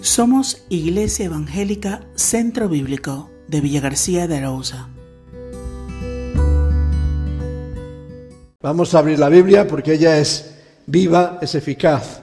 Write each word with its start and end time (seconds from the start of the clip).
Somos 0.00 0.64
Iglesia 0.68 1.26
Evangélica 1.26 2.06
Centro 2.14 2.68
Bíblico 2.68 3.30
de 3.48 3.60
Villa 3.60 3.80
García 3.80 4.28
de 4.28 4.36
Arauza. 4.36 4.88
Vamos 8.60 8.94
a 8.94 9.00
abrir 9.00 9.18
la 9.18 9.28
Biblia 9.28 9.66
porque 9.66 9.94
ella 9.94 10.16
es 10.18 10.54
viva, 10.86 11.40
es 11.42 11.56
eficaz. 11.56 12.22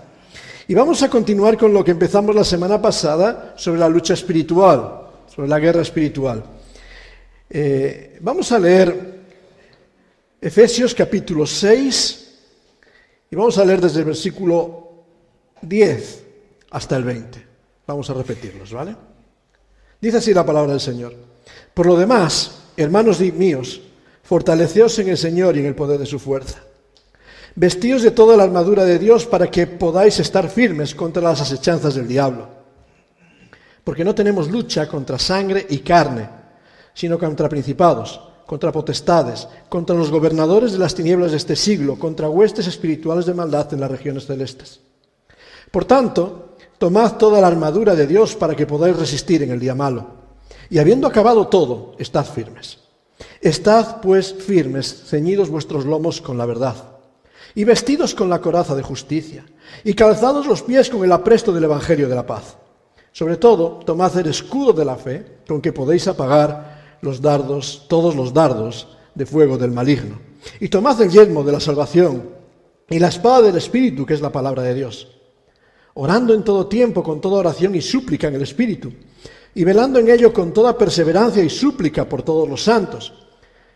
Y 0.70 0.74
vamos 0.74 1.04
a 1.04 1.10
continuar 1.10 1.58
con 1.58 1.74
lo 1.74 1.84
que 1.84 1.92
empezamos 1.92 2.34
la 2.34 2.46
semana 2.46 2.82
pasada 2.82 3.56
sobre 3.58 3.82
la 3.82 3.90
lucha 3.90 4.14
espiritual, 4.14 5.02
sobre 5.28 5.50
la 5.50 5.60
guerra 5.60 5.82
espiritual. 5.82 6.46
Eh, 7.50 8.20
vamos 8.22 8.54
a 8.54 8.60
leer 8.60 9.20
Efesios 10.40 10.96
capítulo 10.96 11.46
6 11.46 12.40
y 13.32 13.36
vamos 13.36 13.58
a 13.58 13.66
leer 13.66 13.82
desde 13.82 14.00
el 14.00 14.06
versículo 14.06 15.04
10 15.62 16.24
hasta 16.72 16.96
el 16.96 17.04
20. 17.04 17.45
Vamos 17.88 18.10
a 18.10 18.14
repetirlos, 18.14 18.74
¿vale? 18.74 18.96
Dice 20.02 20.18
así 20.18 20.34
la 20.34 20.46
palabra 20.46 20.72
del 20.72 20.82
Señor. 20.82 21.14
Por 21.74 21.86
lo 21.86 21.98
demás, 21.98 22.60
hermanos 22.78 23.20
míos, 23.20 23.82
fortaleceos 24.24 24.98
en 25.00 25.10
el 25.10 25.18
Señor 25.18 25.56
y 25.56 25.60
en 25.60 25.68
el 25.68 25.76
poder 25.76 26.00
de 26.00 26.06
su 26.06 26.20
fuerza. 26.20 26.60
Vestíos 27.56 28.02
de 28.02 28.12
toda 28.12 28.36
la 28.36 28.44
armadura 28.44 28.84
de 28.84 29.00
Dios 29.00 29.26
para 29.26 29.50
que 29.50 29.68
podáis 29.68 30.20
estar 30.20 30.50
firmes 30.50 30.94
contra 30.94 31.22
las 31.22 31.42
asechanzas 31.42 31.96
del 31.96 32.08
diablo. 32.08 32.48
Porque 33.84 34.04
no 34.04 34.16
tenemos 34.16 34.50
lucha 34.50 34.88
contra 34.88 35.20
sangre 35.20 35.66
y 35.70 35.80
carne, 35.80 36.28
sino 36.94 37.18
contra 37.18 37.48
principados, 37.48 38.20
contra 38.46 38.72
potestades, 38.72 39.48
contra 39.70 39.96
los 39.96 40.12
gobernadores 40.12 40.74
de 40.74 40.80
las 40.80 40.96
tinieblas 40.96 41.32
de 41.32 41.38
este 41.38 41.56
siglo, 41.56 41.98
contra 41.98 42.30
huestes 42.30 42.68
espirituales 42.68 43.26
de 43.26 43.34
maldad 43.34 43.74
en 43.74 43.80
las 43.80 43.92
regiones 43.92 44.26
celestes. 44.26 44.82
Por 45.72 45.86
tanto, 45.86 46.45
Tomad 46.78 47.16
toda 47.18 47.40
la 47.40 47.48
armadura 47.48 47.96
de 47.96 48.06
Dios 48.06 48.36
para 48.36 48.56
que 48.56 48.68
podáis 48.68 48.98
resistir 48.98 49.42
en 49.44 49.52
el 49.52 49.60
día 49.60 49.76
malo. 49.76 50.08
Y 50.70 50.80
habiendo 50.80 51.08
acabado 51.08 51.48
todo, 51.48 51.94
estad 52.00 52.26
firmes. 52.26 52.80
Estad 53.40 54.02
pues 54.02 54.34
firmes, 54.34 55.04
ceñidos 55.08 55.50
vuestros 55.50 55.86
lomos 55.86 56.20
con 56.20 56.38
la 56.38 56.46
verdad, 56.46 56.76
y 57.54 57.64
vestidos 57.64 58.14
con 58.14 58.30
la 58.30 58.42
coraza 58.42 58.76
de 58.76 58.84
justicia, 58.84 59.46
y 59.86 59.94
calzados 59.94 60.48
los 60.48 60.64
pies 60.64 60.90
con 60.90 61.04
el 61.06 61.12
apresto 61.12 61.54
del 61.54 61.64
Evangelio 61.64 62.10
de 62.10 62.16
la 62.16 62.26
paz. 62.26 62.58
Sobre 63.14 63.38
todo, 63.38 63.80
tomad 63.86 64.18
el 64.18 64.28
escudo 64.28 64.74
de 64.74 64.84
la 64.84 64.98
fe, 64.98 65.40
con 65.48 65.62
que 65.62 65.72
podéis 65.72 66.08
apagar 66.10 66.98
los 67.02 67.22
dardos, 67.22 67.86
todos 67.88 68.16
los 68.16 68.34
dardos 68.34 68.90
de 69.14 69.26
fuego 69.26 69.58
del 69.58 69.72
maligno. 69.72 70.20
Y 70.60 70.68
tomad 70.68 71.02
el 71.02 71.10
yelmo 71.10 71.44
de 71.44 71.54
la 71.54 71.62
salvación, 71.62 72.32
y 72.90 73.00
la 73.00 73.08
espada 73.08 73.44
del 73.44 73.56
Espíritu, 73.56 74.06
que 74.06 74.14
es 74.14 74.22
la 74.22 74.32
palabra 74.32 74.64
de 74.64 74.74
Dios 74.74 75.15
orando 75.96 76.34
en 76.34 76.44
todo 76.44 76.68
tiempo 76.68 77.04
con 77.04 77.22
toda 77.22 77.40
oración 77.40 77.76
y 77.76 77.82
súplica 77.82 78.28
en 78.28 78.36
el 78.36 78.42
Espíritu, 78.42 78.92
y 79.54 79.64
velando 79.64 80.00
en 80.00 80.10
ello 80.10 80.34
con 80.34 80.54
toda 80.54 80.78
perseverancia 80.78 81.44
y 81.44 81.50
súplica 81.50 82.08
por 82.08 82.24
todos 82.24 82.48
los 82.48 82.64
santos, 82.64 83.14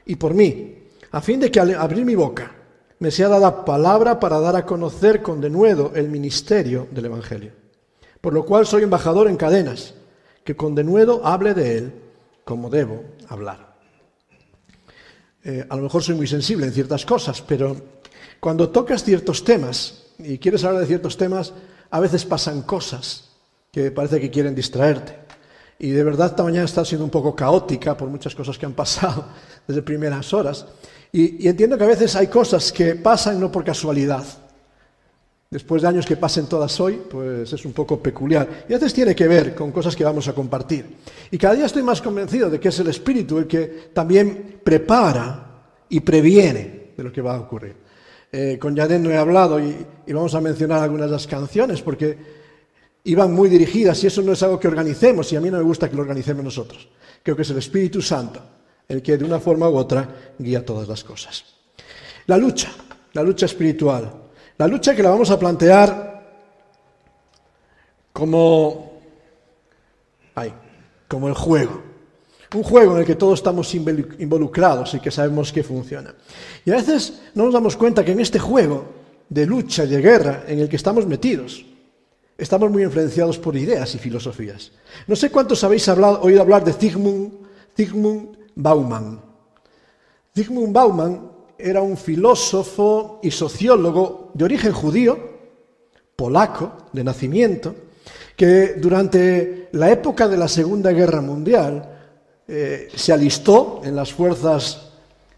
y 0.06 0.16
por 0.16 0.34
mí, 0.34 0.76
a 1.12 1.22
fin 1.22 1.40
de 1.40 1.50
que 1.50 1.60
al 1.60 1.76
abrir 1.76 2.06
mi 2.06 2.16
boca 2.16 2.56
me 3.00 3.12
sea 3.12 3.30
dada 3.30 3.64
palabra 3.64 4.20
para 4.20 4.40
dar 4.40 4.56
a 4.56 4.66
conocer 4.66 5.22
con 5.22 5.40
denuedo 5.40 5.94
el 5.96 6.10
ministerio 6.10 6.88
del 6.92 7.06
Evangelio, 7.06 7.52
por 8.20 8.34
lo 8.34 8.46
cual 8.46 8.66
soy 8.66 8.84
embajador 8.84 9.28
en 9.28 9.38
cadenas, 9.38 9.94
que 10.44 10.56
con 10.56 10.76
denuedo 10.76 11.26
hable 11.26 11.54
de 11.54 11.78
él 11.78 11.94
como 12.44 12.70
debo 12.70 13.04
hablar. 13.28 13.78
Eh, 15.44 15.66
a 15.70 15.76
lo 15.78 15.84
mejor 15.84 16.04
soy 16.04 16.16
muy 16.16 16.28
sensible 16.28 16.66
en 16.66 16.74
ciertas 16.74 17.06
cosas, 17.06 17.42
pero 17.42 17.76
cuando 18.42 18.70
tocas 18.70 19.04
ciertos 19.04 19.44
temas 19.44 20.08
y 20.18 20.38
quieres 20.38 20.66
hablar 20.66 20.82
de 20.82 20.88
ciertos 20.88 21.16
temas, 21.16 21.54
a 21.92 22.00
veces 22.00 22.26
pasan 22.26 22.62
cosas 22.62 23.30
que 23.72 23.92
parece 23.92 24.20
que 24.20 24.30
quieren 24.30 24.56
distraerte. 24.56 25.16
Y 25.78 25.92
de 25.92 26.04
verdad 26.04 26.28
esta 26.28 26.44
mañana 26.44 26.66
está 26.66 26.84
siendo 26.84 27.06
un 27.06 27.12
poco 27.12 27.36
caótica 27.36 27.96
por 27.96 28.10
muchas 28.10 28.36
cosas 28.36 28.58
que 28.58 28.66
han 28.66 28.74
pasado 28.74 29.26
desde 29.68 29.82
primeras 29.82 30.34
horas. 30.34 30.66
Y, 31.12 31.48
entiendo 31.48 31.78
que 31.78 31.86
a 31.86 31.88
veces 31.88 32.16
hay 32.16 32.28
cosas 32.28 32.72
que 32.72 32.96
pasan 32.96 33.40
no 33.40 33.52
por 33.52 33.64
casualidad. 33.64 34.24
Después 35.50 35.82
de 35.82 35.88
años 35.88 36.06
que 36.06 36.16
pasen 36.16 36.46
todas 36.46 36.80
hoy, 36.80 37.02
pues 37.10 37.52
es 37.52 37.66
un 37.66 37.74
poco 37.74 38.00
peculiar. 38.00 38.66
Y 38.70 38.74
a 38.74 38.78
veces 38.78 38.94
tiene 38.94 39.16
que 39.16 39.28
ver 39.28 39.56
con 39.56 39.72
cosas 39.72 39.96
que 39.96 40.04
vamos 40.04 40.28
a 40.28 40.34
compartir. 40.34 40.98
Y 41.32 41.38
cada 41.40 41.56
día 41.56 41.66
estoy 41.66 41.82
más 41.82 42.02
convencido 42.02 42.52
de 42.52 42.60
que 42.60 42.68
es 42.68 42.80
el 42.80 42.88
Espíritu 42.88 43.40
el 43.40 43.48
que 43.48 43.90
también 43.92 44.60
prepara 44.64 45.64
y 45.90 46.02
previene 46.02 46.92
de 46.96 47.04
lo 47.04 47.12
que 47.12 47.22
va 47.22 47.36
a 47.36 47.40
ocurrir. 47.40 47.89
Eh, 48.32 48.58
con 48.60 48.76
Yaden 48.76 49.02
no 49.04 49.10
he 49.10 49.18
hablado 49.18 49.60
y, 49.60 49.86
vamos 50.08 50.36
a 50.36 50.42
mencionar 50.42 50.84
algunas 50.84 51.08
de 51.08 51.14
las 51.14 51.28
canciones 51.28 51.82
porque 51.82 52.18
iban 53.04 53.34
muy 53.34 53.50
dirigidas 53.50 54.04
y 54.04 54.08
eso 54.08 54.22
no 54.22 54.34
es 54.34 54.44
algo 54.44 54.60
que 54.60 54.68
organicemos 54.68 55.32
y 55.34 55.36
a 55.36 55.42
mí 55.42 55.50
no 55.50 55.58
me 55.58 55.64
gusta 55.64 55.90
que 55.90 55.96
lo 55.96 56.02
organicemos 56.02 56.44
nosotros. 56.44 56.88
Creo 57.24 57.36
que 57.36 57.42
es 57.42 57.50
el 57.50 57.58
Espíritu 57.58 58.02
Santo 58.02 58.42
el 58.88 59.04
que 59.04 59.18
de 59.18 59.24
una 59.24 59.40
forma 59.40 59.70
u 59.70 59.78
otra 59.78 60.34
guía 60.38 60.66
todas 60.66 60.88
las 60.88 61.04
cosas. 61.04 61.46
La 62.26 62.38
lucha, 62.38 62.72
la 63.14 63.22
lucha 63.24 63.46
espiritual, 63.46 64.12
la 64.58 64.68
lucha 64.68 64.96
que 64.96 65.04
la 65.04 65.12
vamos 65.12 65.30
a 65.30 65.40
plantear 65.40 66.10
como, 68.12 69.00
como 71.08 71.28
el 71.28 71.34
juego. 71.36 71.89
Un 72.54 72.64
juego 72.64 72.94
en 72.94 73.00
el 73.02 73.06
que 73.06 73.16
todos 73.16 73.40
estamos 73.40 73.74
involucrados 73.76 74.96
y 74.96 75.00
que 75.00 75.12
sabemos 75.12 75.54
que 75.54 75.64
funciona. 75.64 76.16
Y 76.66 76.72
a 76.72 76.76
veces 76.76 77.22
no 77.36 77.46
nos 77.46 77.54
damos 77.54 77.78
cuenta 77.78 78.04
que 78.04 78.14
en 78.14 78.20
este 78.20 78.40
juego 78.40 78.86
de 79.30 79.46
lucha 79.46 79.84
y 79.84 79.88
de 79.88 80.02
guerra 80.02 80.44
en 80.48 80.60
el 80.60 80.68
que 80.68 80.76
estamos 80.76 81.06
metidos, 81.06 81.64
estamos 82.38 82.72
muy 82.72 82.84
influenciados 82.84 83.38
por 83.38 83.56
ideas 83.56 83.94
y 83.94 84.00
filosofías. 84.00 84.72
No 85.06 85.16
sé 85.16 85.30
cuántos 85.30 85.64
habéis 85.64 85.88
oído 85.88 86.42
hablar 86.42 86.64
de 86.64 86.74
Zygmunt, 86.74 87.34
Zygmunt 87.76 88.38
Bauman. 88.56 89.22
Zygmunt 90.36 90.74
Bauman 90.74 91.32
era 91.58 91.82
un 91.82 91.98
filósofo 91.98 93.20
y 93.22 93.30
sociólogo 93.30 94.32
de 94.34 94.46
origen 94.46 94.72
judío, 94.72 95.20
polaco, 96.16 96.88
de 96.94 97.04
nacimiento, 97.04 97.76
que 98.36 98.76
durante 98.76 99.68
la 99.74 99.92
época 99.92 100.28
de 100.28 100.38
la 100.38 100.48
Segunda 100.48 100.92
Guerra 100.92 101.22
Mundial 101.22 101.99
eh, 102.50 102.90
se 102.96 103.14
alistó 103.14 103.82
en 103.84 103.96
las 103.96 104.12
fuerzas 104.12 104.90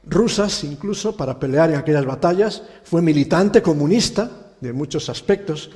rusas 0.08 0.64
incluso 0.64 1.16
para 1.16 1.38
pelear 1.38 1.70
en 1.70 1.76
aquellas 1.76 2.06
batallas, 2.06 2.64
fue 2.84 3.02
militante 3.02 3.62
comunista 3.62 4.32
de 4.60 4.74
muchos 4.74 5.10
aspectos, 5.10 5.70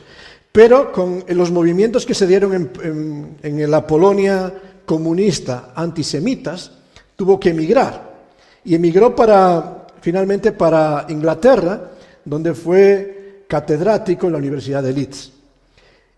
pero 0.51 0.91
con 0.91 1.25
los 1.27 1.51
movimientos 1.51 2.05
que 2.05 2.13
se 2.13 2.25
dieron 2.25 2.71
en, 2.81 3.37
en 3.43 3.69
la 3.69 3.85
Polonia 3.85 4.53
comunista 4.85 5.73
antisemitas, 5.75 6.71
tuvo 7.15 7.39
que 7.39 7.49
emigrar. 7.49 8.15
Y 8.63 8.75
emigró 8.75 9.15
para, 9.15 9.87
finalmente 10.01 10.51
para 10.51 11.05
Inglaterra, 11.09 11.91
donde 12.23 12.53
fue 12.53 13.43
catedrático 13.47 14.27
en 14.27 14.33
la 14.33 14.39
Universidad 14.39 14.81
de 14.81 14.93
Leeds. 14.93 15.31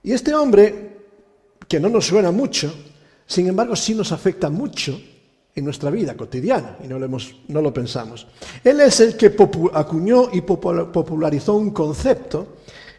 Y 0.04 0.14
este 0.14 0.34
hombre, 0.34 0.98
que 1.68 1.80
no 1.80 1.90
nos 1.90 2.06
suena 2.06 2.32
mucho, 2.32 2.74
sin 3.28 3.48
embargo, 3.48 3.76
sí 3.76 3.94
nos 3.94 4.12
afecta 4.12 4.50
mucho 4.50 5.00
en 5.54 5.66
nuestra 5.66 5.90
vida 5.90 6.16
cotidiana 6.16 6.78
y 6.84 6.88
no 6.88 6.98
lo, 6.98 7.06
hemos, 7.06 7.36
no 7.50 7.62
lo 7.62 7.74
pensamos. 7.74 8.26
Él 8.64 8.80
es 8.80 9.00
el 9.02 9.18
que 9.18 9.36
acuñó 9.74 10.30
y 10.32 10.42
popularizó 10.42 11.56
un 11.56 11.72
concepto 11.72 12.56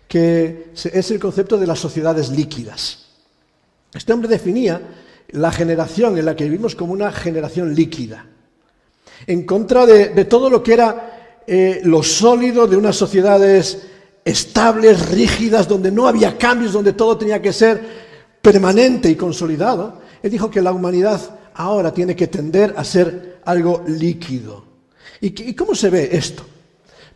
que 0.07 0.73
es 0.75 1.11
el 1.11 1.19
concepto 1.19 1.57
de 1.57 1.67
las 1.67 1.79
sociedades 1.79 2.31
líquidas. 2.31 3.07
Este 3.95 4.13
hombre 4.13 4.29
definía 4.29 4.81
la 5.31 5.53
generación 5.53 6.19
en 6.19 6.25
la 6.25 6.37
que 6.37 6.45
vivimos 6.45 6.75
como 6.75 6.93
una 6.93 7.13
generación 7.13 7.75
líquida, 7.75 8.27
en 9.27 9.45
contra 9.45 9.87
de, 9.87 10.25
todo 10.25 10.51
lo 10.51 10.63
que 10.63 10.73
era 10.73 11.43
eh, 11.47 11.81
lo 11.85 12.03
sólido 12.03 12.67
de 12.67 12.77
unas 12.77 12.97
sociedades 12.97 13.87
estables, 14.25 15.11
rígidas, 15.11 15.69
donde 15.69 15.91
no 15.91 16.07
había 16.07 16.37
cambios, 16.37 16.73
donde 16.73 16.93
todo 16.93 17.17
tenía 17.17 17.41
que 17.41 17.53
ser 17.53 17.81
permanente 18.43 19.11
y 19.11 19.17
consolidado. 19.17 20.08
Él 20.23 20.31
dijo 20.31 20.51
que 20.51 20.63
la 20.63 20.73
humanidad 20.73 21.21
ahora 21.55 21.93
tiene 21.93 22.15
que 22.15 22.29
tender 22.29 22.75
a 22.77 22.85
ser 22.85 23.41
algo 23.45 23.85
líquido. 23.87 24.65
¿Y, 25.21 25.55
cómo 25.55 25.75
se 25.75 25.91
ve 25.91 26.11
esto? 26.13 26.45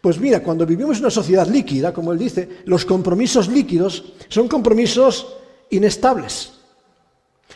Pues 0.00 0.18
mira, 0.18 0.42
cuando 0.42 0.66
vivimos 0.66 0.96
en 0.96 1.04
una 1.04 1.10
sociedad 1.10 1.46
líquida, 1.46 1.92
como 1.92 2.12
él 2.12 2.18
dice, 2.18 2.48
los 2.64 2.84
compromisos 2.84 3.48
líquidos 3.48 4.14
son 4.28 4.48
compromisos 4.48 5.36
inestables. 5.70 6.52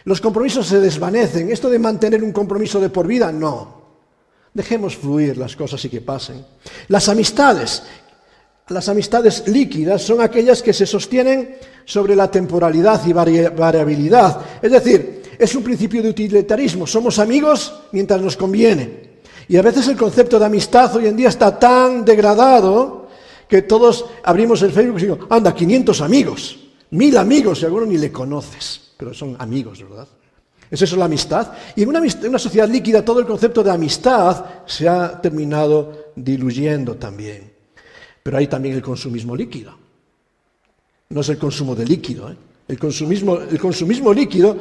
Los 0.04 0.20
compromisos 0.20 0.66
se 0.68 0.78
desvanecen. 0.78 1.50
Esto 1.50 1.68
de 1.68 1.80
mantener 1.80 2.22
un 2.22 2.32
compromiso 2.32 2.78
de 2.78 2.90
por 2.90 3.06
vida, 3.06 3.32
no. 3.32 3.82
Dejemos 4.54 4.96
fluir 4.96 5.36
las 5.36 5.56
cosas 5.56 5.84
y 5.84 5.88
que 5.88 6.00
pasen. 6.00 6.44
Las 6.88 7.08
amistades, 7.08 7.82
las 8.68 8.88
amistades 8.88 9.48
líquidas 9.48 10.02
son 10.02 10.20
aquellas 10.20 10.62
que 10.62 10.72
se 10.72 10.86
sostienen 10.86 11.56
sobre 11.84 12.14
la 12.14 12.30
temporalidad 12.30 13.04
y 13.04 13.12
variabilidad. 13.12 14.40
Es 14.62 14.70
decir, 14.70 15.22
es 15.38 15.54
un 15.54 15.62
principio 15.62 16.02
de 16.02 16.10
utilitarismo. 16.10 16.86
Somos 16.86 17.18
amigos 17.18 17.74
mientras 17.92 18.20
nos 18.20 18.36
conviene. 18.36 19.16
Y 19.48 19.56
a 19.56 19.62
veces 19.62 19.86
el 19.88 19.96
concepto 19.96 20.38
de 20.38 20.46
amistad 20.46 20.94
hoy 20.96 21.06
en 21.06 21.16
día 21.16 21.28
está 21.28 21.58
tan 21.58 22.04
degradado 22.04 23.08
que 23.48 23.62
todos 23.62 24.06
abrimos 24.24 24.62
el 24.62 24.72
Facebook 24.72 24.98
y 24.98 25.02
digo, 25.02 25.18
anda, 25.30 25.54
500 25.54 26.00
amigos, 26.00 26.58
mil 26.90 27.16
amigos 27.16 27.62
y 27.62 27.64
algunos 27.64 27.88
ni 27.88 27.98
le 27.98 28.10
conoces. 28.10 28.92
pero 28.96 29.14
son 29.14 29.36
amigos, 29.38 29.82
¿verdad? 29.82 30.08
¿Es 30.68 30.82
eso 30.82 30.96
la 30.96 31.04
amistad? 31.04 31.52
Y 31.76 31.82
en 31.82 31.90
una, 31.90 32.00
en 32.00 32.28
una 32.28 32.38
sociedad 32.38 32.68
líquida 32.68 33.04
todo 33.04 33.20
el 33.20 33.26
concepto 33.26 33.62
de 33.62 33.70
amistad 33.70 34.44
se 34.66 34.88
ha 34.88 35.20
terminado 35.20 36.10
diluyendo 36.16 36.96
también. 36.96 37.52
Pero 38.22 38.38
hay 38.38 38.48
también 38.48 38.74
el 38.74 38.82
consumismo 38.82 39.36
líquido. 39.36 39.72
No 41.10 41.20
es 41.20 41.28
el 41.28 41.38
consumo 41.38 41.76
de 41.76 41.84
líquido. 41.84 42.32
¿eh? 42.32 42.36
El, 42.66 42.78
consumismo, 42.80 43.38
el 43.38 43.60
consumismo 43.60 44.12
líquido 44.12 44.56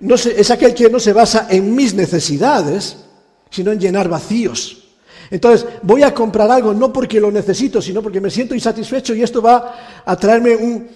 no 0.00 0.14
es 0.14 0.50
aquel 0.50 0.74
que 0.74 0.88
no 0.88 0.98
se 0.98 1.12
basa 1.12 1.46
en 1.50 1.74
mis 1.74 1.94
necesidades, 1.94 2.96
sino 3.50 3.72
en 3.72 3.80
llenar 3.80 4.08
vacíos. 4.08 4.80
Entonces, 5.30 5.66
voy 5.82 6.02
a 6.02 6.12
comprar 6.12 6.50
algo 6.50 6.74
no 6.74 6.92
porque 6.92 7.20
lo 7.20 7.30
necesito, 7.30 7.80
sino 7.80 8.02
porque 8.02 8.20
me 8.20 8.30
siento 8.30 8.54
insatisfecho 8.54 9.14
y 9.14 9.22
esto 9.22 9.40
va 9.40 10.02
a 10.04 10.16
traerme 10.16 10.56
un, 10.56 10.88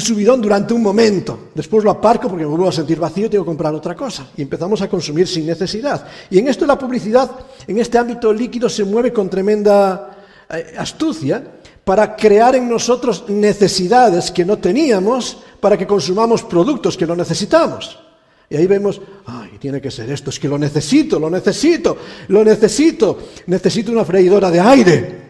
subidón 0.00 0.40
durante 0.40 0.72
un 0.72 0.82
momento. 0.82 1.50
Después 1.54 1.82
lo 1.82 1.90
aparco 1.90 2.28
porque 2.28 2.44
me 2.44 2.50
vuelvo 2.50 2.68
a 2.68 2.72
sentir 2.72 3.00
vacío 3.00 3.26
y 3.26 3.28
tengo 3.28 3.44
que 3.44 3.48
comprar 3.48 3.74
otra 3.74 3.96
cosa. 3.96 4.28
Y 4.36 4.42
empezamos 4.42 4.80
a 4.82 4.88
consumir 4.88 5.26
sin 5.26 5.46
necesidad. 5.46 6.06
Y 6.30 6.38
en 6.38 6.46
esto 6.46 6.64
la 6.64 6.78
publicidad, 6.78 7.30
en 7.66 7.78
este 7.78 7.98
ámbito 7.98 8.32
líquido, 8.32 8.68
se 8.68 8.84
mueve 8.84 9.12
con 9.12 9.28
tremenda 9.28 10.16
eh, 10.48 10.74
astucia 10.78 11.42
para 11.84 12.14
crear 12.14 12.54
en 12.54 12.68
nosotros 12.68 13.24
necesidades 13.28 14.30
que 14.30 14.44
no 14.44 14.58
teníamos 14.58 15.38
para 15.58 15.76
que 15.76 15.86
consumamos 15.86 16.44
productos 16.44 16.96
que 16.96 17.06
no 17.06 17.16
necesitamos. 17.16 17.98
Y 18.52 18.56
ahí 18.56 18.66
vemos, 18.66 19.00
ay, 19.24 19.52
tiene 19.58 19.80
que 19.80 19.90
ser 19.90 20.10
esto, 20.10 20.28
es 20.28 20.38
que 20.38 20.46
lo 20.46 20.58
necesito, 20.58 21.18
lo 21.18 21.30
necesito, 21.30 21.96
lo 22.28 22.44
necesito, 22.44 23.18
necesito 23.46 23.90
una 23.90 24.04
freidora 24.04 24.50
de 24.50 24.60
aire. 24.60 25.22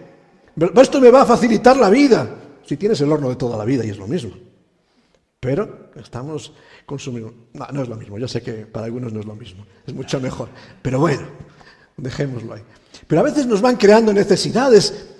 Esto 0.74 1.00
me 1.00 1.08
va 1.08 1.22
a 1.22 1.24
facilitar 1.24 1.76
la 1.76 1.88
vida 1.88 2.28
si 2.66 2.76
tienes 2.76 3.00
el 3.00 3.12
horno 3.12 3.28
de 3.28 3.36
toda 3.36 3.56
la 3.56 3.64
vida 3.64 3.86
y 3.86 3.90
es 3.90 3.96
lo 3.96 4.08
mismo. 4.08 4.32
Pero 5.38 5.90
estamos 5.94 6.52
consumiendo... 6.84 7.32
No, 7.52 7.68
no 7.72 7.82
es 7.84 7.88
lo 7.88 7.94
mismo, 7.94 8.18
yo 8.18 8.26
sé 8.26 8.42
que 8.42 8.66
para 8.66 8.86
algunos 8.86 9.12
no 9.12 9.20
es 9.20 9.26
lo 9.26 9.36
mismo, 9.36 9.66
es 9.86 9.94
mucho 9.94 10.18
mejor. 10.20 10.48
Pero 10.82 10.98
bueno, 10.98 11.22
dejémoslo 11.96 12.54
ahí. 12.54 12.62
Pero 13.06 13.20
a 13.20 13.24
veces 13.24 13.46
nos 13.46 13.60
van 13.60 13.76
creando 13.76 14.12
necesidades 14.12 15.10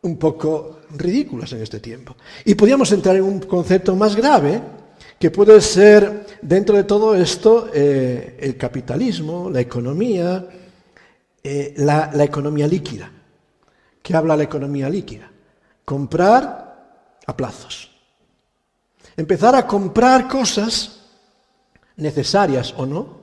un 0.00 0.18
poco 0.18 0.80
ridículas 0.96 1.52
en 1.52 1.62
este 1.62 1.78
tiempo. 1.78 2.16
Y 2.44 2.56
podríamos 2.56 2.90
entrar 2.90 3.14
en 3.14 3.22
un 3.22 3.38
concepto 3.38 3.94
más 3.94 4.16
grave, 4.16 4.60
que 5.22 5.30
puede 5.30 5.60
ser, 5.60 6.26
dentro 6.42 6.74
de 6.74 6.82
todo 6.82 7.14
esto, 7.14 7.70
eh, 7.72 8.38
el 8.40 8.56
capitalismo, 8.56 9.48
la 9.48 9.60
economía, 9.60 10.48
eh, 11.44 11.74
la 11.76 12.24
economía 12.24 12.66
líquida. 12.66 13.08
¿Qué 14.02 14.16
habla 14.16 14.36
la 14.36 14.42
economía 14.42 14.90
líquida? 14.90 15.30
Comprar 15.84 17.20
a 17.24 17.36
plazos. 17.36 17.88
Empezar 19.16 19.54
a 19.54 19.64
comprar 19.64 20.26
cosas 20.26 21.02
necesarias 21.94 22.74
o 22.76 22.84
no, 22.84 23.20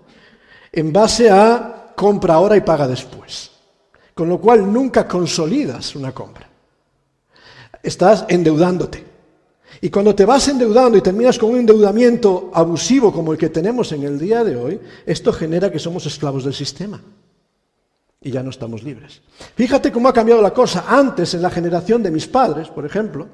en 0.72 0.94
base 0.94 1.30
a 1.30 1.92
compra 1.98 2.36
ahora 2.36 2.56
y 2.56 2.62
paga 2.62 2.88
después. 2.88 3.52
Con 4.14 4.30
lo 4.30 4.40
cual 4.40 4.72
nunca 4.72 5.06
consolidas 5.06 5.98
una 5.98 6.14
compra. 6.14 6.48
Estás 7.84 8.24
endeudándote. 8.30 9.09
Y 9.82 9.90
cuando 9.90 10.14
te 10.14 10.26
vas 10.26 10.48
endeudando 10.48 10.98
y 10.98 11.02
terminas 11.02 11.38
con 11.38 11.52
un 11.52 11.60
endeudamiento 11.60 12.52
abusivo 12.54 13.14
como 13.14 13.32
el 13.32 13.38
que 13.38 13.50
tenemos 13.50 13.92
en 13.92 14.04
el 14.04 14.20
día 14.20 14.44
de 14.44 14.56
hoy, 14.56 14.80
esto 15.06 15.32
genera 15.32 15.72
que 15.72 15.80
somos 15.80 16.06
esclavos 16.06 16.44
del 16.44 16.54
sistema 16.54 17.02
y 18.22 18.32
ya 18.32 18.44
no 18.44 18.50
estamos 18.50 18.84
libres. 18.84 19.22
Fíjate 19.56 19.92
cómo 19.92 20.10
ha 20.10 20.14
cambiado 20.14 20.42
la 20.42 20.54
cosa. 20.54 20.86
Antes, 20.88 21.34
en 21.34 21.42
la 21.42 21.50
generación 21.50 22.04
de 22.04 22.12
mis 22.12 22.28
padres, 22.28 22.68
por 22.68 22.86
ejemplo, 22.86 23.28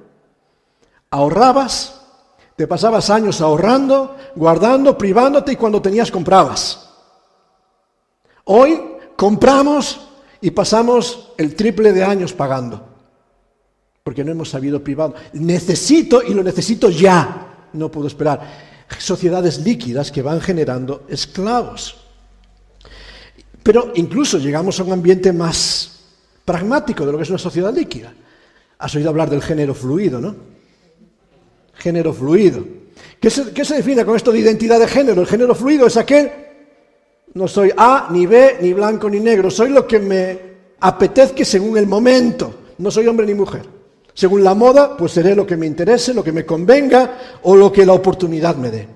ahorrabas, 1.10 2.02
te 2.56 2.68
pasabas 2.68 3.10
años 3.10 3.42
ahorrando, 3.42 4.16
guardando, 4.36 4.98
privándote 4.98 5.54
y 5.54 5.56
cuando 5.56 5.82
tenías 5.82 6.12
comprabas. 6.12 6.90
Hoy 8.46 8.80
compramos 9.16 10.08
y 10.40 10.52
pasamos 10.52 11.34
el 11.38 11.56
triple 11.56 11.92
de 11.92 12.04
años 12.04 12.34
pagando, 12.34 12.88
porque 14.06 14.24
no 14.24 14.32
hemos 14.32 14.52
sabido 14.52 14.84
privar. 14.84 15.16
Necesito 15.34 16.22
y 16.22 16.36
lo 16.36 16.44
necesito 16.44 16.92
ya, 16.92 17.70
no 17.74 17.90
puedo 17.90 18.06
esperar. 18.06 18.86
Sociedades 19.00 19.66
líquidas 19.66 20.12
que 20.12 20.22
van 20.22 20.40
generando 20.42 21.06
esclavos. 21.10 21.98
Pero 23.64 23.94
incluso 23.96 24.38
llegamos 24.38 24.80
a 24.80 24.84
un 24.84 24.92
ambiente 24.94 25.34
más 25.34 26.04
pragmático 26.46 27.04
de 27.04 27.14
lo 27.14 27.18
que 27.18 27.24
es 27.24 27.32
una 27.32 27.40
sociedad 27.40 27.74
líquida. 27.74 28.14
Has 28.78 28.94
oído 28.94 29.10
hablar 29.10 29.28
del 29.28 29.42
género 29.42 29.74
fluido, 29.74 30.22
¿no? 30.22 30.36
Género 31.74 32.14
fluido. 32.14 32.64
¿Qué 33.20 33.32
se, 33.32 33.76
define 33.76 34.06
con 34.06 34.16
esto 34.16 34.32
de 34.32 34.38
identidad 34.38 34.80
de 34.80 34.88
género? 34.88 35.22
El 35.22 35.28
género 35.28 35.56
fluido 35.56 35.88
es 35.88 35.98
aquel, 35.98 36.32
no 37.34 37.48
soy 37.48 37.72
A, 37.76 38.10
ni 38.12 38.28
B, 38.28 38.60
ni 38.62 38.72
blanco, 38.72 39.10
ni 39.10 39.20
negro, 39.20 39.50
soy 39.50 39.72
lo 39.72 39.88
que 39.88 39.98
me 39.98 40.40
apetezca 40.80 41.44
según 41.44 41.76
el 41.80 41.88
momento, 41.88 42.54
no 42.78 42.92
soy 42.92 43.08
hombre 43.08 43.26
ni 43.26 43.34
mujer. 43.34 43.75
Según 44.16 44.46
la 44.46 44.56
moda, 44.56 44.96
pues 44.96 45.12
seré 45.12 45.36
lo 45.36 45.46
que 45.46 45.58
me 45.58 45.68
interese, 45.68 46.14
lo 46.14 46.24
que 46.24 46.32
me 46.32 46.46
convenga 46.46 47.40
o 47.44 47.54
lo 47.54 47.70
que 47.70 47.86
la 47.86 47.92
oportunidad 47.92 48.56
me 48.56 48.72
dé. 48.72 48.88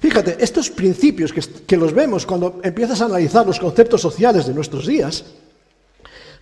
Fíjate, 0.00 0.38
estos 0.40 0.70
principios 0.70 1.32
que, 1.32 1.76
los 1.76 1.94
vemos 1.94 2.26
cuando 2.26 2.58
empiezas 2.64 3.00
a 3.00 3.04
analizar 3.04 3.46
los 3.46 3.60
conceptos 3.60 4.00
sociales 4.00 4.46
de 4.46 4.54
nuestros 4.54 4.88
días, 4.88 5.24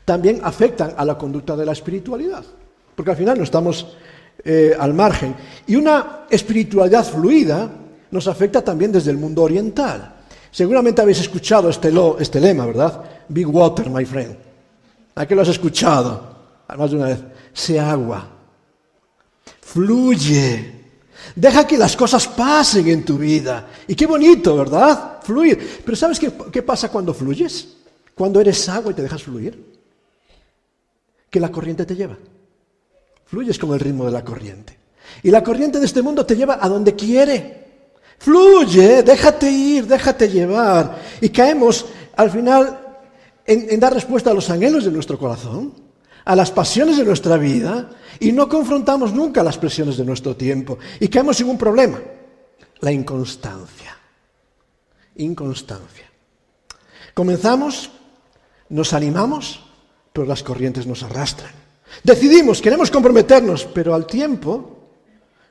también 0.07 0.41
afectan 0.43 0.95
a 0.97 1.05
la 1.05 1.19
conducta 1.19 1.55
de 1.55 1.67
la 1.67 1.73
espiritualidad, 1.73 2.45
porque 2.95 3.11
al 3.11 3.17
final 3.19 3.37
no 3.37 3.45
estamos 3.45 3.95
eh, 4.43 4.75
al 4.79 4.95
margen. 4.95 5.35
Y 5.67 5.77
una 5.77 6.25
espiritualidad 6.31 7.05
fluida 7.05 7.69
nos 8.11 8.27
afecta 8.27 8.65
también 8.65 8.91
desde 8.91 9.11
el 9.11 9.19
mundo 9.19 9.43
oriental. 9.43 10.15
Seguramente 10.51 11.03
habéis 11.03 11.21
escuchado 11.21 11.69
este, 11.69 11.93
este 12.21 12.41
lema, 12.41 12.65
¿verdad? 12.65 13.03
Big 13.29 13.47
water, 13.47 13.91
my 13.91 14.07
friend. 14.07 14.35
¿A 15.15 15.27
qué 15.27 15.35
lo 15.35 15.43
has 15.43 15.49
escuchado? 15.49 16.37
Más 16.75 16.91
de 16.91 16.97
una 16.97 17.07
vez. 17.07 17.19
Se 17.59 17.81
agua. 17.81 18.25
Fluye. 19.61 20.75
Deja 21.35 21.67
que 21.67 21.77
las 21.77 21.97
cosas 21.97 22.29
pasen 22.29 22.87
en 22.87 23.05
tu 23.05 23.19
vida. 23.19 23.69
Y 23.89 23.97
qué 23.97 24.07
bonito, 24.07 24.57
¿verdad? 24.57 25.19
Fluir. 25.25 25.83
Pero 25.85 25.97
¿sabes 25.97 26.21
qué, 26.21 26.33
qué 26.53 26.63
pasa 26.63 26.89
cuando 26.89 27.13
fluyes? 27.13 27.77
Cuando 28.15 28.41
eres 28.41 28.69
agua 28.69 28.93
y 28.93 28.95
te 28.95 29.03
dejas 29.03 29.25
fluir. 29.25 29.81
Que 31.29 31.41
la 31.41 31.51
corriente 31.51 31.85
te 31.85 31.97
lleva. 31.97 32.17
Fluyes 33.25 33.59
con 33.59 33.75
el 33.75 33.81
ritmo 33.81 34.05
de 34.05 34.13
la 34.13 34.25
corriente. 34.25 34.79
Y 35.25 35.33
la 35.33 35.43
corriente 35.43 35.81
de 35.81 35.87
este 35.87 36.01
mundo 36.01 36.25
te 36.25 36.37
lleva 36.37 36.61
a 36.63 36.69
donde 36.69 36.95
quiere. 36.95 37.67
Fluye, 38.19 39.03
déjate 39.03 39.51
ir, 39.51 39.85
déjate 39.89 40.29
llevar. 40.29 41.03
Y 41.21 41.31
caemos 41.31 41.87
al 42.15 42.31
final 42.31 43.01
en 43.45 43.81
dar 43.81 43.95
respuesta 43.95 44.31
a 44.31 44.35
los 44.35 44.49
anhelos 44.49 44.85
de 44.85 44.93
nuestro 44.93 45.19
corazón 45.19 45.88
a 46.29 46.37
las 46.37 46.51
pasiones 46.51 46.99
de 46.99 47.07
nuestra 47.07 47.39
vida 47.39 47.89
y 48.21 48.33
no 48.33 48.51
confrontamos 48.51 49.15
nunca 49.15 49.43
las 49.43 49.57
presiones 49.57 49.97
de 49.97 50.05
nuestro 50.05 50.37
tiempo 50.37 50.79
y 51.01 51.09
caemos 51.09 51.41
en 51.41 51.49
un 51.49 51.57
problema, 51.57 51.99
la 52.81 52.93
inconstancia. 52.93 53.97
Inconstancia. 55.17 56.05
Comenzamos, 57.15 57.91
nos 58.69 58.93
animamos, 58.93 59.65
pero 60.13 60.27
las 60.27 60.43
corrientes 60.43 60.87
nos 60.87 61.03
arrastran. 61.03 61.53
Decidimos, 62.05 62.61
queremos 62.61 62.91
comprometernos, 62.91 63.65
pero 63.65 63.95
al 63.95 64.07
tiempo 64.07 64.91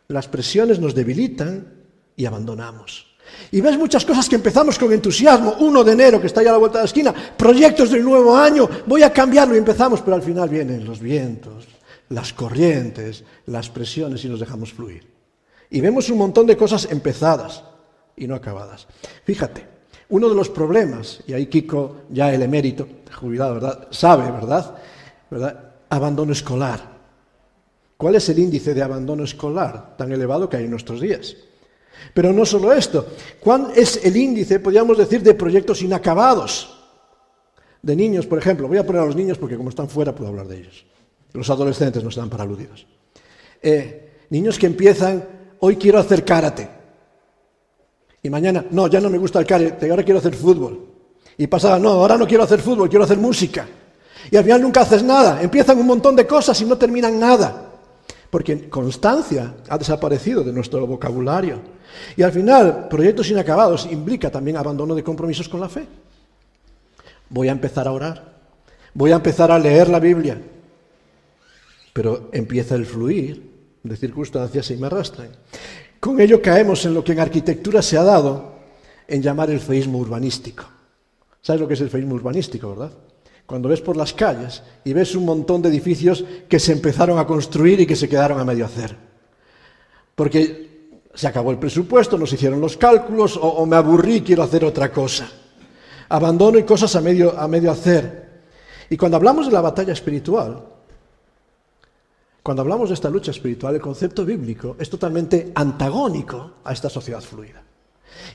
las 0.10 0.28
presiones 0.28 0.80
nos 0.80 0.94
debilitan 0.94 1.86
y 2.16 2.26
abandonamos. 2.28 3.17
Y 3.52 3.62
ves 3.62 3.78
muchas 3.78 4.06
cosas 4.06 4.28
que 4.28 4.36
empezamos 4.36 4.78
con 4.78 4.92
entusiasmo, 4.92 5.56
1 5.60 5.84
de 5.84 5.92
enero 5.92 6.22
que 6.22 6.28
está 6.28 6.44
ya 6.44 6.50
a 6.50 6.54
la 6.54 6.58
vuelta 6.58 6.80
de 6.80 6.84
la 6.84 6.88
esquina, 6.88 7.14
proyectos 7.38 7.92
del 7.92 8.04
nuevo 8.04 8.36
año, 8.36 8.70
voy 8.86 9.04
a 9.04 9.14
cambiarlo 9.14 9.56
y 9.56 9.60
empezamos, 9.60 10.02
pero 10.02 10.16
al 10.16 10.22
final 10.22 10.50
vienen 10.50 10.86
los 10.86 11.00
vientos, 11.00 11.68
las 12.10 12.34
corrientes, 12.34 13.24
las 13.46 13.70
presiones 13.70 14.24
y 14.26 14.30
nos 14.30 14.40
dejamos 14.40 14.74
fluir. 14.74 15.08
Y 15.70 15.82
vemos 15.82 16.10
un 16.10 16.18
montón 16.18 16.46
de 16.46 16.58
cosas 16.58 16.88
empezadas 16.92 17.64
y 18.16 18.28
no 18.28 18.36
acabadas. 18.36 18.88
Fíjate, 19.24 19.66
uno 20.10 20.30
de 20.30 20.36
los 20.36 20.50
problemas, 20.50 21.22
y 21.28 21.34
ahí 21.34 21.48
Kiko, 21.48 22.04
ya 22.10 22.34
el 22.34 22.42
emérito, 22.42 22.88
jubilado, 23.14 23.56
¿verdad? 23.56 23.88
Sabe, 23.92 24.32
¿verdad? 24.32 24.76
¿verdad? 25.30 25.72
Abandono 25.90 26.32
escolar. 26.32 26.98
¿Cuál 27.98 28.16
es 28.16 28.30
el 28.30 28.40
índice 28.40 28.74
de 28.74 28.84
abandono 28.84 29.24
escolar 29.24 29.98
tan 29.98 30.12
elevado 30.12 30.50
que 30.50 30.58
hay 30.58 30.66
en 30.66 30.72
nuestros 30.72 31.02
días? 31.02 31.36
Pero 32.14 32.34
no 32.34 32.46
solo 32.46 32.74
esto. 32.74 33.06
¿Cuál 33.40 33.72
es 33.76 34.04
el 34.04 34.16
índice, 34.16 34.60
podríamos 34.60 34.98
decir, 34.98 35.22
de 35.22 35.34
proyectos 35.34 35.82
inacabados? 35.82 36.78
De 37.82 37.96
niños, 37.96 38.26
por 38.26 38.40
ejemplo. 38.40 38.68
Voy 38.68 38.78
a 38.78 38.86
poner 38.86 39.02
a 39.02 39.06
los 39.06 39.16
niños 39.16 39.38
porque 39.38 39.58
como 39.58 39.70
están 39.70 39.90
fuera 39.90 40.14
puedo 40.14 40.30
hablar 40.30 40.48
de 40.48 40.58
ellos. 40.58 40.86
Los 41.34 41.50
adolescentes 41.50 42.04
no 42.04 42.10
están 42.10 42.30
para 42.30 42.44
aludidos. 42.44 42.88
Eh, 43.62 44.26
niños 44.30 44.58
que 44.58 44.66
empiezan, 44.66 45.24
hoy 45.60 45.76
quiero 45.76 46.00
hacer 46.00 46.26
karate. 46.26 46.70
Y 48.24 48.30
mañana, 48.30 48.66
no, 48.72 48.88
ya 48.88 49.00
no 49.00 49.10
me 49.10 49.18
gusta 49.18 49.40
el 49.40 49.46
karate, 49.46 49.90
ahora 49.90 50.04
quiero 50.04 50.20
hacer 50.20 50.36
fútbol. 50.36 50.88
Y 51.38 51.48
pasada, 51.48 51.78
no, 51.78 51.90
ahora 51.90 52.18
no 52.18 52.28
quiero 52.28 52.44
hacer 52.44 52.60
fútbol, 52.60 52.90
quiero 52.90 53.06
hacer 53.06 53.18
música. 53.18 53.68
Y 54.32 54.36
al 54.36 54.44
final 54.44 54.62
nunca 54.62 54.82
haces 54.82 55.04
nada. 55.04 55.42
Empiezan 55.42 55.78
un 55.78 55.86
montón 55.86 56.16
de 56.16 56.26
cosas 56.26 56.60
y 56.62 56.66
no 56.66 56.78
terminan 56.78 57.20
nada. 57.20 57.67
Porque 58.30 58.70
constancia 58.70 59.56
ha 59.70 59.78
desaparecido 59.78 60.44
de 60.44 60.52
nuestro 60.52 60.86
vocabulario. 60.86 61.60
Y 62.16 62.24
al 62.24 62.32
final, 62.32 62.88
proyectos 62.90 63.30
inacabados 63.30 63.88
implica 63.90 64.30
también 64.30 64.58
abandono 64.58 64.96
de 64.96 65.04
compromisos 65.04 65.48
con 65.48 65.62
la 65.62 65.70
fe. 65.70 65.88
Voy 67.30 67.48
a 67.48 67.52
empezar 67.52 67.88
a 67.88 67.92
orar, 67.92 68.34
voy 68.94 69.12
a 69.12 69.16
empezar 69.16 69.52
a 69.52 69.60
leer 69.60 69.90
la 69.90 70.00
Biblia, 70.00 70.42
pero 71.94 72.30
empieza 72.32 72.76
el 72.76 72.86
fluir 72.86 73.52
de 73.84 73.98
circunstancias 73.98 74.70
y 74.72 74.78
me 74.78 74.88
arrastran. 74.88 75.30
Con 76.00 76.20
ello 76.20 76.42
caemos 76.42 76.86
en 76.86 76.94
lo 76.94 77.04
que 77.04 77.14
en 77.14 77.20
arquitectura 77.20 77.82
se 77.82 77.98
ha 77.98 78.04
dado 78.04 78.58
en 79.08 79.22
llamar 79.22 79.50
el 79.50 79.60
feísmo 79.60 79.98
urbanístico. 79.98 80.66
¿Sabes 81.42 81.62
lo 81.62 81.68
que 81.68 81.74
es 81.76 81.82
el 81.82 81.90
feísmo 81.90 82.16
urbanístico, 82.16 82.70
verdad? 82.70 82.92
Cuando 83.48 83.70
ves 83.70 83.80
por 83.80 83.96
las 83.96 84.14
calles 84.14 84.62
y 84.84 84.92
ves 84.92 85.16
un 85.16 85.26
montón 85.26 85.62
de 85.62 85.70
edificios 85.70 86.24
que 86.50 86.60
se 86.60 86.74
empezaron 86.74 87.18
a 87.18 87.26
construir 87.26 87.80
y 87.80 87.88
que 87.88 87.96
se 87.96 88.10
quedaron 88.10 88.40
a 88.40 88.46
medio 88.46 88.66
hacer. 88.66 88.96
Porque 90.14 90.92
se 91.14 91.28
acabó 91.28 91.52
el 91.52 91.58
presupuesto, 91.58 92.18
nos 92.18 92.34
hicieron 92.34 92.60
los 92.60 92.76
cálculos 92.76 93.40
o, 93.42 93.66
me 93.66 93.78
aburrí 93.78 94.22
quiero 94.22 94.44
hacer 94.44 94.66
otra 94.66 94.92
cosa. 94.92 95.32
Abandono 96.10 96.60
y 96.60 96.64
cosas 96.64 96.94
a 96.98 97.02
medio, 97.02 97.40
a 97.40 97.48
medio 97.48 97.72
hacer. 97.72 98.28
Y 98.90 98.98
cuando 98.98 99.16
hablamos 99.16 99.48
de 99.48 99.54
la 99.54 99.62
batalla 99.62 99.94
espiritual, 99.94 100.64
cuando 102.44 102.62
hablamos 102.62 102.90
de 102.90 102.96
esta 102.96 103.10
lucha 103.10 103.32
espiritual, 103.32 103.76
el 103.76 103.82
concepto 103.82 104.26
bíblico 104.26 104.76
es 104.78 104.90
totalmente 104.90 105.52
antagónico 105.56 106.56
a 106.66 106.74
esta 106.74 106.90
sociedad 106.90 107.22
fluida. 107.22 107.64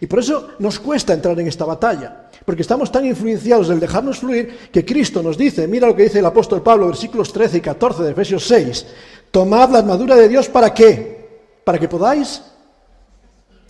Y 0.00 0.06
por 0.06 0.20
eso 0.20 0.52
nos 0.58 0.78
cuesta 0.78 1.12
entrar 1.12 1.38
en 1.38 1.48
esta 1.48 1.64
batalla, 1.64 2.28
porque 2.44 2.62
estamos 2.62 2.90
tan 2.90 3.06
influenciados 3.06 3.68
del 3.68 3.80
dejarnos 3.80 4.18
fluir 4.18 4.70
que 4.72 4.84
Cristo 4.84 5.22
nos 5.22 5.38
dice, 5.38 5.66
mira 5.68 5.86
lo 5.86 5.96
que 5.96 6.04
dice 6.04 6.18
el 6.18 6.26
apóstol 6.26 6.62
Pablo, 6.62 6.88
versículos 6.88 7.32
13 7.32 7.58
y 7.58 7.60
14 7.60 8.02
de 8.02 8.10
Efesios 8.10 8.44
6, 8.46 8.86
tomad 9.30 9.70
la 9.70 9.78
armadura 9.78 10.16
de 10.16 10.28
Dios 10.28 10.48
para 10.48 10.72
qué? 10.74 11.40
Para 11.64 11.78
que 11.78 11.88
podáis 11.88 12.42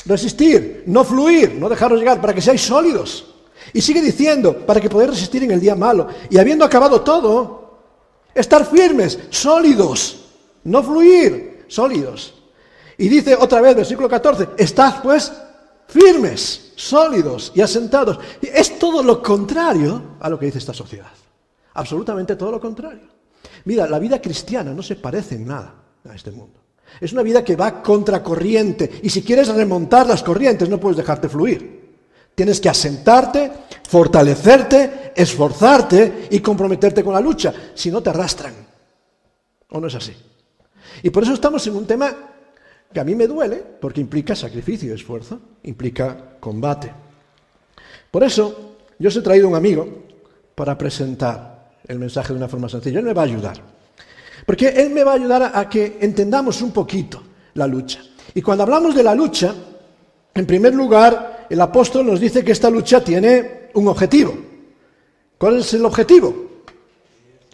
resistir, 0.07 0.85
no 0.87 1.05
fluir, 1.05 1.55
no 1.55 1.69
dejaros 1.69 1.99
llegar, 1.99 2.21
para 2.21 2.35
que 2.35 2.41
seáis 2.41 2.63
sólidos. 2.63 3.27
Y 3.73 3.81
sigue 3.81 4.01
diciendo, 4.01 4.67
para 4.67 4.81
que 4.81 4.91
podáis 4.91 5.11
resistir 5.11 5.45
en 5.45 5.53
el 5.53 5.61
día 5.61 5.75
malo. 5.75 6.09
Y 6.31 6.39
habiendo 6.39 6.65
acabado 6.65 7.01
todo, 7.03 7.79
estar 8.35 8.67
firmes, 8.67 9.19
sólidos, 9.31 10.25
no 10.65 10.83
fluir, 10.83 11.65
sólidos. 11.69 12.35
Y 12.99 13.09
dice 13.09 13.35
otra 13.35 13.61
vez, 13.61 13.77
versículo 13.77 14.09
14, 14.09 14.51
estad 14.59 15.03
pues 15.03 15.33
firmes, 15.89 16.62
sólidos 16.77 17.53
y 17.55 17.61
asentados. 17.61 18.19
Es 18.41 18.79
todo 18.79 19.03
lo 19.03 19.23
contrario 19.23 20.17
a 20.21 20.29
lo 20.29 20.39
que 20.39 20.47
dice 20.47 20.59
esta 20.59 20.75
sociedad. 20.75 21.11
Absolutamente 21.75 22.37
todo 22.37 22.53
lo 22.53 22.61
contrario. 22.61 23.09
Mira, 23.65 23.87
la 23.87 23.99
vida 23.99 24.21
cristiana 24.21 24.73
no 24.73 24.83
se 24.83 24.97
parece 24.97 25.37
en 25.37 25.47
nada 25.47 25.75
a 26.09 26.15
este 26.15 26.31
mundo. 26.31 26.61
Es 27.01 27.13
una 27.13 27.23
vida 27.23 27.45
que 27.45 27.57
va 27.57 27.83
contracorriente 27.83 29.01
y 29.03 29.09
si 29.09 29.23
quieres 29.23 29.49
remontar 29.49 30.07
las 30.07 30.23
corrientes 30.23 30.69
no 30.69 30.79
puedes 30.79 30.97
dejarte 30.97 31.29
fluir. 31.29 31.83
Tienes 32.35 32.61
que 32.61 32.69
asentarte, 32.69 33.53
fortalecerte, 33.89 35.13
esforzarte 35.15 36.29
y 36.31 36.41
comprometerte 36.41 37.05
con 37.05 37.15
la 37.15 37.21
lucha, 37.21 37.53
si 37.75 37.91
no 37.91 38.03
te 38.03 38.11
arrastran. 38.11 38.55
¿O 39.71 39.81
no 39.81 39.87
es 39.87 39.95
así? 39.95 40.15
Y 41.03 41.11
por 41.11 41.23
eso 41.23 41.35
estamos 41.35 41.67
en 41.67 41.77
un 41.77 41.87
tema 41.87 42.15
que 42.93 43.01
a 43.01 43.05
mí 43.05 43.15
me 43.15 43.27
duele, 43.27 43.63
porque 43.81 44.01
implica 44.01 44.37
sacrificio 44.37 44.95
esfuerzo, 44.95 45.41
implica 45.65 46.37
combate. 46.39 46.93
Por 48.11 48.23
eso 48.23 48.77
yo 48.99 49.09
os 49.09 49.17
he 49.17 49.23
traído 49.23 49.49
un 49.49 49.55
amigo 49.55 49.89
para 50.55 50.77
presentar 50.77 51.73
el 51.89 51.99
mensaje 51.99 52.33
de 52.33 52.39
una 52.39 52.49
forma 52.49 52.69
sencilla. 52.69 52.99
Él 52.99 53.05
me 53.05 53.15
va 53.15 53.23
a 53.23 53.25
ayudar. 53.25 53.57
Porque 54.47 54.69
él 54.69 54.91
me 54.91 55.05
va 55.05 55.13
a 55.13 55.15
ayudar 55.15 55.53
a, 55.55 55.69
que 55.69 55.99
entendamos 56.01 56.61
un 56.63 56.73
poquito 56.73 57.23
la 57.55 57.67
lucha. 57.67 58.03
Y 58.35 58.43
cuando 58.43 58.65
hablamos 58.65 58.95
de 58.95 59.03
la 59.03 59.15
lucha, 59.15 59.55
en 60.35 60.47
primer 60.47 60.75
lugar, 60.75 61.47
el 61.49 61.61
apóstol 61.61 62.07
nos 62.07 62.21
dice 62.21 62.45
que 62.45 62.53
esta 62.53 62.71
lucha 62.71 63.03
tiene 63.03 63.71
un 63.75 63.89
objetivo. 63.89 64.35
¿Cuál 65.39 65.59
es 65.59 65.75
el 65.75 65.85
objetivo? 65.85 66.63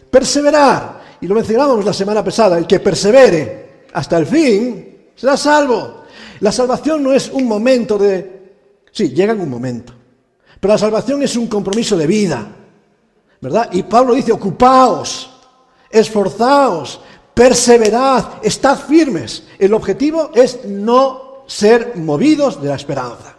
Perseverar. 0.09 0.99
Y 1.21 1.27
lo 1.27 1.35
mencionábamos 1.35 1.85
la 1.85 1.93
semana 1.93 2.23
pasada, 2.23 2.57
el 2.57 2.65
que 2.67 2.79
persevere 2.79 3.83
hasta 3.93 4.17
el 4.17 4.25
fin 4.25 4.88
será 5.19 5.35
salvo. 5.35 6.03
La 6.39 6.51
salvación 6.51 7.03
no 7.03 7.13
es 7.13 7.29
un 7.29 7.45
momento 7.45 7.97
de... 7.97 8.55
Sí, 8.91 9.09
llega 9.09 9.33
en 9.33 9.41
un 9.41 9.49
momento. 9.49 9.93
Pero 10.59 10.73
la 10.73 10.77
salvación 10.77 11.21
es 11.23 11.35
un 11.35 11.47
compromiso 11.47 11.97
de 11.97 12.07
vida. 12.07 12.55
¿Verdad? 13.41 13.69
Y 13.73 13.83
Pablo 13.83 14.13
dice, 14.13 14.31
ocupaos, 14.31 15.29
esforzaos, 15.89 17.01
perseverad, 17.33 18.43
estad 18.43 18.77
firmes. 18.79 19.43
El 19.57 19.73
objetivo 19.73 20.31
es 20.33 20.65
no 20.65 21.43
ser 21.47 21.97
movidos 21.97 22.61
de 22.61 22.69
la 22.69 22.75
esperanza. 22.75 23.35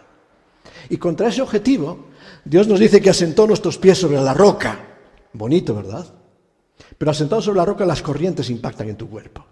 Y 0.89 0.97
contra 0.97 1.29
ese 1.29 1.41
objetivo, 1.41 2.05
Dios 2.43 2.67
nos 2.67 2.79
dice 2.79 3.01
que 3.01 3.09
asentó 3.09 3.47
nuestros 3.47 3.77
pies 3.77 3.97
sobre 3.97 4.21
la 4.21 4.33
roca. 4.33 4.79
Bonito, 5.33 5.75
¿verdad? 5.75 6.05
Pero 6.97 7.11
asentado 7.11 7.41
sobre 7.41 7.57
la 7.57 7.65
roca 7.65 7.85
las 7.85 8.01
corrientes 8.01 8.49
impactan 8.49 8.89
en 8.89 8.97
tu 8.97 9.09
cuerpo. 9.09 9.45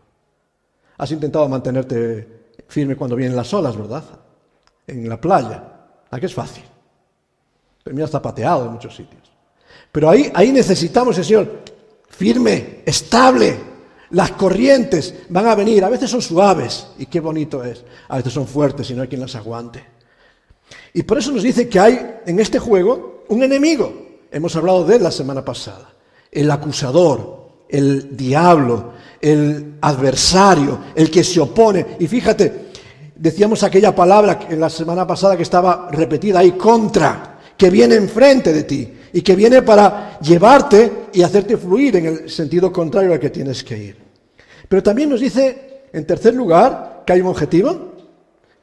Has 1.00 1.12
intentado 1.12 1.48
mantenerte 1.48 2.28
firme 2.68 2.98
cuando 2.98 3.16
vienen 3.16 3.36
las 3.36 3.54
olas, 3.54 3.76
¿verdad? 3.76 4.04
En 4.86 5.08
la 5.08 5.20
playa. 5.20 5.64
Aquí 6.12 6.26
es 6.26 6.34
fácil. 6.34 6.64
Terminas 7.82 8.12
zapateado 8.12 8.66
en 8.66 8.74
muchos 8.74 8.96
sitios. 8.96 9.32
Pero 9.94 10.10
ahí, 10.10 10.30
ahí 10.36 10.52
necesitamos 10.52 11.18
el 11.18 11.24
Señor 11.24 11.64
firme, 12.10 12.82
estable. 12.86 13.58
Las 14.10 14.32
corrientes 14.32 15.16
van 15.30 15.48
a 15.48 15.56
venir. 15.56 15.86
A 15.86 15.90
veces 15.90 16.10
son 16.10 16.22
suaves 16.22 16.88
y 16.98 17.06
qué 17.06 17.22
bonito 17.22 17.64
es. 17.64 17.86
A 18.10 18.18
veces 18.18 18.34
son 18.34 18.46
fuertes 18.46 18.90
y 18.90 18.94
no 18.94 19.02
hay 19.02 19.08
quien 19.08 19.22
las 19.22 19.36
aguante. 19.36 19.82
Y 20.94 21.04
por 21.04 21.18
eso 21.18 21.32
nos 21.32 21.44
dice 21.44 21.70
que 21.70 21.80
hay 21.80 22.18
en 22.26 22.40
este 22.42 22.60
juego 22.60 23.24
un 23.30 23.42
enemigo. 23.42 24.20
Hemos 24.32 24.54
hablado 24.58 24.84
de 24.84 24.98
él 24.98 25.04
la 25.04 25.12
semana 25.12 25.46
pasada. 25.46 25.94
El 26.30 26.52
acusador, 26.52 27.52
el 27.70 28.18
diablo, 28.18 28.94
el 29.22 29.76
adversario, 29.82 30.80
el 30.96 31.10
que 31.10 31.24
se 31.24 31.40
opone. 31.40 31.86
Y 32.00 32.08
fíjate, 32.08 32.70
decíamos 33.16 33.64
aquella 33.64 33.94
palabra 33.94 34.40
en 34.50 34.60
la 34.60 34.70
semana 34.70 35.06
pasada 35.06 35.36
que 35.36 35.44
estaba 35.44 35.90
repetida 35.92 36.40
ahí, 36.40 36.52
contra, 36.54 37.40
que 37.58 37.70
viene 37.70 37.96
enfrente 37.96 38.54
de 38.54 38.64
ti 38.64 38.94
y 39.12 39.22
que 39.22 39.36
viene 39.36 39.62
para 39.62 40.20
llevarte 40.20 41.08
y 41.14 41.22
hacerte 41.22 41.58
fluir 41.58 41.98
en 41.98 42.06
el 42.06 42.30
sentido 42.30 42.72
contrario 42.72 43.14
al 43.14 43.20
que 43.20 43.30
tienes 43.30 43.64
que 43.64 43.78
ir. 43.78 43.98
Pero 44.68 44.84
también 44.84 45.10
nos 45.10 45.20
dice, 45.20 45.84
en 45.92 46.06
tercer 46.06 46.34
lugar, 46.34 47.04
que 47.06 47.14
hay 47.14 47.22
un 47.22 47.28
objetivo, 47.28 47.94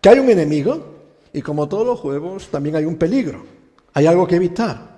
que 0.01 0.09
hay 0.09 0.19
un 0.19 0.31
enemigo 0.31 0.95
y 1.33 1.43
como 1.43 1.69
todos 1.69 1.87
los 1.87 2.01
juegos 2.01 2.49
también 2.49 2.77
hay 2.77 2.85
un 2.85 2.97
peligro, 2.97 3.45
hay 3.93 4.07
algo 4.07 4.27
que 4.27 4.37
evitar. 4.37 4.97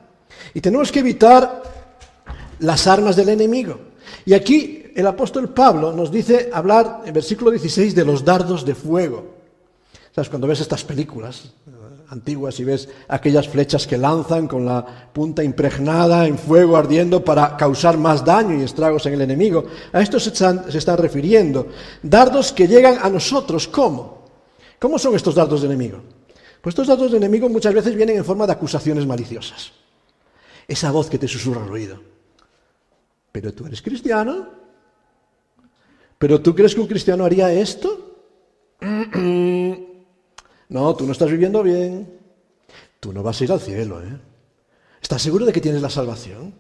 Y 0.54 0.60
tenemos 0.60 0.92
que 0.92 1.00
evitar 1.00 1.62
las 2.60 2.86
armas 2.86 3.16
del 3.16 3.30
enemigo. 3.30 3.78
Y 4.24 4.34
aquí 4.34 4.87
el 4.98 5.06
apóstol 5.06 5.50
Pablo 5.50 5.92
nos 5.92 6.10
dice 6.10 6.50
hablar 6.52 7.02
en 7.04 7.14
versículo 7.14 7.52
16 7.52 7.94
de 7.94 8.04
los 8.04 8.24
dardos 8.24 8.64
de 8.64 8.74
fuego. 8.74 9.26
¿Sabes? 10.12 10.28
Cuando 10.28 10.48
ves 10.48 10.58
estas 10.58 10.82
películas 10.82 11.52
eh, 11.68 11.70
antiguas 12.08 12.58
y 12.58 12.64
ves 12.64 12.88
aquellas 13.06 13.46
flechas 13.48 13.86
que 13.86 13.96
lanzan 13.96 14.48
con 14.48 14.66
la 14.66 14.84
punta 15.12 15.44
impregnada 15.44 16.26
en 16.26 16.36
fuego 16.36 16.76
ardiendo 16.76 17.24
para 17.24 17.56
causar 17.56 17.96
más 17.96 18.24
daño 18.24 18.58
y 18.58 18.64
estragos 18.64 19.06
en 19.06 19.12
el 19.12 19.20
enemigo, 19.20 19.66
a 19.92 20.00
esto 20.00 20.18
se 20.18 20.30
están, 20.30 20.98
refiriendo. 20.98 21.68
Dardos 22.02 22.52
que 22.52 22.66
llegan 22.66 22.98
a 23.00 23.08
nosotros, 23.08 23.68
¿cómo? 23.68 24.26
¿Cómo 24.80 24.98
son 24.98 25.14
estos 25.14 25.36
dardos 25.36 25.60
de 25.60 25.68
enemigo? 25.68 26.00
Pues 26.60 26.72
estos 26.72 26.88
dardos 26.88 27.12
de 27.12 27.18
enemigo 27.18 27.48
muchas 27.48 27.72
veces 27.72 27.94
vienen 27.94 28.16
en 28.16 28.24
forma 28.24 28.48
de 28.48 28.52
acusaciones 28.54 29.06
maliciosas. 29.06 29.70
Esa 30.66 30.90
voz 30.90 31.08
que 31.08 31.18
te 31.18 31.28
susurra 31.28 31.62
al 31.62 31.70
oído. 31.70 32.00
Pero 33.30 33.54
tú 33.54 33.64
eres 33.64 33.80
cristiano, 33.80 34.57
¿Pero 36.18 36.40
tú 36.40 36.54
crees 36.54 36.74
que 36.74 36.80
un 36.80 36.86
cristiano 36.86 37.24
haría 37.24 37.52
esto? 37.52 38.04
No, 40.70 40.94
tú 40.94 41.06
no 41.06 41.12
estás 41.12 41.30
viviendo 41.30 41.62
bien. 41.62 42.18
Tú 43.00 43.10
no 43.10 43.22
vas 43.22 43.40
a 43.40 43.44
ir 43.44 43.52
al 43.52 43.60
cielo, 43.60 44.02
¿eh? 44.02 44.20
¿Estás 45.00 45.22
seguro 45.22 45.46
de 45.46 45.52
que 45.52 45.62
tienes 45.62 45.80
la 45.80 45.88
salvación? 45.88 46.52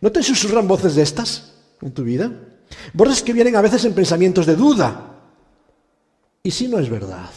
¿No 0.00 0.10
te 0.10 0.22
susurran 0.24 0.66
voces 0.66 0.96
de 0.96 1.02
estas 1.02 1.52
en 1.80 1.92
tu 1.92 2.02
vida? 2.02 2.32
Voces 2.92 3.22
que 3.22 3.32
vienen 3.32 3.54
a 3.54 3.60
veces 3.60 3.84
en 3.84 3.94
pensamientos 3.94 4.46
de 4.46 4.56
duda. 4.56 5.20
¿Y 6.42 6.50
si 6.50 6.66
no 6.66 6.80
es 6.80 6.90
verdad? 6.90 7.30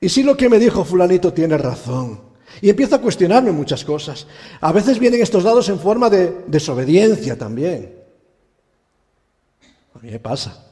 ¿Y 0.00 0.08
si 0.08 0.22
lo 0.22 0.36
que 0.36 0.48
me 0.48 0.58
dijo 0.58 0.84
fulanito 0.84 1.32
tiene 1.32 1.56
razón? 1.56 2.20
Y 2.60 2.70
empiezo 2.70 2.96
a 2.96 3.00
cuestionarme 3.00 3.52
muchas 3.52 3.84
cosas. 3.84 4.26
A 4.60 4.72
veces 4.72 4.98
vienen 4.98 5.22
estos 5.22 5.44
dados 5.44 5.68
en 5.68 5.78
forma 5.78 6.10
de 6.10 6.44
desobediencia 6.48 7.38
también. 7.38 8.03
Mí 10.04 10.10
me 10.10 10.20
pasa. 10.20 10.62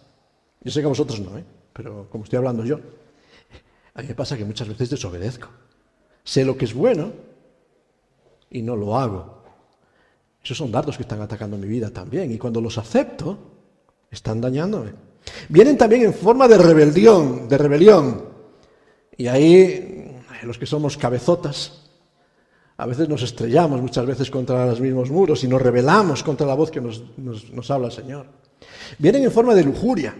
Yo 0.63 0.71
sé 0.71 0.81
que 0.81 0.85
a 0.85 0.91
vosotros 0.91 1.19
no, 1.19 1.39
¿eh? 1.39 1.45
pero 1.73 2.07
como 2.11 2.25
estoy 2.25 2.37
hablando 2.37 2.67
yo, 2.67 2.79
a 3.95 4.03
mí 4.03 4.09
me 4.09 4.15
pasa 4.15 4.37
que 4.37 4.45
muchas 4.45 4.69
veces 4.69 4.91
desobedezco. 4.91 5.49
Sé 6.23 6.45
lo 6.45 6.55
que 6.55 6.67
es 6.67 6.75
bueno 6.75 7.13
y 8.51 8.61
no 8.61 8.77
lo 8.77 8.99
hago. 8.99 9.43
Esos 10.45 10.59
son 10.59 10.71
dardos 10.71 10.99
que 10.99 11.05
están 11.05 11.23
atacando 11.23 11.57
mi 11.57 11.67
vida 11.67 11.89
también. 11.89 12.31
Y 12.31 12.37
cuando 12.37 12.61
los 12.61 12.77
acepto, 12.77 13.39
están 14.11 14.39
dañándome. 14.39 14.93
Vienen 15.49 15.79
también 15.79 16.03
en 16.03 16.13
forma 16.13 16.47
de 16.47 16.59
rebelión, 16.59 17.49
de 17.49 17.57
rebelión. 17.57 18.25
Y 19.17 19.29
ahí 19.29 20.21
los 20.43 20.59
que 20.59 20.67
somos 20.67 20.99
cabezotas, 20.99 21.89
a 22.77 22.85
veces 22.85 23.09
nos 23.09 23.23
estrellamos 23.23 23.81
muchas 23.81 24.05
veces 24.05 24.31
contra 24.31 24.67
los 24.67 24.79
mismos 24.79 25.11
muros 25.11 25.43
y 25.43 25.49
nos 25.49 25.63
rebelamos 25.63 26.23
contra 26.23 26.47
la 26.47 26.55
voz 26.55 26.71
que 26.71 26.83
nos, 26.83 27.03
nos 27.17 27.71
habla 27.71 27.87
el 27.87 27.93
Señor. 27.95 28.42
Vienen 28.99 29.25
en 29.25 29.33
forma 29.33 29.55
de 29.55 29.65
lujuria, 29.65 30.15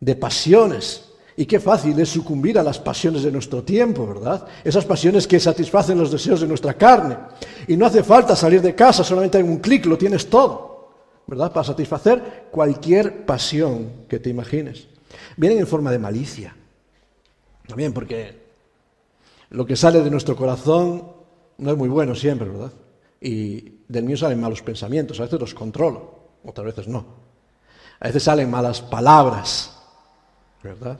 de 0.00 0.16
pasiones, 0.16 1.14
y 1.36 1.46
qué 1.46 1.58
fácil 1.58 1.98
es 1.98 2.10
sucumbir 2.10 2.58
a 2.58 2.62
las 2.62 2.78
pasiones 2.78 3.24
de 3.24 3.32
nuestro 3.32 3.64
tiempo, 3.64 4.06
¿verdad? 4.06 4.46
Esas 4.62 4.84
pasiones 4.84 5.26
que 5.26 5.40
satisfacen 5.40 5.98
los 5.98 6.12
deseos 6.12 6.40
de 6.40 6.46
nuestra 6.46 6.74
carne. 6.74 7.16
Y 7.66 7.76
no 7.76 7.86
hace 7.86 8.04
falta 8.04 8.36
salir 8.36 8.62
de 8.62 8.74
casa, 8.74 9.02
solamente 9.02 9.38
hay 9.38 9.44
un 9.44 9.58
clic, 9.58 9.86
lo 9.86 9.98
tienes 9.98 10.30
todo, 10.30 10.92
¿verdad? 11.26 11.52
Para 11.52 11.64
satisfacer 11.64 12.48
cualquier 12.52 13.26
pasión 13.26 14.04
que 14.08 14.20
te 14.20 14.30
imagines. 14.30 14.86
Vienen 15.36 15.58
en 15.58 15.66
forma 15.66 15.90
de 15.90 15.98
malicia. 15.98 16.54
También 17.66 17.92
porque 17.92 18.44
lo 19.50 19.66
que 19.66 19.74
sale 19.74 20.02
de 20.02 20.10
nuestro 20.10 20.36
corazón 20.36 21.10
no 21.58 21.70
es 21.70 21.76
muy 21.76 21.88
bueno 21.88 22.14
siempre, 22.14 22.48
¿verdad? 22.48 22.72
Y 23.20 23.80
del 23.88 24.04
mío 24.04 24.16
salen 24.16 24.40
malos 24.40 24.62
pensamientos, 24.62 25.18
a 25.18 25.24
veces 25.24 25.40
los 25.40 25.54
controlo, 25.54 26.18
otras 26.44 26.66
veces 26.66 26.86
no. 26.86 27.23
A 28.04 28.08
veces 28.08 28.24
salen 28.24 28.50
malas 28.50 28.82
palabras, 28.82 29.72
¿verdad? 30.62 30.98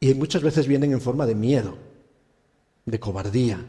Y 0.00 0.12
muchas 0.14 0.42
veces 0.42 0.66
vienen 0.66 0.90
en 0.90 1.00
forma 1.00 1.24
de 1.24 1.36
miedo, 1.36 1.76
de 2.84 2.98
cobardía, 2.98 3.64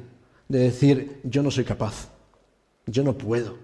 de 0.48 0.58
decir, 0.58 1.22
yo 1.24 1.44
no 1.44 1.52
soy 1.52 1.66
capaz, 1.66 2.08
yo 2.88 3.04
no 3.04 3.16
puedo. 3.16 3.58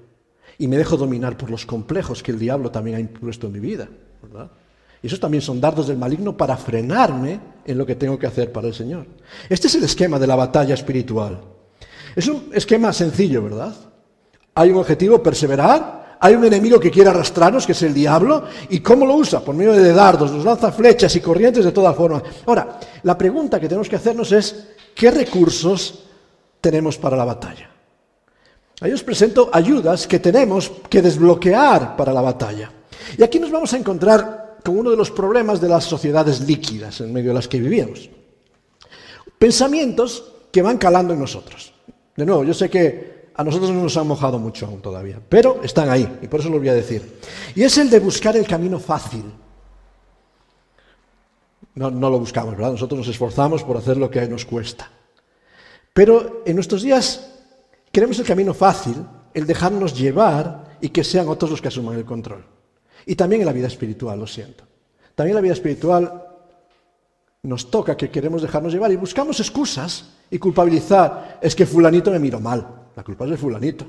Y 0.60 0.68
me 0.68 0.78
dejo 0.78 0.96
dominar 0.96 1.38
por 1.38 1.50
los 1.50 1.66
complejos 1.66 2.22
que 2.22 2.32
el 2.32 2.38
diablo 2.38 2.70
también 2.70 2.98
ha 2.98 3.00
impuesto 3.00 3.48
en 3.48 3.54
mi 3.54 3.60
vida. 3.60 3.90
Y 5.02 5.08
esos 5.08 5.20
también 5.20 5.42
son 5.42 5.60
dardos 5.60 5.88
del 5.88 5.98
maligno 5.98 6.38
para 6.38 6.56
frenarme 6.56 7.40
en 7.66 7.80
lo 7.80 7.86
que 7.88 7.96
tengo 7.96 8.20
que 8.20 8.28
hacer 8.28 8.52
para 8.52 8.68
el 8.68 8.76
Señor. 8.76 9.08
Este 9.50 9.66
es 9.66 9.74
el 9.74 9.86
esquema 9.86 10.20
de 10.20 10.28
la 10.28 10.36
batalla 10.36 10.76
espiritual. 10.76 11.42
Es 12.16 12.28
un 12.28 12.52
esquema 12.54 12.94
sencillo, 12.94 13.42
¿verdad? 13.42 13.76
Hay 14.54 14.70
un 14.70 14.78
objetivo, 14.78 15.24
perseverar, 15.24 16.01
hay 16.24 16.36
un 16.36 16.46
enemigo 16.46 16.80
que 16.80 16.92
quiere 16.92 17.10
arrastrarnos, 17.10 17.66
que 17.66 17.72
es 17.72 17.82
el 17.82 17.96
diablo, 17.96 18.44
¿y 18.70 18.80
cómo 18.80 19.08
lo 19.08 19.16
usa? 19.16 19.40
Por 19.40 19.56
medio 19.56 19.74
de 19.74 19.92
dardos, 19.92 20.32
nos 20.32 20.46
lanza 20.46 20.72
flechas 20.72 21.16
y 21.16 21.20
corrientes 21.20 21.66
de 21.66 21.72
toda 21.72 21.94
forma. 21.94 22.22
Ahora, 22.46 22.80
la 23.02 23.18
pregunta 23.18 23.60
que 23.60 23.68
tenemos 23.68 23.90
que 23.90 23.96
hacernos 23.96 24.32
es, 24.32 24.68
¿qué 24.94 25.10
recursos 25.10 26.04
tenemos 26.62 27.00
para 27.00 27.18
la 27.18 27.26
batalla? 27.26 27.72
Ahí 28.82 28.92
os 28.92 29.02
presento 29.02 29.50
ayudas 29.52 30.06
que 30.06 30.20
tenemos 30.20 30.72
que 30.88 31.02
desbloquear 31.02 31.96
para 31.96 32.14
la 32.14 32.22
batalla. 32.22 32.72
Y 33.18 33.24
aquí 33.24 33.40
nos 33.40 33.50
vamos 33.50 33.74
a 33.74 33.78
encontrar 33.78 34.58
con 34.64 34.78
uno 34.78 34.92
de 34.92 34.98
los 34.98 35.10
problemas 35.10 35.60
de 35.60 35.70
las 35.70 35.86
sociedades 35.86 36.42
líquidas 36.42 37.02
en 37.02 37.12
medio 37.12 37.30
de 37.30 37.36
las 37.36 37.48
que 37.48 37.60
vivíamos. 37.60 38.12
Pensamientos 39.40 40.34
que 40.52 40.62
van 40.62 40.78
calando 40.78 41.14
en 41.14 41.20
nosotros. 41.20 41.74
De 42.16 42.28
nuevo, 42.28 42.44
yo 42.44 42.54
sé 42.54 42.70
que 42.70 43.21
a 43.36 43.44
nosotros 43.44 43.72
no 43.72 43.82
nos 43.82 43.96
han 43.98 44.08
mojado 44.08 44.40
mucho 44.40 44.66
aún 44.66 44.82
todavía, 44.82 45.20
pero 45.28 45.62
están 45.64 45.90
ahí, 45.90 46.20
y 46.22 46.28
por 46.28 46.40
eso 46.40 46.50
lo 46.50 46.60
voy 46.60 46.70
a 46.70 46.74
decir. 46.74 47.20
Y 47.56 47.64
es 47.64 47.78
el 47.78 47.90
de 47.90 48.00
buscar 48.00 48.36
el 48.36 48.48
camino 48.48 48.80
fácil. 48.80 49.24
No, 51.76 51.90
no 51.90 52.10
lo 52.10 52.20
buscamos, 52.20 52.56
¿verdad? 52.56 52.72
Nosotros 52.72 52.98
nos 52.98 53.08
esforzamos 53.08 53.64
por 53.64 53.78
hacer 53.78 53.98
lo 53.98 54.10
que 54.10 54.28
nos 54.28 54.46
cuesta. 54.46 54.90
Pero 55.94 56.44
en 56.46 56.56
nuestros 56.56 56.82
días 56.82 57.32
queremos 57.92 58.20
el 58.20 58.26
camino 58.26 58.54
fácil, 58.54 59.06
el 59.34 59.46
dejarnos 59.46 59.98
llevar 59.98 60.78
y 60.82 60.90
que 60.90 61.04
sean 61.04 61.30
otros 61.30 61.52
los 61.52 61.62
que 61.62 61.70
asuman 61.70 61.98
el 61.98 62.06
control. 62.06 62.44
Y 63.06 63.16
también 63.16 63.42
en 63.42 63.48
la 63.48 63.54
vida 63.54 63.68
espiritual, 63.68 64.20
lo 64.20 64.28
siento. 64.28 64.66
También 65.16 65.32
en 65.32 65.36
la 65.36 65.42
vida 65.42 65.54
espiritual 65.54 66.28
nos 67.44 67.72
toca 67.72 67.98
que 67.98 68.12
queremos 68.12 68.42
dejarnos 68.42 68.74
llevar 68.74 68.92
y 68.92 68.98
buscamos 68.98 69.40
excusas 69.40 70.12
y 70.30 70.38
culpabilizar. 70.38 71.40
Es 71.42 71.56
que 71.56 71.66
fulanito 71.66 72.12
me 72.12 72.20
miró 72.20 72.40
mal. 72.40 72.81
La 72.96 73.04
culpa 73.04 73.26
es 73.26 73.32
de 73.32 73.38
fulanito. 73.38 73.86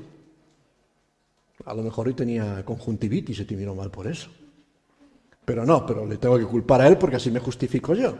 A 1.65 1.73
lo 1.73 1.83
mejor 1.83 2.07
hoy 2.07 2.13
tenía 2.13 2.63
conjuntivitis 2.65 3.39
y 3.39 3.45
te 3.45 3.55
miró 3.55 3.75
mal 3.75 3.91
por 3.91 4.07
eso. 4.07 4.29
Pero 5.45 5.65
no, 5.65 5.85
pero 5.85 6.05
le 6.05 6.17
tengo 6.17 6.37
que 6.37 6.45
culpar 6.45 6.81
a 6.81 6.87
él 6.87 6.97
porque 6.97 7.17
así 7.17 7.29
me 7.29 7.39
justifico 7.39 7.93
yo. 7.93 8.15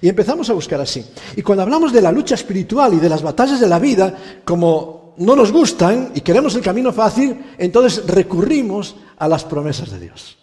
Y 0.00 0.08
empezamos 0.08 0.48
a 0.48 0.52
buscar 0.52 0.80
así. 0.80 1.04
Y 1.36 1.42
cuando 1.42 1.62
hablamos 1.62 1.92
de 1.92 2.00
la 2.00 2.12
lucha 2.12 2.36
espiritual 2.36 2.94
y 2.94 2.98
de 2.98 3.08
las 3.08 3.22
batallas 3.22 3.60
de 3.60 3.68
la 3.68 3.78
vida, 3.78 4.16
como 4.44 5.14
no 5.18 5.34
nos 5.34 5.50
gustan 5.50 6.12
y 6.14 6.20
queremos 6.20 6.54
el 6.54 6.62
camino 6.62 6.92
fácil, 6.92 7.54
entonces 7.58 8.06
recurrimos 8.06 8.96
a 9.18 9.26
las 9.26 9.44
promesas 9.44 9.90
de 9.90 10.00
Dios. 10.00 10.38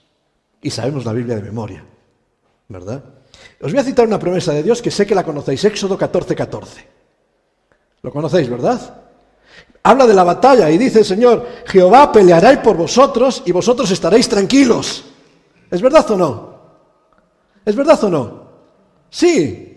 Y 0.62 0.70
sabemos 0.72 1.06
la 1.06 1.14
Biblia 1.14 1.36
de 1.36 1.44
memoria, 1.44 1.86
¿verdad? 2.68 3.04
Os 3.62 3.72
voy 3.72 3.80
a 3.80 3.84
citar 3.84 4.06
una 4.06 4.20
promesa 4.20 4.52
de 4.52 4.64
Dios 4.64 4.82
que 4.82 4.92
sé 4.92 5.06
que 5.06 5.16
la 5.16 5.24
conocéis, 5.24 5.64
Éxodo 5.64 5.98
14, 5.98 6.36
14. 6.36 6.88
Lo 8.02 8.12
conocéis, 8.12 8.50
¿verdad? 8.50 9.05
Habla 9.86 10.08
de 10.08 10.16
la 10.16 10.24
batalla 10.24 10.70
y 10.72 10.80
dice 10.80 11.04
Señor, 11.04 11.48
Jehová 11.68 12.12
peleará 12.12 12.62
por 12.62 12.76
vosotros 12.76 13.44
y 13.46 13.52
vosotros 13.52 13.90
estaréis 13.92 14.28
tranquilos. 14.28 15.06
¿Es 15.70 15.80
verdad 15.80 16.10
o 16.10 16.18
no? 16.18 16.56
¿Es 17.64 17.76
verdad 17.76 18.04
o 18.04 18.10
no? 18.10 18.48
Sí. 19.12 19.72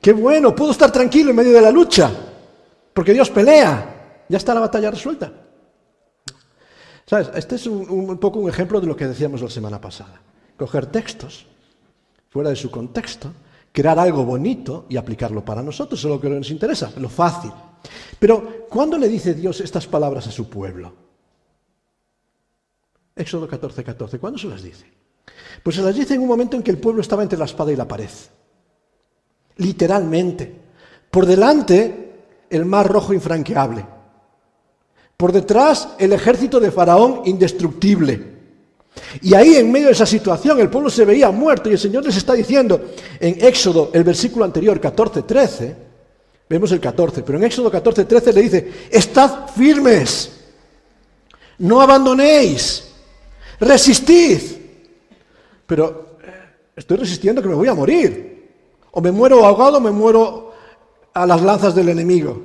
Qué 0.00 0.12
bueno, 0.12 0.54
puedo 0.54 0.72
estar 0.72 0.92
tranquilo 0.92 1.30
en 1.30 1.36
medio 1.36 1.52
de 1.52 1.62
la 1.62 1.70
lucha, 1.70 2.10
porque 2.92 3.14
Dios 3.14 3.30
pelea. 3.30 4.24
Ya 4.28 4.36
está 4.36 4.52
la 4.52 4.60
batalla 4.60 4.90
resuelta. 4.90 5.32
¿Sabes? 7.06 7.30
Este 7.34 7.54
es 7.54 7.66
un, 7.66 7.88
un 7.88 8.18
poco 8.18 8.40
un 8.40 8.50
ejemplo 8.50 8.82
de 8.82 8.86
lo 8.86 8.94
que 8.94 9.06
decíamos 9.06 9.40
la 9.40 9.48
semana 9.48 9.80
pasada. 9.80 10.20
Coger 10.58 10.86
textos 10.86 11.46
fuera 12.28 12.50
de 12.50 12.56
su 12.56 12.70
contexto, 12.70 13.32
crear 13.72 13.98
algo 13.98 14.24
bonito 14.24 14.84
y 14.90 14.98
aplicarlo 14.98 15.42
para 15.42 15.62
nosotros, 15.62 15.98
es 15.98 16.10
lo 16.10 16.20
que 16.20 16.28
nos 16.28 16.50
interesa, 16.50 16.92
lo 16.98 17.08
fácil. 17.08 17.50
Pero, 18.18 18.66
¿cuándo 18.68 18.98
le 18.98 19.08
dice 19.08 19.34
Dios 19.34 19.60
estas 19.60 19.86
palabras 19.86 20.26
a 20.26 20.32
su 20.32 20.48
pueblo? 20.48 20.92
Éxodo 23.14 23.48
14, 23.48 23.82
14. 23.84 24.18
¿Cuándo 24.18 24.38
se 24.38 24.46
las 24.46 24.62
dice? 24.62 24.86
Pues 25.62 25.76
se 25.76 25.82
las 25.82 25.94
dice 25.94 26.14
en 26.14 26.22
un 26.22 26.28
momento 26.28 26.56
en 26.56 26.62
que 26.62 26.70
el 26.70 26.78
pueblo 26.78 27.00
estaba 27.00 27.22
entre 27.22 27.38
la 27.38 27.44
espada 27.44 27.72
y 27.72 27.76
la 27.76 27.88
pared. 27.88 28.10
Literalmente. 29.56 30.54
Por 31.10 31.26
delante, 31.26 32.12
el 32.48 32.64
mar 32.64 32.88
rojo 32.90 33.12
infranqueable. 33.12 33.84
Por 35.16 35.32
detrás, 35.32 35.88
el 35.98 36.12
ejército 36.12 36.60
de 36.60 36.70
Faraón 36.70 37.22
indestructible. 37.24 38.38
Y 39.22 39.34
ahí, 39.34 39.56
en 39.56 39.70
medio 39.70 39.86
de 39.86 39.92
esa 39.92 40.06
situación, 40.06 40.60
el 40.60 40.70
pueblo 40.70 40.90
se 40.90 41.04
veía 41.04 41.30
muerto 41.30 41.68
y 41.68 41.72
el 41.72 41.78
Señor 41.78 42.04
les 42.04 42.16
está 42.16 42.34
diciendo 42.34 42.90
en 43.18 43.44
Éxodo, 43.44 43.90
el 43.92 44.04
versículo 44.04 44.44
anterior, 44.44 44.80
14, 44.80 45.22
13, 45.22 45.76
Vemos 46.48 46.72
el 46.72 46.80
14, 46.80 47.22
pero 47.22 47.38
en 47.38 47.44
Éxodo 47.44 47.70
14, 47.70 48.06
13 48.06 48.32
le 48.32 48.42
dice, 48.42 48.72
estad 48.90 49.48
firmes, 49.48 50.32
no 51.58 51.80
abandonéis, 51.80 52.88
resistid. 53.60 54.40
Pero 55.66 56.16
eh, 56.22 56.32
estoy 56.76 56.96
resistiendo 56.96 57.42
que 57.42 57.48
me 57.48 57.54
voy 57.54 57.68
a 57.68 57.74
morir. 57.74 58.48
O 58.92 59.00
me 59.02 59.12
muero 59.12 59.44
ahogado 59.44 59.76
o 59.76 59.80
me 59.80 59.90
muero 59.90 60.54
a 61.12 61.26
las 61.26 61.42
lanzas 61.42 61.74
del 61.74 61.90
enemigo. 61.90 62.42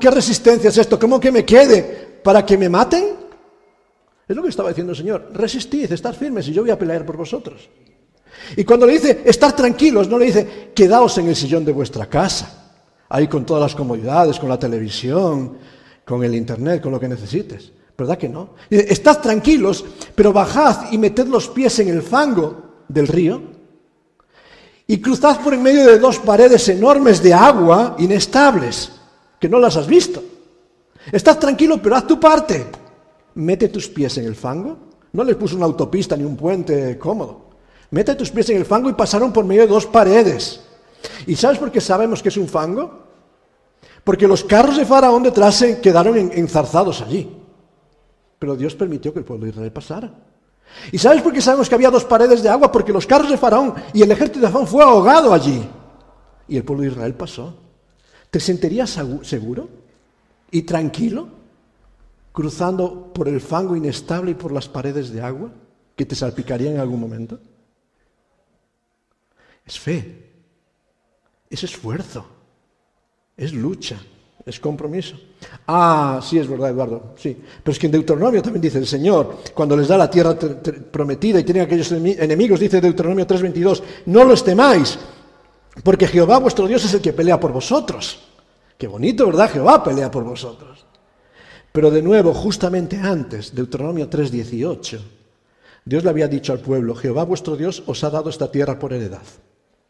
¿Qué 0.00 0.10
resistencia 0.10 0.70
es 0.70 0.78
esto? 0.78 0.98
¿Cómo 0.98 1.20
que 1.20 1.30
me 1.30 1.44
quede 1.44 2.20
para 2.22 2.46
que 2.46 2.56
me 2.56 2.70
maten? 2.70 3.04
Es 4.26 4.34
lo 4.34 4.42
que 4.42 4.48
estaba 4.48 4.70
diciendo 4.70 4.92
el 4.92 4.96
Señor. 4.96 5.28
Resistid, 5.34 5.92
estad 5.92 6.14
firmes 6.14 6.48
y 6.48 6.52
yo 6.52 6.62
voy 6.62 6.70
a 6.70 6.78
pelear 6.78 7.04
por 7.04 7.18
vosotros. 7.18 7.68
Y 8.56 8.64
cuando 8.64 8.86
le 8.86 8.94
dice, 8.94 9.22
estar 9.26 9.54
tranquilos, 9.54 10.08
no 10.08 10.18
le 10.18 10.26
dice, 10.26 10.70
quedaos 10.74 11.18
en 11.18 11.28
el 11.28 11.36
sillón 11.36 11.66
de 11.66 11.72
vuestra 11.72 12.06
casa 12.06 12.61
ahí 13.12 13.28
con 13.28 13.44
todas 13.44 13.62
las 13.62 13.74
comodidades, 13.74 14.38
con 14.38 14.48
la 14.48 14.58
televisión, 14.58 15.58
con 16.04 16.24
el 16.24 16.34
internet, 16.34 16.82
con 16.82 16.92
lo 16.92 16.98
que 16.98 17.08
necesites. 17.08 17.70
¿Verdad 17.96 18.16
que 18.16 18.28
no? 18.28 18.54
estad 18.70 19.20
tranquilos, 19.20 19.84
pero 20.14 20.32
bajad 20.32 20.90
y 20.90 20.98
meted 20.98 21.26
los 21.26 21.48
pies 21.48 21.78
en 21.78 21.88
el 21.88 22.00
fango 22.00 22.84
del 22.88 23.06
río 23.06 23.42
y 24.86 24.98
cruzad 24.98 25.40
por 25.42 25.52
en 25.52 25.62
medio 25.62 25.86
de 25.86 25.98
dos 25.98 26.18
paredes 26.20 26.66
enormes 26.70 27.22
de 27.22 27.34
agua 27.34 27.96
inestables, 27.98 28.90
que 29.38 29.48
no 29.48 29.58
las 29.58 29.76
has 29.76 29.86
visto. 29.86 30.22
Estás 31.12 31.38
tranquilo, 31.38 31.80
pero 31.82 31.96
haz 31.96 32.06
tu 32.06 32.18
parte. 32.18 32.64
Mete 33.34 33.68
tus 33.68 33.88
pies 33.88 34.16
en 34.16 34.24
el 34.24 34.34
fango. 34.34 34.78
No 35.12 35.22
les 35.22 35.36
puso 35.36 35.56
una 35.56 35.66
autopista 35.66 36.16
ni 36.16 36.24
un 36.24 36.36
puente 36.36 36.98
cómodo. 36.98 37.50
Mete 37.90 38.14
tus 38.14 38.30
pies 38.30 38.48
en 38.50 38.56
el 38.56 38.64
fango 38.64 38.88
y 38.88 38.94
pasaron 38.94 39.34
por 39.34 39.44
medio 39.44 39.62
de 39.62 39.68
dos 39.68 39.84
paredes. 39.84 40.62
¿Y 41.26 41.36
sabes 41.36 41.58
por 41.58 41.70
qué 41.70 41.80
sabemos 41.80 42.22
que 42.22 42.30
es 42.30 42.36
un 42.36 42.48
fango? 42.48 43.01
Porque 44.04 44.26
los 44.26 44.44
carros 44.44 44.76
de 44.76 44.84
Faraón 44.84 45.22
detrás 45.22 45.54
se 45.54 45.80
quedaron 45.80 46.16
enzarzados 46.16 47.00
allí. 47.00 47.36
Pero 48.38 48.56
Dios 48.56 48.74
permitió 48.74 49.12
que 49.12 49.20
el 49.20 49.24
pueblo 49.24 49.44
de 49.44 49.50
Israel 49.50 49.72
pasara. 49.72 50.12
¿Y 50.90 50.98
sabes 50.98 51.22
por 51.22 51.32
qué 51.32 51.40
sabemos 51.40 51.68
que 51.68 51.74
había 51.74 51.90
dos 51.90 52.04
paredes 52.04 52.42
de 52.42 52.48
agua? 52.48 52.72
Porque 52.72 52.92
los 52.92 53.06
carros 53.06 53.30
de 53.30 53.36
Faraón 53.36 53.74
y 53.92 54.02
el 54.02 54.10
ejército 54.10 54.40
de 54.40 54.46
Faraón 54.46 54.66
fue 54.66 54.82
ahogado 54.82 55.32
allí. 55.32 55.62
Y 56.48 56.56
el 56.56 56.64
pueblo 56.64 56.82
de 56.82 56.90
Israel 56.90 57.14
pasó. 57.14 57.54
¿Te 58.30 58.40
sentirías 58.40 58.98
seguro 59.22 59.68
y 60.50 60.62
tranquilo 60.62 61.28
cruzando 62.32 63.12
por 63.12 63.28
el 63.28 63.40
fango 63.40 63.76
inestable 63.76 64.32
y 64.32 64.34
por 64.34 64.52
las 64.52 64.68
paredes 64.68 65.12
de 65.12 65.20
agua? 65.20 65.50
que 65.96 66.06
te 66.06 66.14
salpicaría 66.14 66.70
en 66.70 66.80
algún 66.80 67.00
momento? 67.00 67.38
Es 69.64 69.78
fe, 69.78 70.30
es 71.48 71.62
esfuerzo, 71.62 72.26
es 73.36 73.52
lucha, 73.52 74.00
es 74.44 74.58
compromiso. 74.60 75.16
Ah, 75.66 76.20
sí, 76.22 76.38
es 76.38 76.48
verdad, 76.48 76.70
Eduardo, 76.70 77.14
sí. 77.16 77.36
Pero 77.62 77.72
es 77.72 77.78
que 77.78 77.86
en 77.86 77.92
Deuteronomio 77.92 78.42
también 78.42 78.62
dice 78.62 78.78
el 78.78 78.86
Señor, 78.86 79.38
cuando 79.54 79.76
les 79.76 79.88
da 79.88 79.96
la 79.96 80.10
tierra 80.10 80.36
prometida 80.36 81.40
y 81.40 81.44
tienen 81.44 81.64
aquellos 81.64 81.90
enemigos, 81.92 82.60
dice 82.60 82.80
Deuteronomio 82.80 83.26
3:22, 83.26 83.82
no 84.06 84.24
los 84.24 84.44
temáis, 84.44 84.98
porque 85.82 86.06
Jehová 86.06 86.38
vuestro 86.38 86.66
Dios 86.66 86.84
es 86.84 86.94
el 86.94 87.00
que 87.00 87.12
pelea 87.12 87.38
por 87.38 87.52
vosotros. 87.52 88.20
Qué 88.76 88.86
bonito, 88.86 89.26
¿verdad? 89.26 89.50
Jehová 89.50 89.82
pelea 89.82 90.10
por 90.10 90.24
vosotros. 90.24 90.84
Pero 91.72 91.90
de 91.90 92.02
nuevo, 92.02 92.34
justamente 92.34 92.98
antes, 92.98 93.54
Deuteronomio 93.54 94.08
3:18, 94.10 95.00
Dios 95.84 96.04
le 96.04 96.10
había 96.10 96.28
dicho 96.28 96.52
al 96.52 96.60
pueblo, 96.60 96.94
Jehová 96.94 97.24
vuestro 97.24 97.56
Dios 97.56 97.82
os 97.86 98.04
ha 98.04 98.10
dado 98.10 98.30
esta 98.30 98.50
tierra 98.50 98.78
por 98.78 98.92
heredad. 98.92 99.22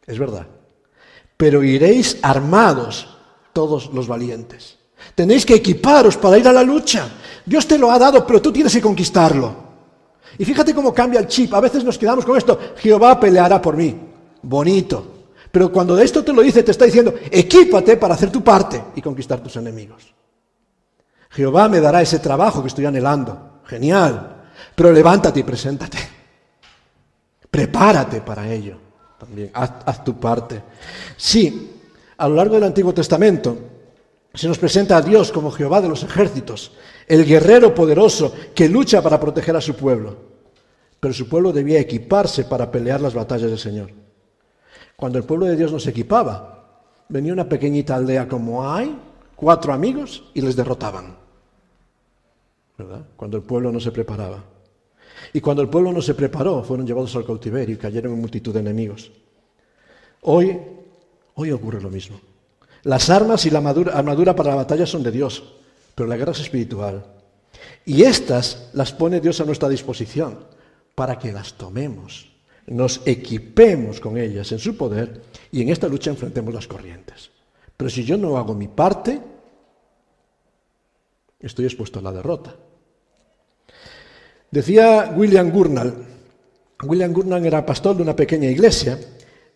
Es 0.07 0.19
verdad. 0.19 0.47
Pero 1.37 1.63
iréis 1.63 2.19
armados 2.23 3.09
todos 3.53 3.93
los 3.93 4.07
valientes. 4.07 4.79
Tenéis 5.15 5.45
que 5.45 5.55
equiparos 5.55 6.17
para 6.17 6.39
ir 6.39 6.47
a 6.47 6.53
la 6.53 6.63
lucha. 6.63 7.09
Dios 7.45 7.67
te 7.67 7.79
lo 7.79 7.91
ha 7.91 7.99
dado, 7.99 8.27
pero 8.27 8.41
tú 8.41 8.53
tienes 8.53 8.73
que 8.73 8.81
conquistarlo. 8.81 9.55
Y 10.39 10.45
fíjate 10.45 10.75
cómo 10.75 10.95
cambia 10.95 11.21
el 11.21 11.27
chip. 11.27 11.53
A 11.55 11.61
veces 11.61 11.85
nos 11.85 11.99
quedamos 11.99 12.25
con 12.25 12.37
esto, 12.37 12.59
Jehová 12.77 13.19
peleará 13.19 13.61
por 13.61 13.77
mí. 13.77 13.95
Bonito. 14.43 15.07
Pero 15.51 15.71
cuando 15.71 15.95
de 15.95 16.05
esto 16.05 16.25
te 16.25 16.33
lo 16.33 16.41
dice, 16.41 16.63
te 16.63 16.71
está 16.71 16.87
diciendo, 16.87 17.15
equípate 17.31 17.97
para 17.99 18.15
hacer 18.15 18.31
tu 18.31 18.43
parte 18.43 18.83
y 18.97 19.03
conquistar 19.03 19.41
tus 19.41 19.57
enemigos. 19.57 20.15
Jehová 21.31 21.69
me 21.69 21.81
dará 21.81 22.01
ese 22.01 22.19
trabajo 22.19 22.63
que 22.63 22.69
estoy 22.69 22.87
anhelando. 22.87 23.61
Genial. 23.67 24.45
Pero 24.75 24.93
levántate 24.93 25.41
y 25.41 25.43
preséntate. 25.43 25.99
Prepárate 27.51 28.23
para 28.23 28.51
ello. 28.51 28.79
También 29.19 29.51
haz, 29.53 29.73
haz 29.85 30.05
tu 30.05 30.19
parte. 30.19 30.63
Sí, 31.17 31.72
a 32.23 32.29
lo 32.29 32.37
largo 32.37 32.55
del 32.55 32.63
Antiguo 32.63 32.95
Testamento 32.95 33.59
se 34.33 34.47
nos 34.47 34.57
presenta 34.57 34.97
a 34.97 35.03
Dios 35.03 35.33
como 35.33 35.51
Jehová 35.51 35.81
de 35.81 35.89
los 35.89 36.05
ejércitos, 36.05 36.71
el 37.09 37.25
guerrero 37.25 37.75
poderoso 37.75 38.33
que 38.55 38.69
lucha 38.69 39.03
para 39.03 39.19
proteger 39.19 39.57
a 39.57 39.61
su 39.61 39.75
pueblo. 39.75 40.15
Pero 41.01 41.13
su 41.13 41.29
pueblo 41.29 41.53
debía 41.53 41.81
equiparse 41.81 42.45
para 42.45 42.71
pelear 42.71 43.01
las 43.01 43.13
batallas 43.13 43.51
del 43.51 43.59
Señor. 43.59 43.91
Cuando 44.95 45.19
el 45.19 45.25
pueblo 45.25 45.47
de 45.47 45.57
Dios 45.57 45.73
no 45.73 45.81
se 45.81 45.91
equipaba, 45.91 46.85
venía 47.09 47.33
una 47.33 47.49
pequeñita 47.49 47.97
aldea 47.97 48.29
como 48.29 48.71
hay, 48.71 48.97
cuatro 49.35 49.73
amigos, 49.73 50.31
y 50.33 50.43
les 50.43 50.55
derrotaban. 50.55 51.17
¿Verdad? 52.79 53.05
Cuando 53.17 53.37
el 53.37 53.43
pueblo 53.43 53.73
no 53.73 53.81
se 53.81 53.91
preparaba. 53.91 54.45
Y 55.33 55.41
cuando 55.41 55.61
el 55.61 55.69
pueblo 55.69 55.93
no 55.93 56.01
se 56.01 56.15
preparó, 56.15 56.63
fueron 56.63 56.87
llevados 56.87 57.17
al 57.17 57.27
cautiverio 57.27 57.75
y 57.75 57.79
cayeron 57.79 58.13
en 58.13 58.21
multitud 58.21 58.55
de 58.55 58.61
enemigos. 58.61 59.11
Hoy 60.21 60.57
Hoy 61.35 61.51
ocurre 61.51 61.81
lo 61.81 61.91
mismo. 61.91 62.21
Las 62.85 63.11
armas 63.11 63.47
y 63.47 63.51
la 63.51 63.59
armadura 63.59 64.35
para 64.35 64.51
la 64.51 64.57
batalla 64.57 64.87
son 64.87 65.03
de 65.03 65.11
Dios, 65.11 65.55
pero 65.95 66.09
la 66.09 66.17
guerra 66.17 66.33
es 66.33 66.41
espiritual. 66.41 67.05
Y 67.85 68.03
estas 68.03 68.71
las 68.73 68.93
pone 68.93 69.21
Dios 69.21 69.41
a 69.41 69.45
nuestra 69.45 69.69
disposición 69.69 70.39
para 70.95 71.19
que 71.19 71.33
las 71.33 71.55
tomemos, 71.55 72.33
nos 72.67 73.01
equipemos 73.07 74.01
con 74.01 74.19
ellas 74.19 74.53
en 74.53 74.59
su 74.59 74.77
poder 74.77 75.23
y 75.51 75.63
en 75.63 75.69
esta 75.69 75.89
lucha 75.89 76.11
enfrentemos 76.11 76.55
las 76.55 76.69
corrientes. 76.69 77.31
Pero 77.77 77.91
si 77.91 78.05
yo 78.05 78.17
no 78.17 78.37
hago 78.37 78.55
mi 78.55 78.69
parte, 78.69 79.21
estoy 81.41 81.65
expuesto 81.65 81.99
a 81.99 82.03
la 82.03 82.13
derrota. 82.13 82.55
Decía 84.51 85.13
William 85.17 85.51
Gurnall, 85.51 86.07
William 86.85 87.13
Gurnall 87.13 87.47
era 87.47 87.65
pastor 87.65 87.97
de 87.97 88.03
una 88.03 88.15
pequeña 88.15 88.49
iglesia 88.49 88.99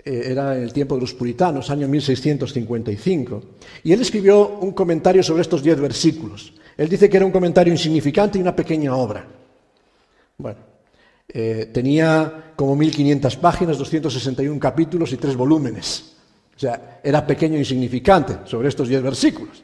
era 0.07 0.57
en 0.57 0.62
el 0.62 0.73
tiempo 0.73 0.95
de 0.95 1.01
los 1.01 1.14
puritanos, 1.14 1.69
año 1.69 1.88
1655, 1.88 3.42
y 3.83 3.92
él 3.92 4.01
escribió 4.01 4.59
un 4.61 4.73
comentario 4.73 5.23
sobre 5.23 5.42
estos 5.42 5.62
diez 5.62 5.81
versículos. 5.81 6.53
Él 6.77 6.88
dice 6.88 7.09
que 7.09 7.16
era 7.16 7.27
un 7.27 7.33
comentario 7.33 7.73
insignificante 7.73 8.38
y 8.38 8.42
una 8.42 8.55
pequeña 8.55 8.95
obra. 8.95 9.27
Bueno, 10.38 10.59
eh, 11.29 11.71
tenía 11.73 12.53
como 12.55 12.77
1500 12.77 13.37
páginas, 13.37 13.79
261 13.79 14.61
capítulos 14.61 15.12
y 15.12 15.16
tres 15.16 15.35
volúmenes. 15.35 16.12
O 16.57 16.59
sea, 16.59 17.01
era 17.03 17.27
pequeño 17.27 17.57
e 17.57 17.61
insignificante 17.61 18.38
sobre 18.45 18.69
estos 18.69 18.88
diez 18.88 19.03
versículos. 19.03 19.62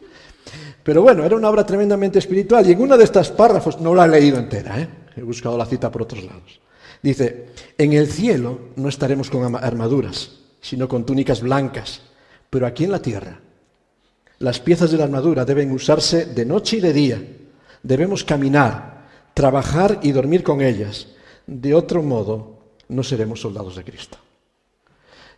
Pero 0.83 1.03
bueno, 1.03 1.25
era 1.25 1.37
una 1.37 1.49
obra 1.49 1.65
tremendamente 1.65 2.19
espiritual 2.19 2.67
y 2.67 2.73
en 2.73 2.81
uno 2.81 2.99
de 2.99 3.05
estos 3.05 3.31
párrafos, 3.31 3.81
no 3.81 3.95
la 3.95 4.07
he 4.07 4.09
leído 4.09 4.39
entera, 4.39 4.81
¿eh? 4.81 4.89
he 5.17 5.23
buscado 5.23 5.57
la 5.57 5.67
cita 5.67 5.91
por 5.91 6.03
otros 6.03 6.25
lados. 6.25 6.61
Dice, 7.03 7.49
en 7.77 7.93
el 7.93 8.07
cielo 8.07 8.69
no 8.77 8.89
estaremos 8.89 9.29
con 9.29 9.57
armaduras, 9.57 10.39
sino 10.61 10.89
con 10.89 11.05
túnicas 11.05 11.41
blancas, 11.41 12.01
pero 12.49 12.67
aquí 12.67 12.85
en 12.85 12.93
la 12.93 13.03
tierra 13.03 13.41
las 14.43 14.59
piezas 14.59 14.91
de 14.91 14.99
la 14.99 15.05
armadura 15.05 15.45
deben 15.45 15.71
usarse 15.71 16.27
de 16.27 16.45
noche 16.45 16.79
y 16.79 16.81
de 16.81 16.93
día. 16.93 17.23
Debemos 17.81 18.25
caminar, 18.25 19.07
trabajar 19.35 20.01
y 20.03 20.11
dormir 20.11 20.43
con 20.43 20.61
ellas. 20.61 21.07
De 21.47 21.73
otro 21.77 22.03
modo, 22.03 22.59
no 22.89 23.05
seremos 23.05 23.41
soldados 23.41 23.77
de 23.77 23.85
Cristo. 23.85 24.19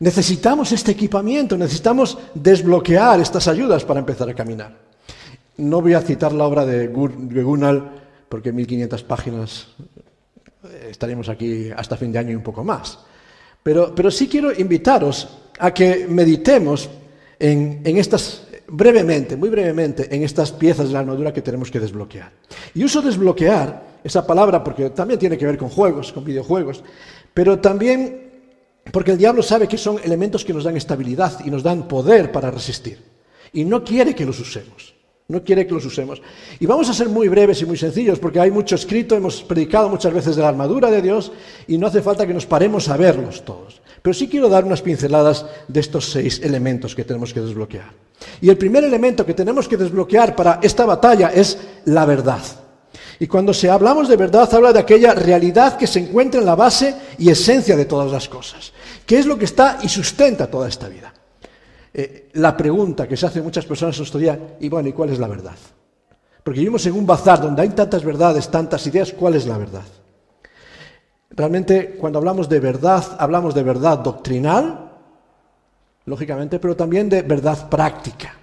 Necesitamos 0.00 0.72
este 0.72 0.92
equipamiento, 0.92 1.59
necesitamos 1.59 2.16
desbloquear 2.33 3.20
estas 3.20 3.46
ayudas 3.46 3.85
para 3.85 4.00
empezar 4.00 4.31
a 4.31 4.35
caminar. 4.35 4.79
No 5.59 5.83
voy 5.83 5.92
a 5.92 6.00
citar 6.00 6.33
la 6.33 6.44
obra 6.44 6.64
de 6.64 6.88
Gunnar, 6.88 8.05
porque 8.31 8.53
1500 8.53 9.03
páginas 9.03 9.66
estaremos 10.88 11.29
aquí 11.29 11.70
hasta 11.70 11.96
fin 11.96 12.12
de 12.12 12.18
año 12.18 12.33
y 12.33 12.35
un 12.35 12.42
poco 12.42 12.64
más. 12.64 12.98
Pero, 13.62 13.94
pero 13.94 14.11
sí 14.11 14.29
quiero 14.29 14.53
invitaros 14.53 15.29
a 15.59 15.72
que 15.72 16.07
meditemos 16.09 16.88
en, 17.38 17.81
en 17.85 17.96
estas, 17.96 18.46
brevemente, 18.68 19.37
muy 19.37 19.48
brevemente, 19.48 20.14
en 20.14 20.22
estas 20.22 20.53
piezas 20.53 20.88
de 20.88 20.92
la 20.92 21.00
armadura 21.00 21.33
que 21.33 21.42
tenemos 21.42 21.70
que 21.70 21.81
desbloquear. 21.81 22.31
Y 22.74 22.85
uso 22.85 23.00
desbloquear 23.00 24.00
esa 24.05 24.27
palabra 24.27 24.62
porque 24.62 24.90
también 24.90 25.18
tiene 25.18 25.38
que 25.38 25.46
ver 25.46 25.57
con 25.57 25.70
juegos, 25.70 26.12
con 26.12 26.24
videojuegos, 26.24 26.85
pero 27.33 27.59
también 27.59 28.24
porque 28.92 29.12
el 29.12 29.18
diablo 29.18 29.42
sabe 29.42 29.66
que 29.66 29.79
son 29.79 29.98
elementos 30.03 30.44
que 30.44 30.53
nos 30.53 30.64
dan 30.64 30.77
estabilidad 30.77 31.40
y 31.44 31.50
nos 31.50 31.62
dan 31.62 31.88
poder 31.88 32.31
para 32.31 32.50
resistir. 32.50 33.03
Y 33.53 33.64
no 33.64 33.83
quiere 33.83 34.14
que 34.14 34.27
los 34.27 34.38
usemos. 34.40 34.93
No 35.26 35.42
quiere 35.42 35.66
que 35.66 35.72
los 35.72 35.87
usemos. 35.87 36.20
Y 36.60 36.66
vamos 36.66 36.90
a 36.90 36.94
ser 36.94 37.08
muy 37.08 37.28
breves 37.28 37.62
y 37.62 37.64
muy 37.64 37.78
sencillos, 37.78 38.18
porque 38.18 38.40
hay 38.40 38.50
mucho 38.50 38.74
escrito, 38.74 39.16
hemos 39.16 39.42
predicado 39.42 39.88
muchas 39.88 40.12
veces 40.12 40.37
de 40.37 40.42
la 40.42 40.48
armadura 40.48 40.90
de 40.90 41.00
Dios 41.00 41.32
y 41.66 41.78
no 41.78 41.87
hace 41.87 42.02
falta 42.02 42.26
que 42.26 42.34
nos 42.34 42.44
paremos 42.44 42.88
a 42.90 42.96
verlos 42.98 43.42
todos. 43.42 43.80
Pero 44.02 44.12
sí 44.12 44.28
quiero 44.28 44.50
dar 44.50 44.64
unas 44.64 44.82
pinceladas 44.82 45.46
de 45.66 45.80
estos 45.80 46.10
seis 46.10 46.40
elementos 46.42 46.94
que 46.94 47.04
tenemos 47.04 47.32
que 47.32 47.40
desbloquear. 47.40 47.90
Y 48.42 48.50
el 48.50 48.58
primer 48.58 48.84
elemento 48.84 49.24
que 49.24 49.32
tenemos 49.32 49.66
que 49.66 49.78
desbloquear 49.78 50.37
para 50.37 50.60
esta 50.62 50.84
batalla 50.84 51.28
es 51.28 51.58
la 51.87 52.04
verdad. 52.04 52.42
Y 53.18 53.26
cuando 53.26 53.54
se 53.54 53.70
hablamos 53.70 54.08
de 54.08 54.16
verdad, 54.16 54.52
habla 54.52 54.74
de 54.74 54.80
aquella 54.80 55.14
realidad 55.14 55.78
que 55.78 55.87
se 55.87 56.00
encuentra 56.00 56.40
en 56.40 56.46
la 56.46 56.54
base 56.54 56.94
y 57.18 57.30
esencia 57.30 57.76
de 57.76 57.87
todas 57.87 58.12
las 58.12 58.28
cosas, 58.28 58.74
que 59.06 59.18
es 59.18 59.24
lo 59.24 59.38
que 59.38 59.46
está 59.46 59.78
y 59.82 59.88
sustenta 59.88 60.50
toda 60.50 60.68
esta 60.68 60.88
vida. 60.88 61.14
Eh, 61.96 62.30
la 62.35 62.57
pregunta 62.57 63.07
que 63.07 63.16
se 63.16 63.24
hace 63.24 63.40
muchas 63.40 63.64
personas 63.64 63.94
en 63.94 64.00
nuestro 64.00 64.18
día, 64.18 64.57
y 64.59 64.68
bueno, 64.68 64.88
¿y 64.88 64.92
cuál 64.92 65.11
es 65.11 65.18
la 65.20 65.28
verdad? 65.28 65.54
Porque 66.42 66.59
vivimos 66.59 66.85
en 66.87 66.94
un 66.94 67.07
bazar 67.07 67.40
donde 67.40 67.62
hay 67.62 67.68
tantas 67.68 68.02
verdades, 68.04 68.50
tantas 68.50 68.85
ideas, 68.88 69.12
¿cuál 69.12 69.37
es 69.37 69.46
la 69.46 69.57
verdad? 69.57 69.85
Realmente, 71.30 71.96
cuando 71.98 72.18
hablamos 72.18 72.48
de 72.48 72.59
verdad, 72.59 73.04
hablamos 73.18 73.54
de 73.54 73.62
verdad 73.62 73.98
doctrinal, 74.00 74.90
lógicamente, 76.07 76.59
pero 76.59 76.74
también 76.74 77.09
de 77.09 77.22
verdad 77.22 77.68
práctica. 77.68 78.35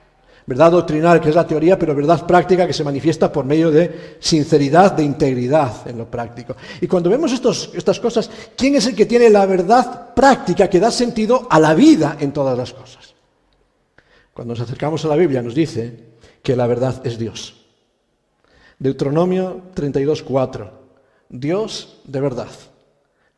Verdad 0.45 0.71
doctrinal, 0.71 1.19
que 1.21 1.29
es 1.29 1.35
la 1.35 1.45
teoría, 1.45 1.77
pero 1.77 1.93
verdad 1.93 2.25
práctica 2.25 2.65
que 2.65 2.73
se 2.73 2.83
manifiesta 2.83 3.31
por 3.31 3.45
medio 3.45 3.69
de 3.69 4.17
sinceridad, 4.19 4.93
de 4.93 5.03
integridad 5.03 5.87
en 5.87 5.97
lo 5.97 6.09
práctico. 6.09 6.55
Y 6.79 6.87
cuando 6.87 7.09
vemos 7.09 7.31
estas 7.33 7.99
cosas, 7.99 8.29
¿quién 8.55 8.75
es 8.75 8.87
el 8.87 8.95
que 8.95 9.05
tiene 9.05 9.29
la 9.29 9.45
verdad 9.45 10.13
práctica 10.15 10.69
que 10.69 10.79
da 10.79 10.89
sentido 10.89 11.47
a 11.49 11.59
la 11.59 11.73
vida 11.73 12.17
en 12.19 12.31
todas 12.31 12.57
las 12.57 12.73
cosas? 12.73 13.10
Cuando 14.41 14.55
nos 14.55 14.61
acercamos 14.61 15.05
a 15.05 15.07
la 15.07 15.15
Biblia 15.17 15.43
nos 15.43 15.53
dice 15.53 15.93
que 16.41 16.55
la 16.55 16.65
verdad 16.65 17.05
es 17.05 17.19
Dios. 17.19 17.53
Deuteronomio 18.79 19.61
32.4. 19.75 20.67
Dios 21.29 21.99
de 22.05 22.21
verdad, 22.21 22.49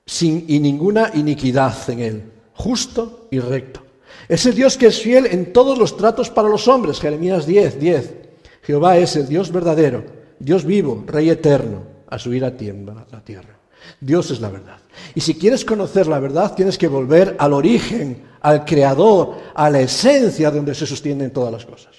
sin 0.06 0.46
y 0.48 0.62
ninguna 0.62 1.12
iniquidad 1.14 1.76
en 1.90 2.00
él, 2.00 2.24
justo 2.54 3.28
y 3.32 3.40
recto. 3.40 3.84
Ese 4.30 4.54
Dios 4.54 4.78
que 4.78 4.88
es 4.88 5.02
fiel 5.02 5.26
en 5.26 5.52
todos 5.52 5.78
los 5.78 5.98
tratos 5.98 6.30
para 6.30 6.48
los 6.48 6.70
hombres. 6.70 7.02
Jeremías 7.02 7.46
10, 7.46 7.82
10. 7.82 8.14
Jehová 8.62 8.98
es 8.98 9.18
el 9.18 9.28
Dios 9.28 9.52
verdadero, 9.52 10.06
Dios 10.40 10.64
vivo, 10.64 11.04
Rey 11.06 11.30
eterno. 11.30 11.84
A 12.08 12.18
su 12.18 12.34
ira 12.34 12.56
tiembla 12.56 13.06
la 13.12 13.20
tierra. 13.20 13.60
Dios 14.00 14.32
es 14.32 14.42
la 14.42 14.50
verdad. 14.50 14.78
Y 15.16 15.22
si 15.22 15.36
quieres 15.36 15.66
conocer 15.66 16.08
la 16.08 16.20
verdad, 16.20 16.54
tienes 16.56 16.78
que 16.78 16.88
volver 16.88 17.36
al 17.40 17.54
origen, 17.54 18.24
al 18.42 18.66
creador, 18.66 19.38
a 19.54 19.70
la 19.70 19.82
esencia 19.82 20.52
de 20.52 20.58
donde 20.58 20.76
se 20.76 20.86
sostienen 20.86 21.32
todas 21.32 21.52
las 21.52 21.66
cosas. 21.66 21.94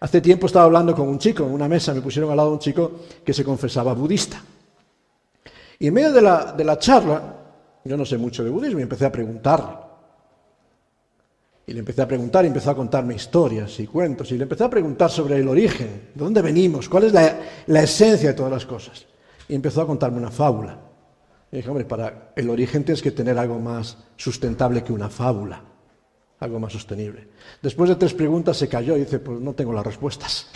Hace 0.00 0.20
tiempo 0.20 0.46
estaba 0.46 0.66
hablando 0.66 0.94
con 0.94 1.08
un 1.08 1.18
chico 1.18 1.44
en 1.44 1.52
una 1.52 1.68
mesa, 1.68 1.94
me 1.94 2.02
pusieron 2.02 2.30
al 2.30 2.36
lado 2.36 2.52
un 2.52 2.58
chico 2.58 2.92
que 3.24 3.32
se 3.32 3.44
confesaba 3.44 3.94
budista. 3.94 4.42
Y 5.78 5.86
en 5.86 5.94
medio 5.94 6.12
de 6.12 6.22
la, 6.22 6.52
de 6.52 6.64
la 6.64 6.78
charla, 6.78 7.36
yo 7.84 7.96
no 7.96 8.04
sé 8.04 8.18
mucho 8.18 8.44
de 8.44 8.50
budismo 8.50 8.80
y 8.80 8.82
empecé 8.82 9.06
a 9.06 9.12
preguntarle. 9.12 9.84
Y 11.66 11.72
le 11.72 11.78
empecé 11.78 12.02
a 12.02 12.08
preguntar 12.08 12.44
y 12.44 12.48
empezó 12.48 12.70
a 12.70 12.76
contarme 12.76 13.14
historias 13.14 13.80
y 13.80 13.86
cuentos. 13.86 14.30
Y 14.30 14.36
le 14.36 14.42
empecé 14.42 14.64
a 14.64 14.70
preguntar 14.70 15.10
sobre 15.10 15.36
el 15.36 15.48
origen, 15.48 16.10
de 16.14 16.24
dónde 16.24 16.42
venimos, 16.42 16.88
cuál 16.88 17.04
es 17.04 17.12
la, 17.12 17.40
la 17.66 17.82
esencia 17.82 18.30
de 18.30 18.34
todas 18.34 18.52
las 18.52 18.66
cosas. 18.66 19.06
Y 19.48 19.54
empezó 19.54 19.82
a 19.82 19.86
contarme 19.86 20.18
una 20.18 20.30
fábula. 20.30 20.78
Y 21.52 21.56
dije, 21.56 21.68
hombre, 21.68 21.84
para 21.84 22.32
el 22.34 22.50
origen 22.50 22.84
tienes 22.84 23.02
que 23.02 23.10
tener 23.10 23.38
algo 23.38 23.58
más 23.58 23.96
sustentable 24.16 24.82
que 24.82 24.92
una 24.92 25.08
fábula, 25.08 25.62
algo 26.40 26.58
más 26.58 26.72
sostenible. 26.72 27.28
Después 27.62 27.90
de 27.90 27.96
tres 27.96 28.14
preguntas 28.14 28.56
se 28.56 28.68
cayó 28.68 28.96
y 28.96 29.00
dice, 29.00 29.18
pues 29.18 29.40
no 29.40 29.52
tengo 29.52 29.72
las 29.72 29.86
respuestas. 29.86 30.48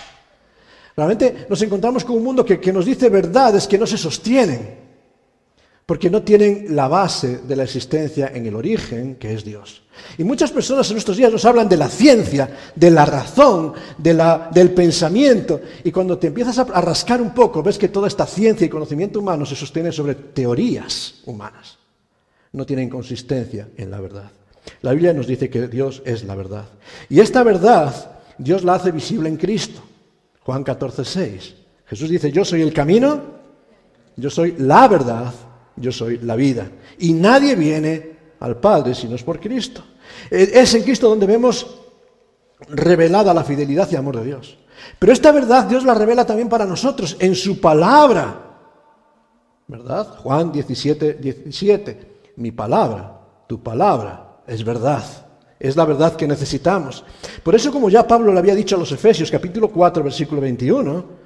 Realmente 0.97 1.47
nos 1.49 1.63
encontramos 1.63 2.05
con 2.05 2.17
un 2.17 2.25
mundo 2.25 2.45
que, 2.45 2.59
que 2.59 2.73
nos 2.73 2.85
dice 2.85 3.09
verdades 3.09 3.69
que 3.69 3.79
no 3.79 3.87
se 3.87 3.97
sostienen 3.97 4.88
porque 5.89 6.11
no 6.11 6.21
tienen 6.21 6.77
la 6.77 6.87
base 6.87 7.39
de 7.39 7.57
la 7.57 7.63
existencia 7.63 8.31
en 8.35 8.45
el 8.45 8.55
origen, 8.55 9.15
que 9.15 9.33
es 9.33 9.43
Dios. 9.43 9.81
Y 10.19 10.23
muchas 10.23 10.51
personas 10.53 10.87
en 10.91 10.97
nuestros 10.97 11.17
días 11.17 11.33
nos 11.33 11.47
hablan 11.47 11.67
de 11.67 11.79
la 11.79 11.89
ciencia, 11.89 12.47
de 12.75 12.91
la 12.91 13.07
razón, 13.07 13.73
del 13.97 14.71
pensamiento, 14.73 15.63
y 15.83 15.91
cuando 15.91 16.19
te 16.19 16.27
empiezas 16.27 16.59
a, 16.59 16.63
a 16.65 16.83
rascar 16.83 17.23
un 17.23 17.33
poco, 17.33 17.63
ves 17.63 17.79
que 17.79 17.89
toda 17.89 18.07
esta 18.07 18.27
ciencia 18.27 18.67
y 18.67 18.69
conocimiento 18.69 19.19
humano 19.19 19.47
se 19.47 19.57
sostiene 19.57 19.91
sobre 19.91 20.15
teorías 20.15 21.23
humanas. 21.25 21.79
No 22.53 22.67
tienen 22.67 22.91
consistencia 22.91 23.69
en 23.75 23.91
la 23.91 23.99
verdad. 23.99 24.31
La 24.83 24.93
Biblia 24.93 25.15
nos 25.15 25.27
dice 25.27 25.49
que 25.49 25.69
Dios 25.69 26.03
es 26.05 26.23
la 26.23 26.35
verdad. 26.35 26.67
Y 27.09 27.21
esta 27.21 27.43
verdad 27.43 28.21
Dios 28.37 28.63
la 28.63 28.75
hace 28.75 28.91
visible 28.91 29.31
en 29.31 29.39
Cristo. 29.39 29.81
Juan 30.43 30.65
14, 30.65 31.03
6. 31.03 31.55
Jesús 31.87 32.11
dice, 32.11 32.31
yo 32.31 32.45
soy 32.45 32.61
el 32.61 32.75
camino, 32.75 33.23
yo 34.17 34.29
soy 34.29 34.55
la 34.59 34.87
verdad 34.87 35.33
yo 35.81 35.93
soy 35.93 36.19
la 36.19 36.37
vida. 36.37 36.71
Y 36.99 37.13
nadie 37.13 37.55
viene 37.55 38.19
al 38.41 38.59
Padre 38.59 38.95
si 38.95 39.09
no 39.09 39.17
es 39.17 39.23
por 39.23 39.41
Cristo. 39.41 39.83
Es 40.31 40.75
en 40.75 40.83
Cristo 40.83 41.09
donde 41.09 41.27
vemos 41.27 41.79
revelada 42.69 43.33
la 43.33 43.45
fidelidad 43.45 43.89
y 43.91 43.97
amor 43.97 44.19
de 44.19 44.27
Dios. 44.27 44.59
Pero 44.99 45.13
esta 45.13 45.33
verdad 45.33 45.65
Dios 45.65 45.85
la 45.85 45.95
revela 45.95 46.25
también 46.25 46.49
para 46.49 46.67
nosotros 46.67 47.17
en 47.21 47.35
su 47.35 47.61
palabra. 47.61 48.45
¿Verdad? 49.67 50.17
Juan 50.23 50.51
17, 50.51 51.15
17. 51.15 52.19
Mi 52.37 52.53
palabra, 52.53 53.21
tu 53.47 53.63
palabra, 53.63 54.39
es 54.47 54.65
verdad. 54.65 55.05
Es 55.59 55.77
la 55.77 55.85
verdad 55.85 56.15
que 56.15 56.29
necesitamos. 56.29 57.05
Por 57.43 57.55
eso, 57.55 57.73
como 57.73 57.91
ya 57.91 58.07
Pablo 58.07 58.33
le 58.33 58.39
había 58.39 58.55
dicho 58.55 58.77
a 58.77 58.79
los 58.79 58.93
Efesios, 58.93 59.31
capítulo 59.31 59.69
4, 59.69 60.05
versículo 60.05 60.41
21, 60.41 61.18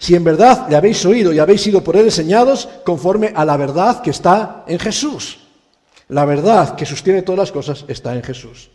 si 0.00 0.14
en 0.14 0.24
verdad 0.24 0.66
le 0.70 0.76
habéis 0.76 1.04
oído 1.04 1.30
y 1.30 1.38
habéis 1.38 1.60
sido 1.60 1.84
por 1.84 1.94
él 1.94 2.06
enseñados 2.06 2.66
conforme 2.86 3.34
a 3.36 3.44
la 3.44 3.58
verdad 3.58 4.00
que 4.00 4.08
está 4.08 4.64
en 4.66 4.78
Jesús. 4.78 5.40
La 6.08 6.24
verdad 6.24 6.74
que 6.74 6.86
sostiene 6.86 7.20
todas 7.20 7.38
las 7.38 7.52
cosas 7.52 7.84
está 7.86 8.16
en 8.16 8.22
Jesús. 8.22 8.70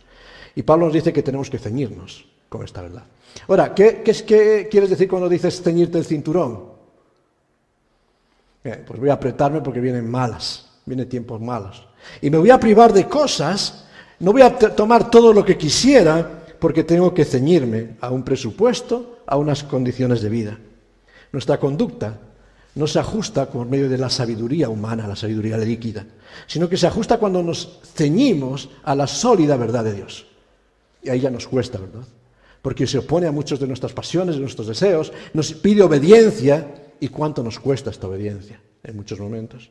Y 0.54 0.62
Pablo 0.62 0.86
nos 0.86 0.94
dice 0.94 1.12
que 1.12 1.24
tenemos 1.24 1.50
que 1.50 1.58
ceñirnos 1.58 2.24
con 2.48 2.62
esta 2.62 2.80
verdad. 2.80 3.02
Ahora, 3.48 3.74
¿qué, 3.74 4.04
quieres 4.70 4.88
decir 4.88 5.08
cuando 5.08 5.28
dices 5.28 5.60
ceñirte 5.60 5.98
el 5.98 6.04
cinturón? 6.04 6.64
Eh, 8.62 8.84
pues 8.86 9.00
voy 9.00 9.08
a 9.08 9.14
apretarme 9.14 9.60
porque 9.62 9.80
vienen 9.80 10.08
malas, 10.08 10.68
vienen 10.84 11.08
tiempos 11.08 11.40
malos. 11.40 11.88
Y 12.22 12.30
me 12.30 12.38
voy 12.38 12.50
a 12.50 12.60
privar 12.60 12.92
de 12.92 13.08
cosas, 13.08 13.84
no 14.20 14.30
voy 14.30 14.42
a 14.42 14.56
tomar 14.56 15.10
todo 15.10 15.32
lo 15.32 15.44
que 15.44 15.58
quisiera 15.58 16.44
porque 16.60 16.84
tengo 16.84 17.12
que 17.12 17.24
ceñirme 17.24 17.96
a 18.00 18.12
un 18.12 18.22
presupuesto, 18.22 19.18
a 19.26 19.36
unas 19.36 19.64
condiciones 19.64 20.22
de 20.22 20.28
vida. 20.28 20.58
Nuestra 21.36 21.60
conducta 21.60 22.18
no 22.76 22.86
se 22.86 22.98
ajusta 22.98 23.44
por 23.44 23.66
medio 23.66 23.90
de 23.90 23.98
la 23.98 24.08
sabiduría 24.08 24.70
humana, 24.70 25.06
la 25.06 25.14
sabiduría 25.14 25.58
líquida, 25.58 26.06
sino 26.46 26.66
que 26.66 26.78
se 26.78 26.86
ajusta 26.86 27.18
cuando 27.18 27.42
nos 27.42 27.78
ceñimos 27.94 28.70
a 28.84 28.94
la 28.94 29.06
sólida 29.06 29.58
verdad 29.58 29.84
de 29.84 29.92
Dios. 29.92 30.26
Y 31.02 31.10
ahí 31.10 31.20
ya 31.20 31.28
nos 31.28 31.46
cuesta, 31.46 31.76
¿verdad? 31.76 32.06
Porque 32.62 32.86
se 32.86 32.96
opone 32.96 33.26
a 33.26 33.32
muchos 33.32 33.60
de 33.60 33.66
nuestras 33.66 33.92
pasiones, 33.92 34.36
de 34.36 34.40
nuestros 34.40 34.66
deseos, 34.66 35.12
nos 35.34 35.52
pide 35.52 35.82
obediencia, 35.82 36.66
y 37.00 37.08
cuánto 37.08 37.42
nos 37.42 37.60
cuesta 37.60 37.90
esta 37.90 38.06
obediencia 38.06 38.58
en 38.82 38.96
muchos 38.96 39.20
momentos. 39.20 39.68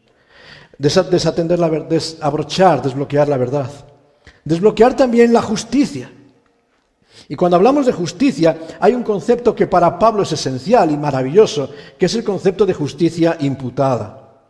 Desatender 0.78 1.58
la 1.58 1.70
verdad, 1.70 1.90
desabrochar, 1.90 2.84
desbloquear 2.84 3.28
la 3.28 3.38
verdad. 3.38 3.72
Desbloquear 4.44 4.96
también 4.96 5.34
la 5.34 5.42
justicia. 5.42 6.12
Y 7.28 7.36
cuando 7.36 7.58
hablamos 7.58 7.86
de 7.86 7.92
justicia, 7.92 8.78
hay 8.80 8.94
un 8.94 9.04
concepto 9.04 9.56
que 9.56 9.68
para 9.68 9.98
Pablo 9.98 10.24
es 10.24 10.32
esencial 10.32 10.92
y 10.92 10.98
maravilloso, 10.98 11.70
que 11.98 12.06
es 12.06 12.16
el 12.16 12.24
concepto 12.24 12.66
de 12.66 12.74
justicia 12.74 13.38
imputada 13.40 14.44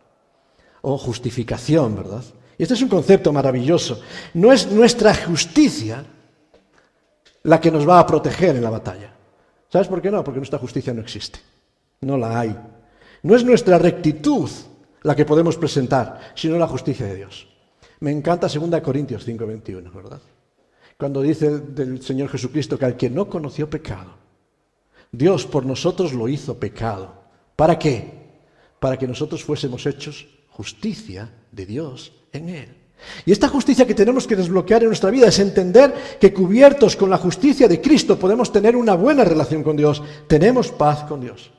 o 0.82 0.98
justificación, 0.98 1.96
¿verdad? 1.96 2.22
Y 2.58 2.62
este 2.62 2.74
es 2.74 2.82
un 2.82 2.88
concepto 2.88 3.32
maravilloso. 3.32 4.00
No 4.34 4.52
es 4.52 4.70
nuestra 4.70 5.14
justicia 5.14 6.04
la 7.42 7.60
que 7.60 7.70
nos 7.70 7.88
va 7.88 8.00
a 8.00 8.06
proteger 8.06 8.56
en 8.56 8.62
la 8.62 8.70
batalla. 8.70 9.12
¿Sabes 9.68 9.88
por 9.88 10.00
qué 10.00 10.10
no? 10.10 10.22
Porque 10.22 10.40
nuestra 10.40 10.58
justicia 10.58 10.92
no 10.92 11.00
existe. 11.00 11.38
No 12.00 12.16
la 12.16 12.40
hay. 12.40 12.56
No 13.22 13.34
es 13.34 13.44
nuestra 13.44 13.78
rectitud 13.78 14.48
la 15.02 15.14
que 15.14 15.24
podemos 15.24 15.56
presentar, 15.56 16.32
sino 16.34 16.58
la 16.58 16.66
justicia 16.66 17.06
de 17.06 17.16
Dios. 17.16 17.48
Me 18.00 18.10
encanta 18.10 18.48
2 18.48 18.80
Corintios 18.80 19.26
5:21, 19.26 19.92
¿verdad? 19.92 20.20
Cuando 20.98 21.22
dice 21.22 21.58
del 21.58 22.02
Señor 22.02 22.28
Jesucristo 22.28 22.78
que 22.78 22.84
al 22.84 22.96
que 22.96 23.10
no 23.10 23.28
conoció 23.28 23.68
pecado, 23.68 24.14
Dios 25.12 25.46
por 25.46 25.64
nosotros 25.64 26.12
lo 26.12 26.28
hizo 26.28 26.58
pecado. 26.58 27.14
¿Para 27.54 27.78
qué? 27.78 28.26
Para 28.80 28.98
que 28.98 29.06
nosotros 29.06 29.44
fuésemos 29.44 29.86
hechos 29.86 30.26
justicia 30.48 31.30
de 31.52 31.66
Dios 31.66 32.12
en 32.32 32.48
Él. 32.48 32.76
Y 33.24 33.32
esta 33.32 33.48
justicia 33.48 33.86
que 33.86 33.94
tenemos 33.94 34.26
que 34.26 34.36
desbloquear 34.36 34.82
en 34.82 34.88
nuestra 34.88 35.10
vida 35.10 35.28
es 35.28 35.38
entender 35.38 36.18
que 36.18 36.32
cubiertos 36.32 36.96
con 36.96 37.10
la 37.10 37.18
justicia 37.18 37.68
de 37.68 37.80
Cristo 37.80 38.18
podemos 38.18 38.50
tener 38.50 38.74
una 38.74 38.94
buena 38.94 39.22
relación 39.22 39.62
con 39.62 39.76
Dios, 39.76 40.02
tenemos 40.26 40.70
paz 40.70 41.04
con 41.04 41.20
Dios. 41.20 41.50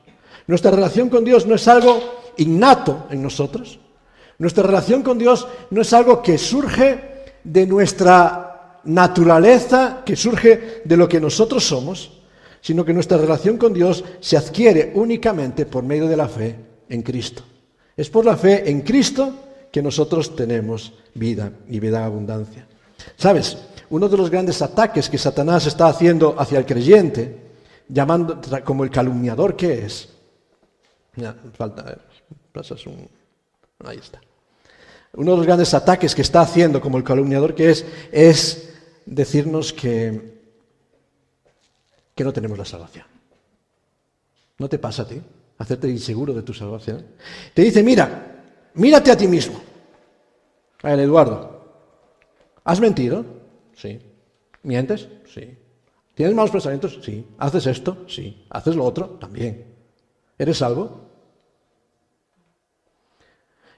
Nuestra 0.46 0.70
relación 0.70 1.08
con 1.08 1.24
Dios 1.24 1.46
no 1.46 1.54
es 1.54 1.68
algo 1.68 2.00
innato 2.38 3.06
en 3.10 3.22
nosotros. 3.22 3.78
Nuestra 4.38 4.64
relación 4.64 5.02
con 5.02 5.18
Dios 5.18 5.46
no 5.70 5.82
es 5.82 5.92
algo 5.92 6.22
que 6.22 6.38
surge 6.38 7.24
de 7.44 7.66
nuestra 7.66 8.47
naturaleza 8.88 10.02
que 10.04 10.16
surge 10.16 10.82
de 10.84 10.96
lo 10.96 11.08
que 11.08 11.20
nosotros 11.20 11.66
somos, 11.66 12.18
sino 12.60 12.84
que 12.84 12.92
nuestra 12.92 13.18
relación 13.18 13.56
con 13.56 13.72
Dios 13.72 14.04
se 14.20 14.36
adquiere 14.36 14.92
únicamente 14.94 15.66
por 15.66 15.84
medio 15.84 16.06
de 16.08 16.16
la 16.16 16.28
fe 16.28 16.56
en 16.88 17.02
Cristo. 17.02 17.42
Es 17.96 18.08
por 18.10 18.24
la 18.24 18.36
fe 18.36 18.68
en 18.68 18.80
Cristo 18.80 19.34
que 19.70 19.82
nosotros 19.82 20.34
tenemos 20.34 20.94
vida 21.14 21.52
y 21.68 21.80
vida 21.80 21.98
en 21.98 22.04
abundancia. 22.04 22.66
¿Sabes? 23.16 23.58
Uno 23.90 24.08
de 24.08 24.16
los 24.16 24.30
grandes 24.30 24.60
ataques 24.62 25.08
que 25.08 25.18
Satanás 25.18 25.66
está 25.66 25.88
haciendo 25.88 26.34
hacia 26.38 26.58
el 26.58 26.66
creyente, 26.66 27.36
llamando 27.88 28.40
como 28.64 28.84
el 28.84 28.90
calumniador 28.90 29.56
que 29.56 29.84
es, 29.84 30.08
falta, 31.54 31.90
eh, 31.90 32.60
un, 32.86 33.08
ahí 33.86 33.98
está. 33.98 34.20
Uno 35.14 35.32
de 35.32 35.36
los 35.38 35.46
grandes 35.46 35.72
ataques 35.74 36.14
que 36.14 36.22
está 36.22 36.40
haciendo 36.40 36.80
como 36.80 36.98
el 36.98 37.04
calumniador 37.04 37.54
que 37.54 37.70
es, 37.70 37.84
es 38.12 38.67
decirnos 39.08 39.72
que, 39.72 40.38
que 42.14 42.24
no 42.24 42.32
tenemos 42.32 42.58
la 42.58 42.64
salvación. 42.64 43.06
¿No 44.58 44.68
te 44.68 44.78
pasa 44.78 45.02
a 45.02 45.08
ti? 45.08 45.20
Hacerte 45.58 45.88
inseguro 45.88 46.34
de 46.34 46.42
tu 46.42 46.52
salvación. 46.52 47.06
Te 47.54 47.62
dice, 47.62 47.82
mira, 47.82 48.44
mírate 48.74 49.10
a 49.10 49.16
ti 49.16 49.26
mismo. 49.26 49.60
A 50.82 50.92
el 50.92 51.00
Eduardo, 51.00 51.64
¿has 52.64 52.80
mentido? 52.80 53.24
Sí. 53.74 53.98
¿Mientes? 54.62 55.08
Sí. 55.32 55.56
¿Tienes 56.14 56.34
malos 56.34 56.50
pensamientos? 56.50 57.00
Sí. 57.02 57.26
¿Haces 57.38 57.66
esto? 57.66 58.04
Sí. 58.06 58.44
¿Haces 58.50 58.76
lo 58.76 58.84
otro? 58.84 59.10
También. 59.20 59.74
¿Eres 60.38 60.58
salvo? 60.58 61.08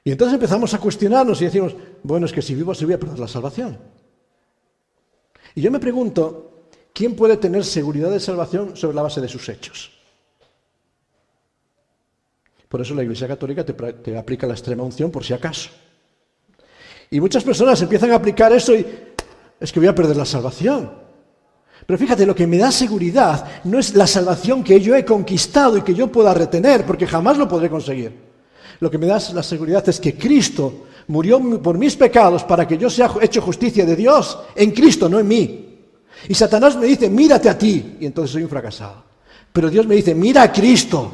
Y 0.05 0.12
entonces 0.12 0.35
empezamos 0.35 0.75
a 0.75 0.79
cuestionarnos 0.79 1.40
y 1.40 1.45
decimos, 1.45 1.75
bueno, 2.03 2.27
es 2.27 2.33
que 2.33 2.43
si 2.43 2.55
vivo 2.55 2.73
así 2.73 2.85
voy 2.85 2.95
a 2.95 3.01
perder 3.01 3.19
la 3.19 3.29
salvación. 3.29 3.79
Y 5.55 5.61
yo 5.61 5.71
me 5.71 5.81
pregunto, 5.81 6.69
¿quién 6.93 7.17
puede 7.17 7.37
tener 7.37 7.65
seguridad 7.65 8.11
de 8.11 8.21
salvación 8.21 8.77
sobre 8.77 8.97
la 8.97 9.03
base 9.03 9.21
de 9.21 9.29
sus 9.29 9.49
hechos? 9.49 9.91
Por 12.69 12.81
eso 12.81 12.95
la 12.95 13.03
Iglesia 13.03 13.27
Católica 13.27 13.65
te, 13.65 14.17
aplica 14.17 14.47
la 14.47 14.55
extrema 14.55 14.85
unción 14.85 15.11
por 15.11 15.25
si 15.25 15.33
acaso. 15.33 15.71
Y 17.11 17.21
muchas 17.21 17.43
personas 17.43 17.83
empiezan 17.83 18.13
a 18.13 18.15
aplicar 18.15 18.53
eso 18.53 18.73
y 18.73 18.87
es 19.59 19.73
que 19.73 19.81
voy 19.81 19.89
a 19.89 19.95
perder 19.95 20.17
la 20.17 20.25
salvación. 20.25 20.89
Pero 21.85 21.99
fíjate, 21.99 22.25
lo 22.25 22.35
que 22.37 22.47
me 22.47 22.59
da 22.59 22.71
seguridad 22.71 23.63
no 23.65 23.81
es 23.81 23.97
la 23.97 24.07
salvación 24.07 24.63
que 24.63 24.81
yo 24.81 24.95
he 24.95 25.05
conquistado 25.05 25.77
y 25.79 25.83
que 25.83 25.95
yo 25.95 26.13
pueda 26.13 26.33
retener, 26.33 26.87
porque 26.87 27.09
jamás 27.09 27.37
lo 27.37 27.49
podré 27.49 27.69
conseguir. 27.69 28.13
Lo 28.79 28.89
que 28.89 28.99
me 28.99 29.07
da 29.07 29.19
la 29.35 29.43
seguridad 29.43 29.89
es 29.89 29.99
que 29.99 30.17
Cristo 30.17 30.87
murió 31.11 31.40
por 31.61 31.77
mis 31.77 31.96
pecados 31.96 32.44
para 32.44 32.66
que 32.68 32.79
yo 32.79 32.88
sea 32.88 33.12
hecho 33.20 33.42
justicia 33.42 33.85
de 33.85 33.96
Dios 33.96 34.38
en 34.55 34.70
Cristo, 34.70 35.09
no 35.09 35.18
en 35.18 35.27
mí. 35.27 35.66
Y 36.29 36.35
Satanás 36.35 36.77
me 36.77 36.87
dice, 36.87 37.11
mírate 37.11 37.49
a 37.49 37.59
ti, 37.59 37.96
y 37.99 38.07
entonces 38.07 38.33
soy 38.33 38.44
un 38.44 38.49
fracasado. 38.49 39.03
Pero 39.53 39.68
Dios 39.68 39.87
me 39.88 39.96
dice, 39.96 40.14
mira 40.14 40.42
a 40.42 40.53
Cristo, 40.53 41.12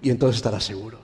y 0.00 0.08
entonces 0.08 0.36
estarás 0.36 0.64
seguro. 0.64 0.98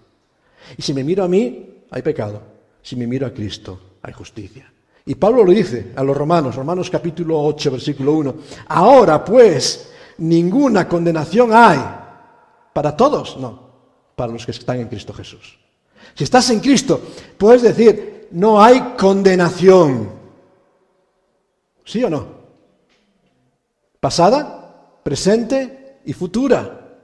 Y 0.78 0.82
si 0.82 0.94
me 0.94 1.04
miro 1.04 1.22
a 1.22 1.28
mí, 1.28 1.82
hay 1.90 2.00
pecado. 2.00 2.40
Si 2.82 2.96
me 2.96 3.06
miro 3.06 3.26
a 3.26 3.30
Cristo, 3.30 3.98
hay 4.00 4.14
justicia. 4.14 4.72
Y 5.04 5.14
Pablo 5.14 5.44
lo 5.44 5.52
dice 5.52 5.92
a 5.96 6.02
los 6.02 6.16
romanos, 6.16 6.56
Romanos 6.56 6.88
capítulo 6.88 7.38
8, 7.42 7.72
versículo 7.72 8.12
1. 8.14 8.34
Ahora 8.68 9.22
pues, 9.22 9.92
ninguna 10.18 10.88
condenación 10.88 11.50
hay. 11.52 11.78
¿Para 12.72 12.96
todos? 12.96 13.36
No, 13.36 13.70
para 14.16 14.32
los 14.32 14.46
que 14.46 14.52
están 14.52 14.80
en 14.80 14.88
Cristo 14.88 15.12
Jesús. 15.12 15.65
Si 16.14 16.24
estás 16.24 16.50
en 16.50 16.60
Cristo, 16.60 17.00
puedes 17.36 17.62
decir, 17.62 18.28
no 18.32 18.62
hay 18.62 18.94
condenación. 18.98 20.10
¿Sí 21.84 22.02
o 22.04 22.10
no? 22.10 22.26
Pasada, 24.00 25.00
presente 25.02 26.00
y 26.04 26.12
futura. 26.12 26.98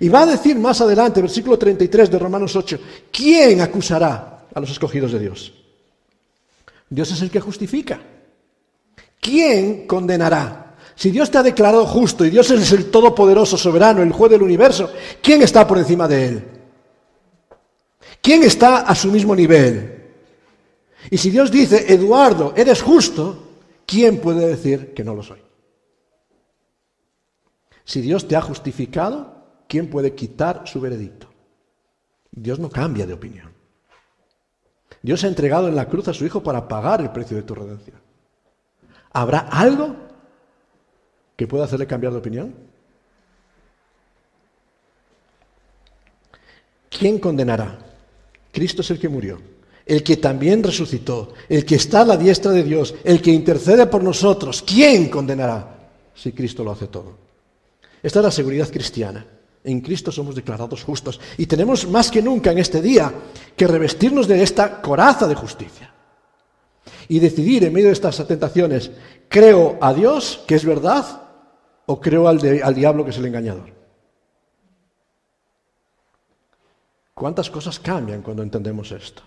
Y 0.00 0.08
va 0.08 0.22
a 0.22 0.26
decir 0.26 0.58
más 0.58 0.80
adelante, 0.80 1.20
versículo 1.20 1.58
33 1.58 2.10
de 2.10 2.18
Romanos 2.18 2.54
8, 2.56 2.78
¿quién 3.10 3.60
acusará 3.60 4.46
a 4.52 4.60
los 4.60 4.70
escogidos 4.70 5.12
de 5.12 5.18
Dios? 5.18 5.52
Dios 6.88 7.10
es 7.12 7.22
el 7.22 7.30
que 7.30 7.40
justifica. 7.40 8.00
¿Quién 9.20 9.86
condenará? 9.86 10.76
Si 10.94 11.10
Dios 11.10 11.30
te 11.30 11.38
ha 11.38 11.42
declarado 11.42 11.84
justo 11.86 12.24
y 12.24 12.30
Dios 12.30 12.50
es 12.50 12.72
el 12.72 12.90
todopoderoso, 12.90 13.56
soberano, 13.56 14.02
el 14.02 14.12
juez 14.12 14.30
del 14.30 14.42
universo, 14.42 14.90
¿quién 15.22 15.42
está 15.42 15.66
por 15.66 15.78
encima 15.78 16.08
de 16.08 16.26
él? 16.26 16.44
¿Quién 18.26 18.42
está 18.42 18.78
a 18.78 18.94
su 18.96 19.12
mismo 19.12 19.36
nivel? 19.36 20.02
Y 21.12 21.16
si 21.16 21.30
Dios 21.30 21.48
dice, 21.48 21.94
Eduardo, 21.94 22.54
eres 22.56 22.82
justo, 22.82 23.60
¿quién 23.86 24.20
puede 24.20 24.48
decir 24.48 24.92
que 24.94 25.04
no 25.04 25.14
lo 25.14 25.22
soy? 25.22 25.40
Si 27.84 28.00
Dios 28.00 28.26
te 28.26 28.34
ha 28.34 28.40
justificado, 28.40 29.62
¿quién 29.68 29.88
puede 29.88 30.16
quitar 30.16 30.66
su 30.66 30.80
veredicto? 30.80 31.28
Dios 32.32 32.58
no 32.58 32.68
cambia 32.68 33.06
de 33.06 33.12
opinión. 33.12 33.52
Dios 35.02 35.22
ha 35.22 35.28
entregado 35.28 35.68
en 35.68 35.76
la 35.76 35.88
cruz 35.88 36.08
a 36.08 36.12
su 36.12 36.26
Hijo 36.26 36.42
para 36.42 36.66
pagar 36.66 37.00
el 37.02 37.12
precio 37.12 37.36
de 37.36 37.44
tu 37.44 37.54
redención. 37.54 38.00
¿Habrá 39.12 39.38
algo 39.38 39.94
que 41.36 41.46
pueda 41.46 41.66
hacerle 41.66 41.86
cambiar 41.86 42.12
de 42.12 42.18
opinión? 42.18 42.56
¿Quién 46.90 47.20
condenará? 47.20 47.85
Cristo 48.56 48.80
es 48.80 48.90
el 48.90 48.98
que 48.98 49.10
murió, 49.10 49.38
el 49.84 50.02
que 50.02 50.16
también 50.16 50.62
resucitó, 50.62 51.34
el 51.46 51.66
que 51.66 51.74
está 51.74 52.00
a 52.00 52.04
la 52.06 52.16
diestra 52.16 52.52
de 52.52 52.62
Dios, 52.62 52.94
el 53.04 53.20
que 53.20 53.30
intercede 53.30 53.84
por 53.84 54.02
nosotros. 54.02 54.62
¿Quién 54.62 55.10
condenará 55.10 55.90
si 56.14 56.32
Cristo 56.32 56.64
lo 56.64 56.70
hace 56.70 56.86
todo? 56.86 57.18
Esta 58.02 58.20
es 58.20 58.24
la 58.24 58.30
seguridad 58.30 58.70
cristiana. 58.70 59.26
En 59.62 59.82
Cristo 59.82 60.10
somos 60.10 60.34
declarados 60.34 60.82
justos. 60.82 61.20
Y 61.36 61.44
tenemos 61.44 61.86
más 61.86 62.10
que 62.10 62.22
nunca 62.22 62.50
en 62.50 62.56
este 62.56 62.80
día 62.80 63.12
que 63.54 63.66
revestirnos 63.66 64.26
de 64.26 64.42
esta 64.42 64.80
coraza 64.80 65.28
de 65.28 65.34
justicia. 65.34 65.92
Y 67.08 67.18
decidir 67.18 67.62
en 67.64 67.74
medio 67.74 67.88
de 67.88 67.92
estas 67.92 68.26
tentaciones, 68.26 68.90
¿creo 69.28 69.76
a 69.82 69.92
Dios 69.92 70.44
que 70.46 70.54
es 70.54 70.64
verdad 70.64 71.04
o 71.84 72.00
creo 72.00 72.26
al, 72.26 72.40
al 72.62 72.74
diablo 72.74 73.04
que 73.04 73.10
es 73.10 73.18
el 73.18 73.26
engañador? 73.26 73.76
¿Cuántas 77.16 77.48
cosas 77.48 77.80
cambian 77.80 78.20
cuando 78.20 78.42
entendemos 78.42 78.92
esto? 78.92 79.22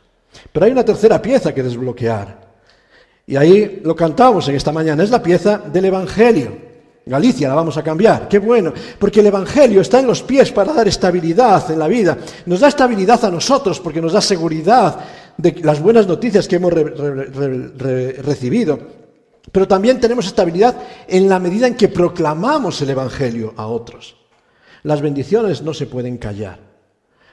Pero 0.52 0.64
hay 0.64 0.72
una 0.72 0.86
tercera 0.86 1.20
pieza 1.20 1.56
que 1.56 1.64
desbloquear. 1.64 2.40
Y 3.26 3.36
ahí 3.36 3.82
lo 3.84 3.96
cantamos 3.96 4.48
en 4.48 4.54
esta 4.54 4.72
mañana. 4.72 5.02
Es 5.02 5.10
la 5.10 5.24
pieza 5.24 5.58
del 5.58 5.86
Evangelio. 5.86 6.56
Galicia 7.04 7.50
la 7.50 7.56
vamos 7.56 7.78
a 7.78 7.84
cambiar, 7.84 8.28
qué 8.28 8.38
bueno, 8.38 8.72
porque 9.00 9.22
el 9.22 9.26
Evangelio 9.26 9.82
está 9.82 10.02
en 10.02 10.06
los 10.06 10.22
pies 10.22 10.52
para 10.52 10.72
dar 10.72 10.88
estabilidad 10.88 11.72
en 11.72 11.80
la 11.80 11.88
vida. 11.88 12.16
Nos 12.46 12.60
da 12.60 12.68
estabilidad 12.68 13.26
a 13.26 13.32
nosotros 13.32 13.80
porque 13.80 14.02
nos 14.02 14.14
da 14.14 14.22
seguridad 14.22 15.00
de 15.36 15.54
las 15.64 15.82
buenas 15.82 16.06
noticias 16.06 16.48
que 16.48 16.58
hemos 16.58 16.72
recibido. 16.72 18.80
Pero 19.52 19.68
también 19.68 20.00
tenemos 20.00 20.28
estabilidad 20.28 20.78
en 21.08 21.28
la 21.28 21.40
medida 21.40 21.66
en 21.66 21.74
que 21.74 21.88
proclamamos 21.88 22.80
el 22.84 22.92
Evangelio 22.92 23.56
a 23.58 23.66
otros. 23.66 24.16
Las 24.84 25.02
bendiciones 25.02 25.64
no 25.64 25.74
se 25.74 25.88
pueden 25.88 26.20
callar. 26.20 26.69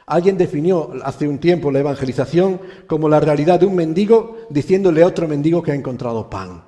Alguien 0.07 0.39
definió 0.39 0.93
hace 1.03 1.27
un 1.27 1.39
tiempo 1.39 1.71
la 1.71 1.81
evangelización 1.81 2.61
como 2.87 3.09
la 3.09 3.19
realidad 3.19 3.59
de 3.59 3.67
un 3.67 3.75
mendigo 3.75 4.47
diciéndole 4.51 5.03
a 5.03 5.07
otro 5.07 5.27
mendigo 5.27 5.61
que 5.63 5.73
ha 5.73 5.75
encontrado 5.75 6.31
pan. 6.31 6.63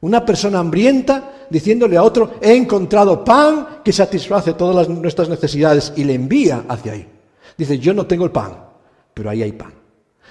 Una 0.00 0.24
persona 0.24 0.60
hambrienta 0.60 1.46
diciéndole 1.50 1.98
a 1.98 2.02
otro, 2.02 2.34
he 2.40 2.54
encontrado 2.54 3.22
pan 3.22 3.80
que 3.84 3.92
satisface 3.92 4.54
todas 4.54 4.88
nuestras 4.88 5.28
necesidades 5.28 5.92
y 5.96 6.04
le 6.04 6.14
envía 6.14 6.64
hacia 6.68 6.92
ahí. 6.92 7.06
Dice, 7.58 7.78
yo 7.78 7.92
no 7.92 8.06
tengo 8.06 8.24
el 8.24 8.30
pan, 8.30 8.64
pero 9.12 9.28
ahí 9.28 9.42
hay 9.42 9.52
pan. 9.52 9.74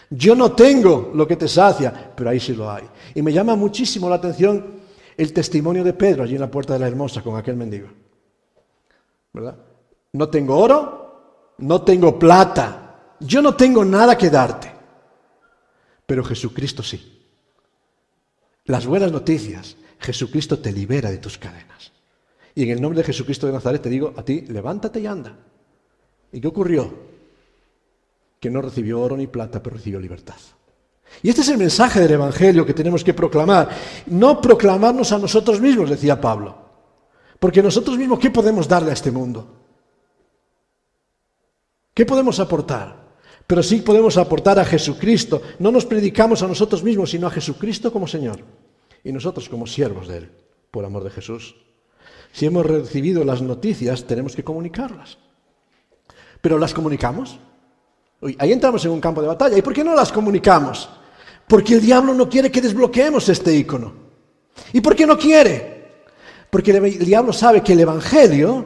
Yo 0.09 0.33
no 0.33 0.53
tengo 0.53 1.11
lo 1.13 1.27
que 1.27 1.35
te 1.35 1.47
sacia, 1.47 2.11
pero 2.15 2.31
ahí 2.31 2.39
sí 2.39 2.55
lo 2.55 2.71
hay. 2.71 2.83
Y 3.13 3.21
me 3.21 3.31
llama 3.31 3.55
muchísimo 3.55 4.09
la 4.09 4.15
atención 4.15 4.79
el 5.15 5.33
testimonio 5.33 5.83
de 5.83 5.93
Pedro 5.93 6.23
allí 6.23 6.33
en 6.33 6.41
la 6.41 6.49
puerta 6.49 6.73
de 6.73 6.79
la 6.79 6.87
hermosa 6.87 7.21
con 7.21 7.35
aquel 7.37 7.55
mendigo. 7.55 7.89
¿Verdad? 9.33 9.55
No 10.13 10.29
tengo 10.29 10.57
oro, 10.57 11.08
no 11.59 11.81
tengo 11.81 12.17
plata, 12.17 13.15
yo 13.19 13.41
no 13.41 13.55
tengo 13.55 13.83
nada 13.83 14.17
que 14.17 14.29
darte, 14.29 14.71
pero 16.05 16.23
Jesucristo 16.23 16.83
sí. 16.83 17.17
Las 18.65 18.85
buenas 18.85 19.11
noticias, 19.11 19.77
Jesucristo 19.99 20.59
te 20.59 20.71
libera 20.71 21.09
de 21.09 21.17
tus 21.17 21.37
cadenas. 21.37 21.91
Y 22.55 22.63
en 22.63 22.69
el 22.69 22.81
nombre 22.81 22.99
de 22.99 23.05
Jesucristo 23.05 23.47
de 23.47 23.53
Nazaret 23.53 23.81
te 23.81 23.89
digo 23.89 24.13
a 24.15 24.23
ti, 24.23 24.41
levántate 24.41 24.99
y 24.99 25.07
anda. 25.07 25.35
¿Y 26.31 26.39
qué 26.39 26.47
ocurrió? 26.47 26.93
Que 28.39 28.49
no 28.49 28.61
recibió 28.61 29.01
oro 29.01 29.17
ni 29.17 29.27
plata, 29.27 29.61
pero 29.61 29.77
recibió 29.77 29.99
libertad. 29.99 30.35
Y 31.23 31.29
este 31.29 31.41
es 31.41 31.49
el 31.49 31.57
mensaje 31.57 31.99
del 31.99 32.11
Evangelio 32.11 32.65
que 32.65 32.73
tenemos 32.73 33.03
que 33.03 33.13
proclamar. 33.13 33.69
No 34.07 34.39
proclamarnos 34.39 35.11
a 35.11 35.17
nosotros 35.17 35.59
mismos, 35.59 35.89
decía 35.89 36.21
Pablo. 36.21 36.55
Porque 37.39 37.63
nosotros 37.63 37.97
mismos, 37.97 38.19
¿qué 38.19 38.29
podemos 38.29 38.67
darle 38.67 38.91
a 38.91 38.93
este 38.93 39.11
mundo? 39.11 39.58
¿Qué 41.99 42.05
podemos 42.05 42.39
aportar? 42.39 42.95
Pero 43.45 43.61
sí 43.61 43.81
podemos 43.81 44.17
aportar 44.17 44.57
a 44.57 44.63
Jesucristo. 44.63 45.41
No 45.59 45.69
nos 45.69 45.85
predicamos 45.85 46.41
a 46.41 46.47
nosotros 46.47 46.81
mismos, 46.81 47.09
sino 47.09 47.27
a 47.27 47.29
Jesucristo 47.29 47.91
como 47.91 48.07
Señor. 48.07 48.39
Y 49.03 49.11
nosotros 49.11 49.49
como 49.49 49.67
siervos 49.67 50.07
de 50.07 50.19
Él, 50.19 50.31
por 50.71 50.85
amor 50.85 51.03
de 51.03 51.09
Jesús. 51.09 51.57
Si 52.31 52.45
hemos 52.45 52.65
recibido 52.65 53.25
las 53.25 53.41
noticias, 53.41 54.05
tenemos 54.05 54.33
que 54.33 54.45
comunicarlas. 54.45 55.17
¿Pero 56.39 56.57
las 56.57 56.73
comunicamos? 56.73 57.37
ahí 58.37 58.53
entramos 58.53 58.85
en 58.85 58.91
un 58.91 59.01
campo 59.01 59.21
de 59.21 59.27
batalla. 59.27 59.57
¿Y 59.57 59.61
por 59.61 59.73
qué 59.73 59.83
no 59.83 59.93
las 59.93 60.13
comunicamos? 60.13 60.89
Porque 61.49 61.73
el 61.73 61.81
diablo 61.81 62.13
no 62.13 62.29
quiere 62.29 62.49
que 62.49 62.61
desbloqueemos 62.61 63.27
este 63.27 63.53
icono. 63.53 63.91
¿Y 64.71 64.79
por 64.79 64.95
qué 64.95 65.05
no 65.05 65.17
quiere? 65.17 66.05
Porque 66.49 66.71
el 66.71 67.05
diablo 67.05 67.33
sabe 67.33 67.61
que 67.61 67.73
el 67.73 67.81
Evangelio, 67.81 68.63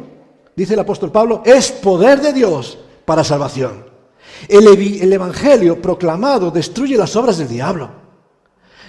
dice 0.55 0.75
el 0.75 0.81
apóstol 0.81 1.11
Pablo, 1.11 1.41
es 1.43 1.71
poder 1.71 2.21
de 2.21 2.31
Dios 2.31 2.77
para 3.05 3.23
salvación. 3.23 3.85
El, 4.47 5.13
Evangelio 5.13 5.81
proclamado 5.81 6.51
destruye 6.51 6.97
las 6.97 7.15
obras 7.15 7.37
del 7.37 7.47
diablo. 7.47 7.89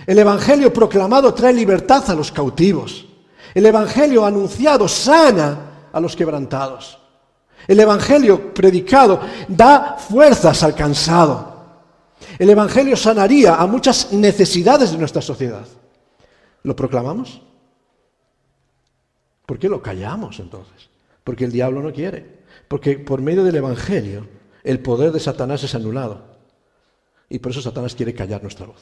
El 0.07 0.19
Evangelio 0.19 0.73
proclamado 0.73 1.33
trae 1.33 1.53
libertad 1.53 2.09
a 2.11 2.15
los 2.15 2.33
cautivos. 2.33 3.07
El 3.55 3.67
Evangelio 3.67 4.25
anunciado 4.25 4.89
sana 4.89 5.89
a 5.93 6.01
los 6.01 6.17
quebrantados. 6.17 6.99
El 7.67 7.81
Evangelio 7.81 8.53
predicado 8.53 9.21
da 9.49 9.97
fuerzas 9.97 10.63
al 10.63 10.75
cansado. 10.75 11.55
El 12.39 12.51
Evangelio 12.51 12.97
sanaría 12.97 13.55
a 13.55 13.67
muchas 13.67 14.13
necesidades 14.13 14.91
de 14.91 14.99
nuestra 14.99 15.23
sociedad. 15.23 15.67
¿Lo 16.63 16.75
proclamamos? 16.75 17.41
¿Por 19.47 19.59
qué 19.59 19.69
lo 19.69 19.81
callamos 19.83 20.41
entonces? 20.41 20.89
Porque 21.23 21.45
el 21.45 21.53
diablo 21.53 21.83
no 21.83 21.93
quiere. 21.93 22.44
Porque 22.69 22.99
por 22.99 23.21
medio 23.21 23.45
del 23.45 23.57
Evangelio 23.57 24.27
el 24.63 24.81
poder 24.81 25.13
de 25.13 25.21
Satanás 25.21 25.63
es 25.63 25.75
anulado. 25.75 26.35
Y 27.29 27.39
por 27.39 27.53
eso 27.53 27.61
Satanás 27.61 27.95
quiere 27.95 28.15
callar 28.15 28.43
nuestra 28.43 28.67
voz. 28.67 28.81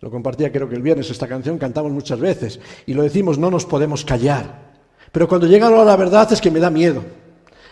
Lo 0.00 0.10
compartía 0.10 0.52
creo 0.52 0.68
que 0.68 0.74
el 0.74 0.82
viernes, 0.82 1.10
esta 1.10 1.26
canción 1.26 1.56
cantamos 1.56 1.92
muchas 1.92 2.20
veces 2.20 2.60
y 2.84 2.92
lo 2.92 3.02
decimos, 3.02 3.38
no 3.38 3.50
nos 3.50 3.64
podemos 3.64 4.04
callar. 4.04 4.74
Pero 5.10 5.28
cuando 5.28 5.46
llega 5.46 5.70
la 5.70 5.96
verdad 5.96 6.32
es 6.32 6.40
que 6.40 6.50
me 6.50 6.60
da 6.60 6.70
miedo. 6.70 7.02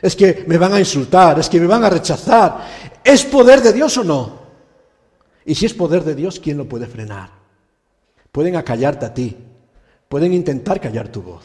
Es 0.01 0.17
que 0.17 0.45
me 0.47 0.59
van 0.59 0.73
a 0.73 0.79
insultar, 0.79 1.39
es 1.39 1.49
que 1.49 1.61
me 1.61 1.67
van 1.67 1.85
a 1.85 1.91
rechazar. 1.91 2.67
¿Es 3.05 3.25
poder 3.25 3.61
de 3.61 3.73
Dios 3.73 3.97
o 3.99 4.05
no? 4.05 4.43
Y 5.45 5.55
si 5.55 5.67
es 5.67 5.75
poder 5.75 6.05
de 6.05 6.15
Dios, 6.15 6.41
¿quién 6.41 6.57
lo 6.57 6.69
puede 6.69 6.87
frenar? 6.87 7.31
Pueden 8.31 8.57
acallarte 8.57 9.05
a 9.05 9.13
ti, 9.13 9.37
pueden 10.09 10.33
intentar 10.33 10.81
callar 10.81 11.09
tu 11.09 11.23
voz, 11.23 11.45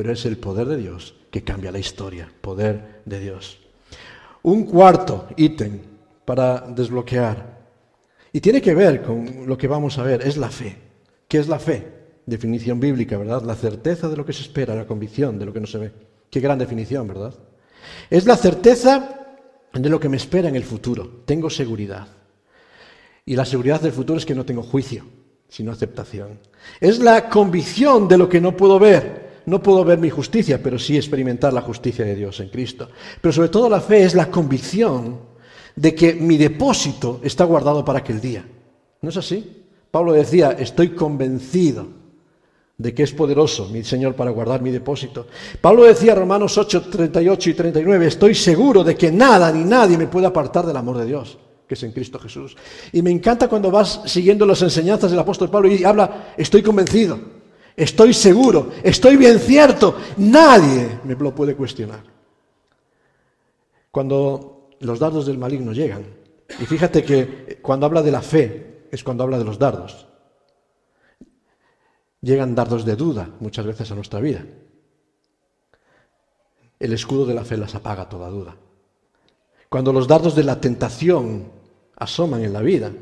pero 0.00 0.14
es 0.14 0.24
el 0.24 0.38
poder 0.38 0.66
de 0.66 0.78
Dios 0.78 1.14
que 1.30 1.44
cambia 1.44 1.70
la 1.70 1.78
historia, 1.78 2.32
poder 2.40 3.02
de 3.04 3.20
Dios. 3.20 3.58
Un 4.44 4.64
cuarto 4.64 5.28
ítem 5.36 5.78
para 6.24 6.62
desbloquear. 6.74 7.58
Y 8.32 8.40
tiene 8.40 8.62
que 8.62 8.74
ver 8.74 9.02
con 9.02 9.46
lo 9.46 9.58
que 9.58 9.68
vamos 9.68 9.98
a 9.98 10.02
ver, 10.02 10.26
es 10.26 10.38
la 10.38 10.48
fe. 10.48 10.74
¿Qué 11.28 11.36
es 11.36 11.48
la 11.48 11.58
fe? 11.58 11.86
Definición 12.24 12.80
bíblica, 12.80 13.18
¿verdad? 13.18 13.42
La 13.42 13.54
certeza 13.54 14.08
de 14.08 14.16
lo 14.16 14.24
que 14.24 14.32
se 14.32 14.40
espera, 14.40 14.74
la 14.74 14.86
convicción 14.86 15.38
de 15.38 15.44
lo 15.44 15.52
que 15.52 15.60
no 15.60 15.66
se 15.66 15.76
ve. 15.76 15.92
Qué 16.30 16.40
gran 16.40 16.58
definición, 16.58 17.06
¿verdad? 17.06 17.34
Es 18.08 18.24
la 18.24 18.38
certeza 18.38 19.36
de 19.74 19.88
lo 19.90 20.00
que 20.00 20.08
me 20.08 20.16
espera 20.16 20.48
en 20.48 20.56
el 20.56 20.64
futuro. 20.64 21.20
Tengo 21.26 21.50
seguridad. 21.50 22.08
Y 23.26 23.36
la 23.36 23.44
seguridad 23.44 23.82
del 23.82 23.92
futuro 23.92 24.18
es 24.18 24.24
que 24.24 24.34
no 24.34 24.46
tengo 24.46 24.62
juicio, 24.62 25.04
sino 25.50 25.70
aceptación. 25.70 26.38
Es 26.80 27.00
la 27.00 27.28
convicción 27.28 28.08
de 28.08 28.16
lo 28.16 28.30
que 28.30 28.40
no 28.40 28.56
puedo 28.56 28.78
ver. 28.78 29.28
No 29.46 29.62
puedo 29.62 29.84
ver 29.84 29.98
mi 29.98 30.10
justicia, 30.10 30.60
pero 30.62 30.78
sí 30.78 30.96
experimentar 30.96 31.52
la 31.52 31.62
justicia 31.62 32.04
de 32.04 32.14
Dios 32.14 32.40
en 32.40 32.48
Cristo. 32.48 32.88
Pero 33.20 33.32
sobre 33.32 33.48
todo 33.48 33.68
la 33.68 33.80
fe 33.80 34.04
es 34.04 34.14
la 34.14 34.30
convicción 34.30 35.18
de 35.76 35.94
que 35.94 36.14
mi 36.14 36.36
depósito 36.36 37.20
está 37.22 37.44
guardado 37.44 37.84
para 37.84 38.00
aquel 38.00 38.20
día. 38.20 38.44
¿No 39.00 39.08
es 39.08 39.16
así? 39.16 39.64
Pablo 39.90 40.12
decía, 40.12 40.56
estoy 40.58 40.90
convencido 40.90 41.86
de 42.76 42.94
que 42.94 43.02
es 43.02 43.12
poderoso 43.12 43.68
mi 43.68 43.84
Señor 43.84 44.14
para 44.14 44.30
guardar 44.30 44.62
mi 44.62 44.70
depósito. 44.70 45.26
Pablo 45.60 45.84
decía, 45.84 46.14
Romanos 46.14 46.56
8, 46.56 46.88
38 46.90 47.50
y 47.50 47.54
39, 47.54 48.06
estoy 48.06 48.34
seguro 48.34 48.84
de 48.84 48.94
que 48.94 49.10
nada 49.10 49.52
ni 49.52 49.64
nadie 49.64 49.98
me 49.98 50.06
puede 50.06 50.26
apartar 50.26 50.66
del 50.66 50.76
amor 50.76 50.98
de 50.98 51.06
Dios 51.06 51.38
que 51.70 51.74
es 51.74 51.82
en 51.84 51.92
Cristo 51.92 52.18
Jesús. 52.18 52.56
Y 52.90 53.00
me 53.00 53.12
encanta 53.12 53.46
cuando 53.46 53.70
vas 53.70 54.00
siguiendo 54.06 54.44
las 54.44 54.60
enseñanzas 54.60 55.08
del 55.08 55.20
apóstol 55.20 55.50
Pablo 55.50 55.68
y 55.68 55.84
habla, 55.84 56.34
estoy 56.36 56.64
convencido, 56.64 57.20
estoy 57.80 58.12
seguro, 58.12 58.70
estoy 58.82 59.16
bien 59.16 59.38
cierto, 59.38 59.96
nadie 60.18 61.00
me 61.04 61.14
lo 61.14 61.34
puede 61.34 61.56
cuestionar. 61.56 62.02
Cuando 63.90 64.68
los 64.80 64.98
dardos 64.98 65.26
del 65.26 65.38
maligno 65.38 65.72
llegan, 65.72 66.04
y 66.60 66.66
fíjate 66.66 67.02
que 67.02 67.58
cuando 67.62 67.86
habla 67.86 68.02
de 68.02 68.10
la 68.10 68.20
fe 68.20 68.86
es 68.90 69.02
cuando 69.02 69.24
habla 69.24 69.38
de 69.38 69.44
los 69.44 69.58
dardos, 69.58 70.06
llegan 72.20 72.54
dardos 72.54 72.84
de 72.84 72.96
duda 72.96 73.30
muchas 73.40 73.64
veces 73.64 73.90
a 73.90 73.94
nuestra 73.94 74.20
vida. 74.20 74.44
El 76.78 76.92
escudo 76.92 77.24
de 77.24 77.34
la 77.34 77.44
fe 77.44 77.56
las 77.56 77.74
apaga 77.74 78.08
toda 78.08 78.28
duda. 78.28 78.56
Cuando 79.70 79.92
los 79.92 80.06
dardos 80.06 80.34
de 80.34 80.44
la 80.44 80.60
tentación 80.60 81.50
asoman 81.96 82.44
en 82.44 82.52
la 82.52 82.60
vida, 82.60 82.92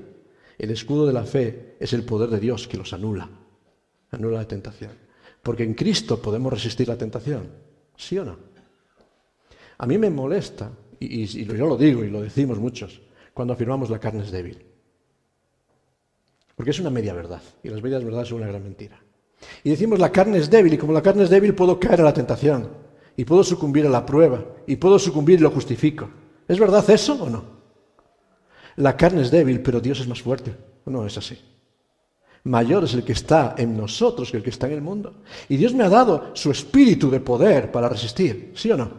el 0.57 0.71
escudo 0.71 1.07
de 1.07 1.13
la 1.13 1.25
fe 1.25 1.77
es 1.81 1.93
el 1.93 2.05
poder 2.05 2.31
de 2.31 2.41
Dios 2.41 2.69
que 2.69 2.77
los 2.77 2.93
anula, 2.93 3.29
anula 4.11 4.39
la 4.39 4.49
tentación. 4.49 4.93
Porque 5.43 5.65
en 5.65 5.75
Cristo 5.75 6.21
podemos 6.21 6.53
resistir 6.53 6.89
la 6.89 6.97
tentación, 6.97 7.49
¿sí 7.97 8.19
o 8.19 8.25
no? 8.25 8.37
A 9.79 9.87
mí 9.87 9.97
me 9.97 10.11
molesta, 10.11 10.71
y, 10.99 11.25
yo 11.27 11.67
lo 11.67 11.77
digo 11.77 12.03
y 12.05 12.11
lo 12.11 12.23
decimos 12.23 12.59
muchos, 12.59 13.01
cuando 13.33 13.55
afirmamos 13.55 13.91
la 13.91 14.01
carne 14.01 14.25
es 14.25 14.33
débil. 14.33 14.65
Porque 16.57 16.73
es 16.73 16.81
una 16.81 16.91
media 16.91 17.15
verdad, 17.15 17.43
y 17.63 17.69
las 17.69 17.83
medias 17.83 18.03
verdades 18.05 18.29
son 18.29 18.39
una 18.39 18.49
gran 18.49 18.63
mentira. 18.63 19.01
Y 19.63 19.71
decimos 19.71 20.01
la 20.01 20.11
carne 20.11 20.39
es 20.39 20.51
débil, 20.51 20.75
y 20.75 20.79
como 20.79 20.93
la 20.93 21.03
carne 21.03 21.23
es 21.23 21.31
débil 21.31 21.55
puedo 21.55 21.79
caer 21.79 22.01
a 22.01 22.05
la 22.05 22.15
tentación, 22.15 22.69
y 23.17 23.25
puedo 23.25 23.45
sucumbir 23.45 23.87
a 23.87 23.91
la 23.91 24.05
prueba, 24.05 24.45
y 24.67 24.77
puedo 24.77 24.99
sucumbir 24.99 25.39
y 25.39 25.43
lo 25.43 25.51
justifico. 25.51 26.11
¿Es 26.49 26.59
verdad 26.59 26.89
eso 26.91 27.23
o 27.23 27.31
no? 27.31 27.59
La 28.77 28.97
carne 28.97 29.23
es 29.23 29.31
débil, 29.31 29.61
pero 29.61 29.81
Dios 29.81 30.01
es 30.01 30.09
más 30.09 30.23
fuerte. 30.23 30.55
No 30.87 31.05
es 31.07 31.19
así. 31.19 31.39
Mayor 32.45 32.85
es 32.85 32.95
el 32.95 33.05
que 33.05 33.13
está 33.13 33.55
en 33.59 33.77
nosotros 33.77 34.31
que 34.31 34.39
el 34.39 34.43
que 34.43 34.51
está 34.51 34.67
en 34.67 34.75
el 34.75 34.81
mundo. 34.81 35.15
Y 35.49 35.57
Dios 35.57 35.75
me 35.75 35.85
ha 35.85 35.89
dado 35.89 36.31
su 36.35 36.51
espíritu 36.51 37.11
de 37.11 37.21
poder 37.21 37.71
para 37.71 37.89
resistir. 37.89 38.53
¿Sí 38.55 38.71
o 38.71 38.77
no? 38.77 38.91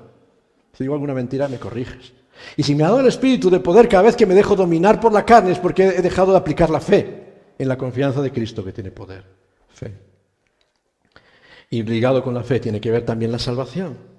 Si 0.74 0.84
digo 0.84 0.94
alguna 0.94 1.14
mentira, 1.14 1.48
me 1.48 1.58
corriges. 1.58 2.14
Y 2.56 2.64
si 2.64 2.76
me 2.76 2.84
ha 2.84 2.88
dado 2.88 3.02
el 3.02 3.08
espíritu 3.08 3.50
de 3.50 3.60
poder 3.60 3.90
cada 3.90 4.04
vez 4.04 4.16
que 4.16 4.26
me 4.26 4.36
dejo 4.36 4.56
dominar 4.56 5.00
por 5.00 5.12
la 5.12 5.26
carne 5.26 5.52
es 5.52 5.60
porque 5.60 5.84
he 5.84 6.02
dejado 6.02 6.32
de 6.32 6.38
aplicar 6.38 6.70
la 6.70 6.80
fe 6.80 7.24
en 7.58 7.68
la 7.68 7.78
confianza 7.78 8.22
de 8.22 8.32
Cristo 8.32 8.64
que 8.64 8.72
tiene 8.72 8.92
poder. 8.92 9.24
Fe. 9.74 9.94
Y 11.70 11.84
ligado 11.84 12.24
con 12.24 12.34
la 12.34 12.44
fe 12.44 12.60
tiene 12.60 12.80
que 12.80 12.92
ver 12.92 13.06
también 13.06 13.32
la 13.32 13.40
salvación 13.40 14.10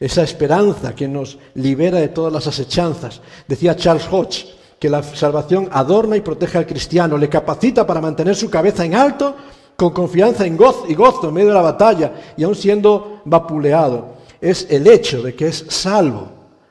esa 0.00 0.22
esperanza 0.22 0.94
que 0.94 1.08
nos 1.08 1.38
libera 1.54 1.98
de 1.98 2.08
todas 2.08 2.32
las 2.32 2.46
asechanzas. 2.46 3.20
Decía 3.46 3.76
Charles 3.76 4.06
Hodge 4.10 4.46
que 4.84 4.90
la 4.90 5.02
salvación 5.02 5.70
adorna 5.72 6.14
y 6.14 6.20
protege 6.20 6.58
al 6.58 6.66
cristiano, 6.66 7.16
le 7.16 7.30
capacita 7.30 7.86
para 7.86 8.02
mantener 8.02 8.36
su 8.36 8.50
cabeza 8.50 8.84
en 8.84 8.94
alto, 8.94 9.34
con 9.76 9.94
confianza 9.94 10.44
en 10.44 10.58
gozo 10.58 10.84
y 10.86 10.94
gozo 10.94 11.28
en 11.28 11.32
medio 11.32 11.48
de 11.48 11.54
la 11.54 11.62
batalla, 11.62 12.12
y 12.36 12.44
aún 12.44 12.54
siendo 12.54 13.22
vapuleado. 13.24 14.16
Es 14.42 14.66
el 14.68 14.86
hecho 14.86 15.22
de 15.22 15.34
que 15.34 15.46
es 15.46 15.64
salvo 15.70 16.28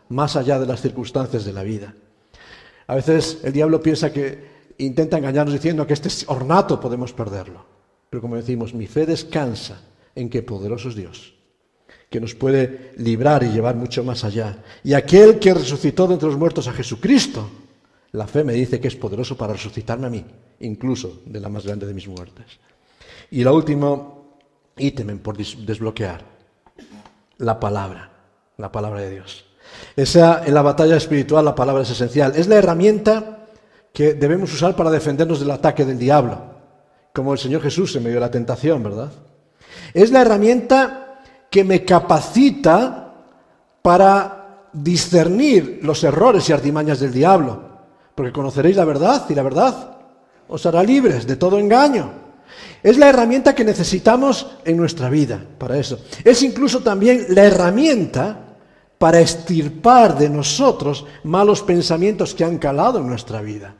más 0.10 0.36
allá 0.36 0.60
de 0.60 0.68
las 0.68 0.80
circunstancias 0.80 1.44
de 1.44 1.54
la 1.54 1.64
vida. 1.64 1.96
A 2.86 2.94
veces 2.94 3.40
el 3.42 3.52
diablo 3.52 3.82
piensa 3.82 4.14
que 4.14 4.74
intenta 4.78 5.18
engañarnos 5.18 5.56
diciendo 5.56 5.88
que 5.88 5.94
este 5.94 6.10
ornato 6.28 6.80
podemos 6.80 7.14
perderlo. 7.14 7.66
Pero 8.12 8.22
como 8.22 8.36
decimos, 8.36 8.76
mi 8.76 8.86
fe 8.86 9.08
descansa 9.08 9.82
en 10.14 10.30
que 10.30 10.44
poderoso 10.44 10.90
es 10.90 10.96
Dios 10.96 11.34
que 12.12 12.22
nos 12.22 12.36
puede 12.36 12.92
librar 12.98 13.42
y 13.42 13.48
llevar 13.48 13.76
mucho 13.76 14.04
más 14.04 14.24
allá. 14.24 14.60
Y 14.84 14.94
aquel 14.94 15.40
que 15.40 15.52
resucitó 15.52 16.06
de 16.06 16.14
entre 16.14 16.30
los 16.30 16.38
muertos 16.38 16.68
a 16.68 16.72
Jesucristo, 16.72 17.50
la 18.14 18.28
fe 18.28 18.44
me 18.44 18.54
dice 18.54 18.80
que 18.80 18.88
es 18.88 18.96
poderoso 18.96 19.36
para 19.36 19.54
resucitarme 19.54 20.08
a 20.08 20.10
mí, 20.10 20.24
incluso 20.60 21.22
de 21.26 21.40
la 21.40 21.50
más 21.50 21.66
grande 21.66 21.86
de 21.86 21.94
mis 21.94 22.08
muertes. 22.08 22.46
Y 23.32 23.42
el 23.42 23.48
último 23.48 24.38
ítem 24.78 25.18
por 25.20 25.36
desbloquear, 25.36 26.24
la 27.40 27.60
palabra, 27.60 28.12
la 28.58 28.72
palabra 28.72 29.02
de 29.02 29.12
Dios. 29.12 29.46
Esa, 29.96 30.46
en 30.46 30.54
la 30.54 30.62
batalla 30.62 30.96
espiritual 30.96 31.44
la 31.44 31.56
palabra 31.56 31.82
es 31.82 31.90
esencial. 31.90 32.34
Es 32.36 32.48
la 32.48 32.56
herramienta 32.56 33.48
que 33.92 34.14
debemos 34.14 34.54
usar 34.54 34.76
para 34.76 34.92
defendernos 34.92 35.40
del 35.40 35.52
ataque 35.52 35.84
del 35.84 35.98
diablo, 35.98 36.40
como 37.14 37.34
el 37.34 37.40
Señor 37.40 37.62
Jesús 37.62 37.96
en 37.96 38.04
medio 38.04 38.18
de 38.18 38.22
la 38.22 38.32
tentación, 38.32 38.84
¿verdad? 38.84 39.12
Es 39.94 40.12
la 40.12 40.22
herramienta 40.22 41.20
que 41.50 41.64
me 41.64 41.84
capacita 41.84 43.14
para 43.82 44.68
discernir 44.72 45.80
los 45.82 46.04
errores 46.04 46.48
y 46.50 46.54
artimañas 46.54 47.00
del 47.00 47.12
diablo, 47.12 47.73
porque 48.16 48.32
conoceréis 48.32 48.78
la 48.78 48.86
verdad 48.86 49.26
y 49.30 49.36
la 49.36 49.44
verdad 49.44 49.98
os 50.48 50.66
hará 50.66 50.84
libres 50.84 51.26
de 51.26 51.36
todo 51.36 51.58
engaño. 51.58 52.12
Es 52.82 52.98
la 52.98 53.10
herramienta 53.10 53.56
que 53.56 53.64
necesitamos 53.64 54.48
en 54.66 54.78
nuestra 54.78 55.10
vida 55.10 55.44
para 55.58 55.78
eso. 55.78 56.00
Es 56.24 56.44
incluso 56.44 56.82
también 56.82 57.28
la 57.30 57.46
herramienta 57.46 58.40
para 58.98 59.20
estirpar 59.20 60.18
de 60.18 60.30
nosotros 60.30 61.06
malos 61.24 61.62
pensamientos 61.62 62.34
que 62.34 62.44
han 62.44 62.58
calado 62.58 63.00
en 63.00 63.08
nuestra 63.08 63.42
vida. 63.42 63.74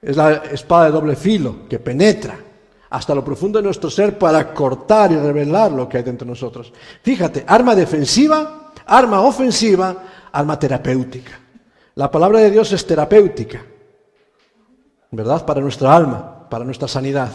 Es 0.00 0.16
la 0.16 0.34
espada 0.34 0.86
de 0.86 0.92
doble 0.92 1.16
filo 1.16 1.68
que 1.68 1.78
penetra 1.78 2.38
hasta 2.90 3.14
lo 3.14 3.24
profundo 3.24 3.58
de 3.58 3.64
nuestro 3.64 3.90
ser 3.90 4.18
para 4.18 4.54
cortar 4.54 5.12
y 5.12 5.16
revelar 5.16 5.72
lo 5.72 5.88
que 5.88 5.98
hay 5.98 6.02
dentro 6.02 6.24
de 6.24 6.30
nosotros. 6.30 6.72
Fíjate, 7.02 7.44
arma 7.46 7.74
defensiva, 7.74 8.72
arma 8.86 9.20
ofensiva, 9.20 9.96
arma 10.32 10.58
terapéutica. 10.58 11.45
La 11.96 12.10
palabra 12.10 12.40
de 12.40 12.50
Dios 12.50 12.70
es 12.72 12.86
terapéutica, 12.86 13.64
¿verdad? 15.10 15.46
Para 15.46 15.62
nuestra 15.62 15.96
alma, 15.96 16.46
para 16.50 16.62
nuestra 16.62 16.86
sanidad. 16.86 17.30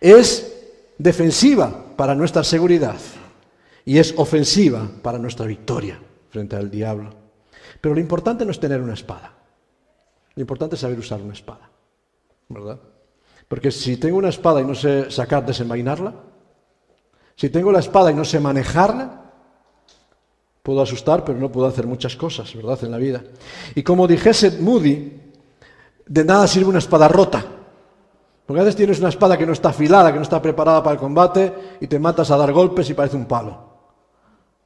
Es 0.00 0.72
defensiva 0.96 1.70
para 1.94 2.14
nuestra 2.14 2.42
seguridad 2.44 2.96
y 3.84 3.98
es 3.98 4.14
ofensiva 4.16 4.88
para 5.02 5.18
nuestra 5.18 5.44
victoria 5.44 6.00
frente 6.30 6.56
al 6.56 6.70
diablo. 6.70 7.10
Pero 7.82 7.94
lo 7.94 8.00
importante 8.00 8.46
no 8.46 8.52
es 8.52 8.60
tener 8.60 8.80
una 8.80 8.94
espada. 8.94 9.34
Lo 10.34 10.40
importante 10.40 10.76
es 10.76 10.80
saber 10.80 10.98
usar 10.98 11.20
una 11.20 11.34
espada, 11.34 11.68
¿verdad? 12.48 12.80
Porque 13.48 13.70
si 13.70 13.98
tengo 13.98 14.16
una 14.16 14.30
espada 14.30 14.62
y 14.62 14.64
no 14.64 14.74
sé 14.74 15.10
sacar, 15.10 15.44
desenvainarla, 15.44 16.14
si 17.36 17.50
tengo 17.50 17.70
la 17.70 17.80
espada 17.80 18.10
y 18.10 18.14
no 18.14 18.24
sé 18.24 18.40
manejarla, 18.40 19.23
puedo 20.64 20.80
asustar, 20.80 21.26
pero 21.26 21.38
no 21.38 21.52
puedo 21.52 21.66
hacer 21.66 21.86
muchas 21.86 22.16
cosas, 22.16 22.52
¿verdad?, 22.54 22.82
en 22.84 22.90
la 22.90 22.96
vida. 22.96 23.22
Y 23.74 23.82
como 23.82 24.08
dijese 24.08 24.62
Moody, 24.62 25.12
de 26.06 26.24
nada 26.24 26.46
sirve 26.48 26.70
una 26.70 26.78
espada 26.78 27.06
rota. 27.06 27.44
Porque 28.46 28.60
a 28.60 28.64
veces 28.64 28.76
tienes 28.76 28.98
una 28.98 29.10
espada 29.10 29.36
que 29.36 29.44
no 29.44 29.52
está 29.52 29.68
afilada, 29.68 30.10
que 30.10 30.16
no 30.16 30.22
está 30.22 30.40
preparada 30.40 30.82
para 30.82 30.94
el 30.94 31.00
combate, 31.00 31.52
y 31.82 31.86
te 31.86 31.98
matas 31.98 32.30
a 32.30 32.38
dar 32.38 32.50
golpes 32.52 32.88
y 32.88 32.94
parece 32.94 33.14
un 33.14 33.26
palo. 33.26 33.74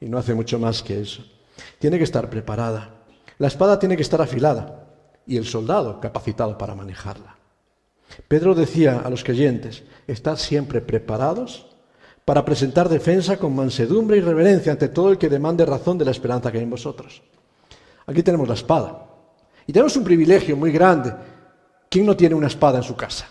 Y 0.01 0.09
no 0.09 0.19
hace 0.19 0.35
mucho 0.35 0.61
más 0.61 0.85
que 0.85 1.01
eso. 1.01 1.25
Tiene 1.81 1.99
que 1.99 2.05
estar 2.05 2.31
preparada. 2.31 2.91
La 3.39 3.49
espada 3.49 3.77
tiene 3.81 3.97
que 3.97 4.03
estar 4.03 4.23
afilada 4.23 4.87
y 5.27 5.37
el 5.37 5.47
soldado 5.47 5.99
capacitado 6.01 6.57
para 6.57 6.77
manejarla. 6.77 7.37
Pedro 8.29 8.55
decía 8.55 9.03
a 9.05 9.11
los 9.11 9.25
creyentes, 9.25 9.83
estad 10.07 10.37
siempre 10.37 10.81
preparados 10.81 11.68
para 12.29 12.45
presentar 12.45 12.91
defensa 12.91 13.39
con 13.39 13.57
mansedumbre 13.57 14.19
y 14.19 14.21
reverencia 14.21 14.71
ante 14.71 14.89
todo 14.89 15.13
el 15.13 15.17
que 15.17 15.31
demande 15.31 15.65
razón 15.65 15.97
de 15.97 16.05
la 16.05 16.11
esperanza 16.11 16.53
que 16.53 16.59
hay 16.59 16.65
en 16.65 16.69
vosotros. 16.69 17.23
Aquí 18.07 18.23
tenemos 18.23 18.47
la 18.47 18.53
espada. 18.53 19.07
Y 19.67 19.73
tenemos 19.73 19.97
un 19.97 20.05
privilegio 20.05 20.55
muy 20.55 20.71
grande. 20.71 21.11
¿Quién 21.89 22.05
no 22.05 22.15
tiene 22.15 22.35
una 22.35 22.49
espada 22.49 22.77
en 22.77 22.85
su 22.85 22.95
casa? 22.95 23.27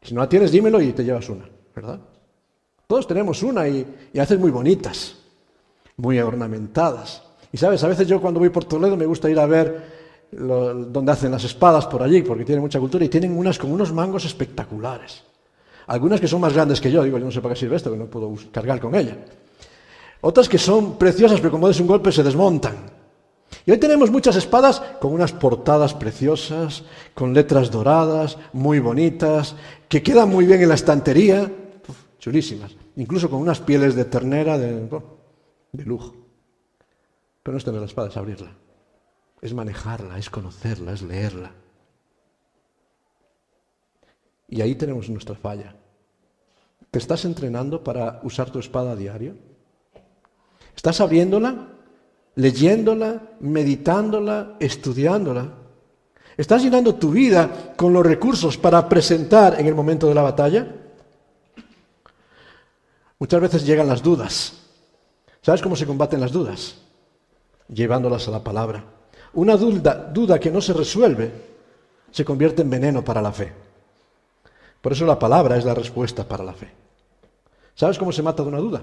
Si 0.00 0.14
no 0.14 0.22
la 0.22 0.28
tienes, 0.30 0.50
dímelo 0.50 0.80
y 0.80 0.94
te 0.94 1.04
llevas 1.04 1.28
una, 1.28 1.46
¿verdad? 1.76 2.00
Todos 2.86 3.06
tenemos 3.06 3.42
una 3.42 3.68
y, 3.68 3.86
y 4.10 4.36
muy 4.38 4.50
bonitas, 4.50 5.14
muy 5.98 6.20
ornamentadas. 6.20 7.22
Y 7.52 7.58
sabes, 7.58 7.84
a 7.84 7.88
veces 7.88 8.08
yo 8.08 8.18
cuando 8.18 8.40
voy 8.40 8.48
por 8.48 8.64
Toledo 8.64 8.96
me 8.96 9.04
gusta 9.04 9.28
ir 9.28 9.38
a 9.38 9.44
ver 9.44 10.30
donde 10.30 11.12
hacen 11.12 11.32
las 11.32 11.44
espadas 11.44 11.84
por 11.84 12.02
allí, 12.02 12.22
porque 12.22 12.46
tienen 12.46 12.62
mucha 12.62 12.80
cultura, 12.80 13.04
y 13.04 13.10
tienen 13.10 13.36
unas 13.36 13.58
con 13.58 13.70
unos 13.70 13.92
mangos 13.92 14.24
espectaculares. 14.24 15.22
Algunas 15.86 16.20
que 16.20 16.28
son 16.28 16.40
más 16.40 16.52
grandes 16.52 16.80
que 16.80 16.90
yo, 16.90 17.02
digo, 17.02 17.18
yo 17.18 17.24
no 17.24 17.30
sé 17.30 17.40
para 17.40 17.54
qué 17.54 17.60
sirve 17.60 17.76
esto, 17.76 17.90
que 17.90 17.96
no 17.96 18.06
puedo 18.06 18.34
cargar 18.52 18.80
con 18.80 18.94
ella. 18.94 19.16
Otras 20.20 20.48
que 20.48 20.58
son 20.58 20.98
preciosas, 20.98 21.40
pero 21.40 21.50
como 21.50 21.68
des 21.68 21.80
un 21.80 21.86
golpe 21.86 22.12
se 22.12 22.22
desmontan. 22.22 22.90
Y 23.66 23.70
hoy 23.70 23.78
tenemos 23.78 24.10
muchas 24.10 24.36
espadas 24.36 24.80
con 25.00 25.12
unas 25.12 25.32
portadas 25.32 25.94
preciosas, 25.94 26.84
con 27.14 27.34
letras 27.34 27.70
doradas, 27.70 28.38
muy 28.52 28.78
bonitas, 28.78 29.56
que 29.88 30.02
quedan 30.02 30.30
muy 30.30 30.46
bien 30.46 30.62
en 30.62 30.68
la 30.68 30.74
estantería, 30.74 31.50
chulísimas, 32.18 32.72
incluso 32.96 33.28
con 33.28 33.40
unas 33.40 33.60
pieles 33.60 33.94
de 33.94 34.04
ternera 34.04 34.58
de, 34.58 34.88
de 35.72 35.84
lujo. 35.84 36.14
Pero 37.42 37.52
no 37.52 37.58
es 37.58 37.64
tener 37.64 37.80
la 37.80 37.86
espada, 37.86 38.08
es 38.08 38.16
abrirla, 38.16 38.52
es 39.40 39.52
manejarla, 39.54 40.18
es 40.18 40.30
conocerla, 40.30 40.92
es 40.92 41.02
leerla. 41.02 41.52
Y 44.52 44.60
ahí 44.60 44.74
tenemos 44.74 45.08
nuestra 45.08 45.34
falla. 45.34 45.74
¿Te 46.90 46.98
estás 46.98 47.24
entrenando 47.24 47.82
para 47.82 48.20
usar 48.22 48.50
tu 48.50 48.58
espada 48.58 48.92
a 48.92 48.96
diario? 48.96 49.34
¿Estás 50.76 51.00
abriéndola, 51.00 51.68
leyéndola, 52.34 53.30
meditándola, 53.40 54.56
estudiándola? 54.60 55.54
¿Estás 56.36 56.62
llenando 56.62 56.96
tu 56.96 57.12
vida 57.12 57.72
con 57.76 57.94
los 57.94 58.04
recursos 58.04 58.58
para 58.58 58.86
presentar 58.90 59.58
en 59.58 59.68
el 59.68 59.74
momento 59.74 60.06
de 60.06 60.14
la 60.14 60.20
batalla? 60.20 60.66
Muchas 63.20 63.40
veces 63.40 63.64
llegan 63.64 63.88
las 63.88 64.02
dudas. 64.02 64.52
¿Sabes 65.40 65.62
cómo 65.62 65.76
se 65.76 65.86
combaten 65.86 66.20
las 66.20 66.30
dudas? 66.30 66.76
Llevándolas 67.68 68.28
a 68.28 68.32
la 68.32 68.44
palabra. 68.44 68.84
Una 69.32 69.56
duda, 69.56 70.10
duda 70.12 70.38
que 70.38 70.50
no 70.50 70.60
se 70.60 70.74
resuelve 70.74 71.32
se 72.10 72.22
convierte 72.22 72.60
en 72.60 72.68
veneno 72.68 73.02
para 73.02 73.22
la 73.22 73.32
fe. 73.32 73.71
Por 74.82 74.92
eso 74.92 75.06
la 75.06 75.18
palabra 75.18 75.56
es 75.56 75.64
la 75.64 75.74
respuesta 75.74 76.28
para 76.28 76.44
la 76.44 76.52
fe. 76.52 76.68
¿Sabes 77.74 77.98
cómo 77.98 78.12
se 78.12 78.22
mata 78.22 78.42
de 78.42 78.48
una 78.48 78.58
duda? 78.58 78.82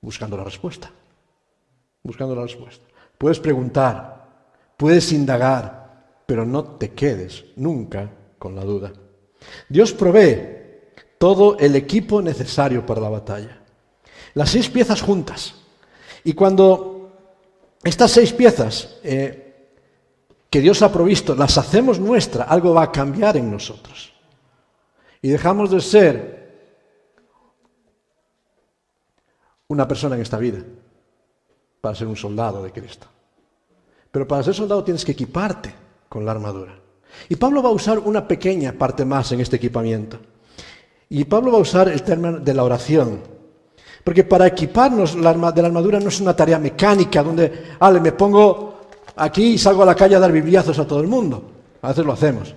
Buscando 0.00 0.36
la 0.36 0.44
respuesta. 0.44 0.90
Buscando 2.02 2.34
la 2.34 2.42
respuesta. 2.42 2.84
Puedes 3.16 3.38
preguntar, 3.38 4.26
puedes 4.76 5.12
indagar, 5.12 6.22
pero 6.26 6.44
no 6.44 6.64
te 6.64 6.92
quedes 6.92 7.44
nunca 7.56 8.10
con 8.38 8.56
la 8.56 8.64
duda. 8.64 8.92
Dios 9.68 9.92
provee 9.92 10.64
todo 11.18 11.58
el 11.58 11.76
equipo 11.76 12.22
necesario 12.22 12.84
para 12.84 13.02
la 13.02 13.10
batalla. 13.10 13.60
Las 14.32 14.50
seis 14.50 14.68
piezas 14.68 15.02
juntas. 15.02 15.54
Y 16.24 16.32
cuando 16.32 17.12
estas 17.82 18.10
seis 18.10 18.32
piezas 18.32 18.96
eh, 19.02 19.43
que 20.54 20.60
Dios 20.60 20.82
ha 20.82 20.92
provisto, 20.92 21.34
las 21.34 21.58
hacemos 21.58 21.98
nuestra, 21.98 22.44
algo 22.44 22.74
va 22.74 22.84
a 22.84 22.92
cambiar 22.92 23.36
en 23.36 23.50
nosotros. 23.50 24.12
Y 25.20 25.28
dejamos 25.28 25.68
de 25.68 25.80
ser 25.80 26.78
una 29.66 29.88
persona 29.88 30.14
en 30.14 30.22
esta 30.22 30.38
vida 30.38 30.60
para 31.80 31.96
ser 31.96 32.06
un 32.06 32.14
soldado 32.14 32.62
de 32.62 32.70
Cristo. 32.70 33.08
Pero 34.12 34.28
para 34.28 34.44
ser 34.44 34.54
soldado 34.54 34.84
tienes 34.84 35.04
que 35.04 35.10
equiparte 35.10 35.74
con 36.08 36.24
la 36.24 36.30
armadura. 36.30 36.78
Y 37.28 37.34
Pablo 37.34 37.60
va 37.60 37.70
a 37.70 37.72
usar 37.72 37.98
una 37.98 38.28
pequeña 38.28 38.74
parte 38.74 39.04
más 39.04 39.32
en 39.32 39.40
este 39.40 39.56
equipamiento. 39.56 40.20
Y 41.08 41.24
Pablo 41.24 41.50
va 41.50 41.58
a 41.58 41.62
usar 41.62 41.88
el 41.88 42.04
término 42.04 42.38
de 42.38 42.54
la 42.54 42.62
oración. 42.62 43.18
Porque 44.04 44.22
para 44.22 44.46
equiparnos 44.46 45.16
de 45.16 45.20
la 45.20 45.30
armadura 45.30 45.98
no 45.98 46.10
es 46.10 46.20
una 46.20 46.36
tarea 46.36 46.60
mecánica 46.60 47.24
donde, 47.24 47.72
ale, 47.80 47.98
me 47.98 48.12
pongo 48.12 48.73
aquí 49.16 49.58
salgo 49.58 49.82
a 49.82 49.86
la 49.86 49.94
calle 49.94 50.16
a 50.16 50.20
dar 50.20 50.32
bibliazos 50.32 50.78
a 50.78 50.86
todo 50.86 51.00
el 51.00 51.06
mundo. 51.06 51.42
A 51.82 51.88
veces 51.88 52.04
lo 52.04 52.12
hacemos. 52.12 52.54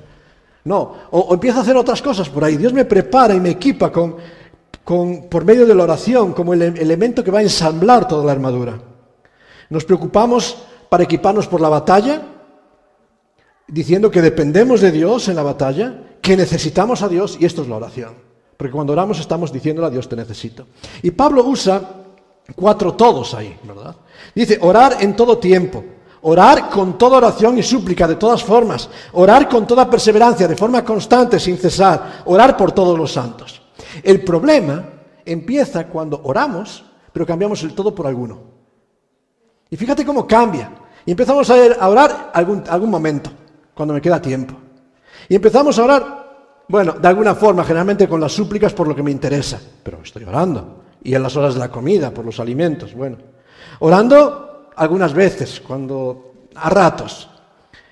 No, 0.63 0.95
o, 1.11 1.33
empiezo 1.33 1.59
a 1.59 1.61
hacer 1.61 1.77
otras 1.77 2.01
cosas 2.01 2.29
por 2.29 2.43
ahí. 2.43 2.57
Dios 2.57 2.73
me 2.73 2.85
prepara 2.85 3.33
y 3.33 3.39
me 3.39 3.51
equipa 3.51 3.91
con, 3.91 4.17
por 5.29 5.45
medio 5.45 5.65
de 5.65 5.73
la 5.73 5.83
oración 5.83 6.33
como 6.33 6.53
el 6.53 6.61
elemento 6.61 7.23
que 7.23 7.31
va 7.31 7.39
a 7.39 7.43
ensamblar 7.43 8.07
toda 8.07 8.25
la 8.25 8.33
armadura. 8.33 8.77
Nos 9.69 9.85
preocupamos 9.85 10.57
para 10.89 11.03
equiparnos 11.03 11.47
por 11.47 11.61
la 11.61 11.69
batalla, 11.69 12.21
diciendo 13.67 14.11
que 14.11 14.21
dependemos 14.21 14.81
de 14.81 14.91
Dios 14.91 15.27
en 15.29 15.35
la 15.35 15.43
batalla, 15.43 16.03
que 16.21 16.35
necesitamos 16.35 17.01
a 17.01 17.07
Dios, 17.07 17.37
y 17.39 17.45
esto 17.45 17.61
es 17.61 17.67
la 17.67 17.77
oración. 17.77 18.13
Porque 18.57 18.73
cuando 18.73 18.93
oramos 18.93 19.19
estamos 19.19 19.53
diciéndole 19.53 19.87
a 19.87 19.91
Dios 19.91 20.09
te 20.09 20.15
necesito. 20.15 20.67
Y 21.01 21.11
Pablo 21.11 21.45
usa 21.45 21.81
cuatro 22.55 22.93
todos 22.93 23.33
ahí, 23.33 23.57
¿verdad? 23.63 23.95
Dice, 24.33 24.57
orar 24.61 24.97
en 24.99 25.15
todo 25.15 25.37
tiempo. 25.37 25.83
Orar 26.21 26.69
con 26.69 26.97
toda 26.97 27.17
oración 27.17 27.57
y 27.57 27.63
súplica 27.63 28.07
de 28.07 28.15
todas 28.15 28.43
formas. 28.43 28.89
Orar 29.13 29.47
con 29.47 29.67
toda 29.67 29.89
perseverancia, 29.89 30.47
de 30.47 30.55
forma 30.55 30.83
constante, 30.83 31.39
sin 31.39 31.57
cesar. 31.57 32.23
Orar 32.25 32.57
por 32.57 32.71
todos 32.71 32.97
los 32.97 33.11
santos. 33.11 33.61
El 34.03 34.23
problema 34.23 34.83
empieza 35.25 35.87
cuando 35.87 36.21
oramos, 36.23 36.83
pero 37.13 37.25
cambiamos 37.25 37.61
el 37.63 37.73
todo 37.73 37.93
por 37.93 38.07
alguno. 38.07 38.39
Y 39.69 39.77
fíjate 39.77 40.05
cómo 40.05 40.25
cambia. 40.25 40.71
Y 41.05 41.11
empezamos 41.11 41.49
a 41.49 41.87
orar 41.87 42.31
algún, 42.33 42.63
algún 42.67 42.89
momento, 42.89 43.29
cuando 43.73 43.93
me 43.93 44.01
queda 44.01 44.21
tiempo. 44.21 44.55
Y 45.29 45.35
empezamos 45.35 45.77
a 45.77 45.83
orar, 45.83 46.63
bueno, 46.67 46.93
de 46.93 47.07
alguna 47.07 47.35
forma, 47.35 47.63
generalmente 47.63 48.07
con 48.07 48.19
las 48.19 48.31
súplicas 48.31 48.73
por 48.73 48.87
lo 48.87 48.95
que 48.95 49.03
me 49.03 49.11
interesa. 49.11 49.59
Pero 49.83 49.99
estoy 50.03 50.23
orando. 50.23 50.83
Y 51.03 51.13
en 51.13 51.23
las 51.23 51.35
horas 51.35 51.53
de 51.53 51.59
la 51.59 51.69
comida, 51.69 52.11
por 52.11 52.25
los 52.25 52.39
alimentos, 52.39 52.93
bueno. 52.93 53.17
Orando 53.79 54.46
algunas 54.77 55.13
veces, 55.13 55.59
cuando 55.59 56.33
a 56.55 56.69
ratos, 56.69 57.29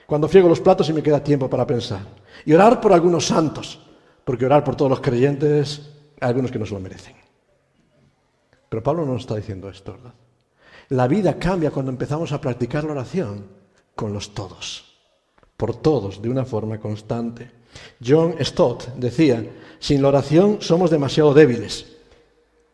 cuando 0.06 0.28
friego 0.28 0.48
los 0.48 0.60
platos 0.60 0.88
y 0.90 0.94
me 0.94 1.04
queda 1.04 1.24
tiempo 1.24 1.50
para 1.50 1.66
pensar. 1.66 2.02
Y 2.46 2.54
orar 2.54 2.80
por 2.80 2.94
algunos 2.94 3.26
santos, 3.26 3.80
porque 4.24 4.46
orar 4.46 4.64
por 4.64 4.76
todos 4.76 4.90
los 4.90 5.02
creyentes, 5.02 5.90
algunos 6.22 6.52
que 6.52 6.60
no 6.60 6.66
se 6.66 6.74
lo 6.74 6.80
merecen. 6.80 7.16
Pero 8.70 8.84
Pablo 8.84 9.06
no 9.06 9.14
nos 9.14 9.22
está 9.22 9.36
diciendo 9.36 9.70
esto, 9.70 9.94
¿verdad? 9.94 10.14
La 10.90 11.08
vida 11.08 11.40
cambia 11.40 11.72
cuando 11.72 11.92
empezamos 11.92 12.32
a 12.32 12.40
practicar 12.40 12.84
la 12.84 12.92
oración 12.92 13.48
con 13.96 14.14
los 14.14 14.36
todos, 14.36 15.00
por 15.58 15.76
todos, 15.76 16.22
de 16.22 16.30
una 16.30 16.46
forma 16.46 16.80
constante. 16.80 17.50
John 18.06 18.36
Stott 18.40 18.94
decía, 18.96 19.44
sin 19.80 20.04
la 20.04 20.10
oración 20.10 20.58
somos 20.62 20.92
demasiado 20.92 21.34
débiles, 21.34 21.98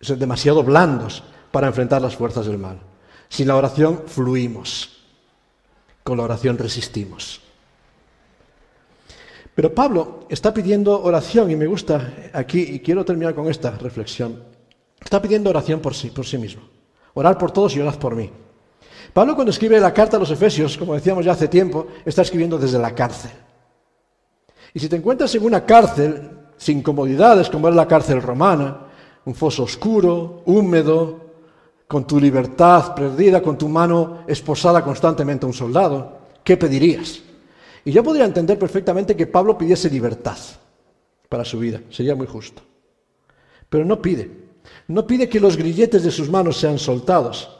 demasiado 0.01 0.63
blandos 0.63 1.23
para 1.51 1.67
enfrentar 1.67 2.01
las 2.01 2.15
fuerzas 2.17 2.45
del 2.45 2.57
mal. 2.57 2.90
Sin 3.31 3.47
la 3.47 3.55
oración 3.55 4.03
fluimos, 4.07 4.89
con 6.03 6.17
la 6.17 6.23
oración 6.23 6.57
resistimos. 6.57 7.39
Pero 9.55 9.73
Pablo 9.73 10.25
está 10.27 10.53
pidiendo 10.53 11.01
oración 11.01 11.49
y 11.49 11.55
me 11.55 11.65
gusta 11.65 12.13
aquí, 12.33 12.59
y 12.59 12.79
quiero 12.81 13.05
terminar 13.05 13.33
con 13.33 13.47
esta 13.47 13.71
reflexión. 13.71 14.43
Está 15.01 15.21
pidiendo 15.21 15.49
oración 15.49 15.79
por 15.79 15.95
sí, 15.95 16.09
por 16.09 16.25
sí 16.25 16.37
mismo. 16.37 16.63
Orar 17.13 17.37
por 17.37 17.51
todos 17.51 17.73
y 17.77 17.79
orad 17.79 17.95
por 17.95 18.17
mí. 18.17 18.29
Pablo 19.13 19.33
cuando 19.33 19.51
escribe 19.51 19.79
la 19.79 19.93
carta 19.93 20.17
a 20.17 20.19
los 20.19 20.31
Efesios, 20.31 20.77
como 20.77 20.93
decíamos 20.93 21.23
ya 21.23 21.31
hace 21.31 21.47
tiempo, 21.47 21.87
está 22.03 22.23
escribiendo 22.23 22.57
desde 22.57 22.79
la 22.79 22.93
cárcel. 22.93 23.31
Y 24.73 24.79
si 24.81 24.89
te 24.89 24.97
encuentras 24.97 25.33
en 25.35 25.45
una 25.45 25.65
cárcel 25.65 26.31
sin 26.57 26.83
comodidades 26.83 27.49
como 27.49 27.69
era 27.69 27.77
la 27.77 27.87
cárcel 27.87 28.21
romana, 28.21 28.87
un 29.23 29.35
foso 29.35 29.63
oscuro, 29.63 30.43
húmedo, 30.45 31.30
con 31.91 32.07
tu 32.07 32.21
libertad 32.21 32.95
perdida, 32.95 33.41
con 33.41 33.57
tu 33.57 33.67
mano 33.67 34.23
esposada 34.25 34.81
constantemente 34.81 35.45
a 35.45 35.47
un 35.47 35.53
soldado, 35.53 36.19
¿qué 36.41 36.55
pedirías? 36.55 37.21
Y 37.83 37.91
yo 37.91 38.01
podría 38.01 38.23
entender 38.23 38.57
perfectamente 38.57 39.13
que 39.13 39.27
Pablo 39.27 39.57
pidiese 39.57 39.89
libertad 39.89 40.37
para 41.27 41.43
su 41.43 41.59
vida, 41.59 41.81
sería 41.89 42.15
muy 42.15 42.27
justo. 42.27 42.61
Pero 43.69 43.83
no 43.83 44.01
pide, 44.01 44.31
no 44.87 45.05
pide 45.05 45.27
que 45.27 45.41
los 45.41 45.57
grilletes 45.57 46.03
de 46.03 46.11
sus 46.11 46.29
manos 46.29 46.55
sean 46.55 46.79
soltados, 46.79 47.59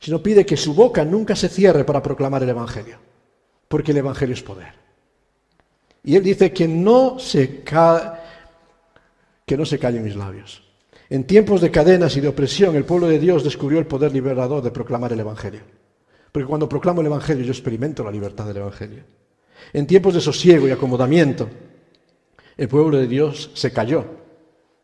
sino 0.00 0.20
pide 0.20 0.44
que 0.44 0.56
su 0.56 0.74
boca 0.74 1.04
nunca 1.04 1.36
se 1.36 1.48
cierre 1.48 1.84
para 1.84 2.02
proclamar 2.02 2.42
el 2.42 2.48
Evangelio, 2.48 2.98
porque 3.68 3.92
el 3.92 3.98
Evangelio 3.98 4.34
es 4.34 4.42
poder. 4.42 4.74
Y 6.02 6.16
él 6.16 6.24
dice 6.24 6.52
que 6.52 6.66
no 6.66 7.20
se, 7.20 7.62
que 7.62 9.56
no 9.56 9.64
se 9.64 9.78
callen 9.78 10.02
mis 10.02 10.16
labios. 10.16 10.65
En 11.08 11.24
tiempos 11.24 11.60
de 11.60 11.70
cadenas 11.70 12.16
y 12.16 12.20
de 12.20 12.28
opresión, 12.28 12.74
el 12.74 12.84
pueblo 12.84 13.06
de 13.06 13.18
Dios 13.18 13.44
descubrió 13.44 13.78
el 13.78 13.86
poder 13.86 14.12
liberador 14.12 14.62
de 14.62 14.72
proclamar 14.72 15.12
el 15.12 15.20
Evangelio. 15.20 15.60
Porque 16.32 16.48
cuando 16.48 16.68
proclamo 16.68 17.00
el 17.00 17.06
Evangelio 17.06 17.44
yo 17.44 17.52
experimento 17.52 18.02
la 18.02 18.10
libertad 18.10 18.46
del 18.46 18.58
Evangelio. 18.58 19.04
En 19.72 19.86
tiempos 19.86 20.14
de 20.14 20.20
sosiego 20.20 20.66
y 20.66 20.72
acomodamiento, 20.72 21.48
el 22.56 22.68
pueblo 22.68 22.98
de 22.98 23.06
Dios 23.06 23.50
se 23.54 23.72
cayó 23.72 24.04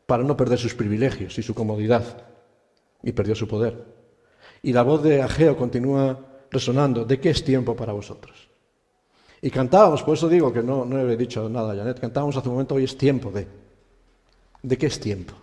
para 0.07 0.23
no 0.23 0.37
perder 0.37 0.59
sus 0.59 0.75
privilegios 0.75 1.39
y 1.39 1.43
su 1.43 1.55
comodidad 1.55 2.25
y 3.03 3.13
perdió 3.13 3.35
su 3.35 3.49
poder. 3.49 3.85
Y 4.63 4.73
la 4.73 4.83
voz 4.83 5.03
de 5.03 5.23
Ageo 5.23 5.57
continúa 5.57 6.45
resonando, 6.51 7.05
¿de 7.05 7.19
qué 7.19 7.31
es 7.31 7.43
tiempo 7.45 7.75
para 7.75 7.93
vosotros? 7.93 8.49
Y 9.41 9.51
cantábamos, 9.51 10.05
por 10.05 10.17
eso 10.17 10.29
digo 10.29 10.53
que 10.53 10.63
no, 10.63 10.85
no 10.85 11.01
he 11.01 11.17
dicho 11.17 11.49
nada 11.49 11.75
Janet, 11.75 11.99
cantábamos 11.99 12.37
hace 12.37 12.49
un 12.49 12.55
momento, 12.55 12.77
hoy 12.77 12.85
es 12.85 12.97
tiempo 12.97 13.31
de. 13.33 13.47
¿De 14.63 14.79
qué 14.79 14.87
es 14.87 15.01
tiempo? 15.01 15.35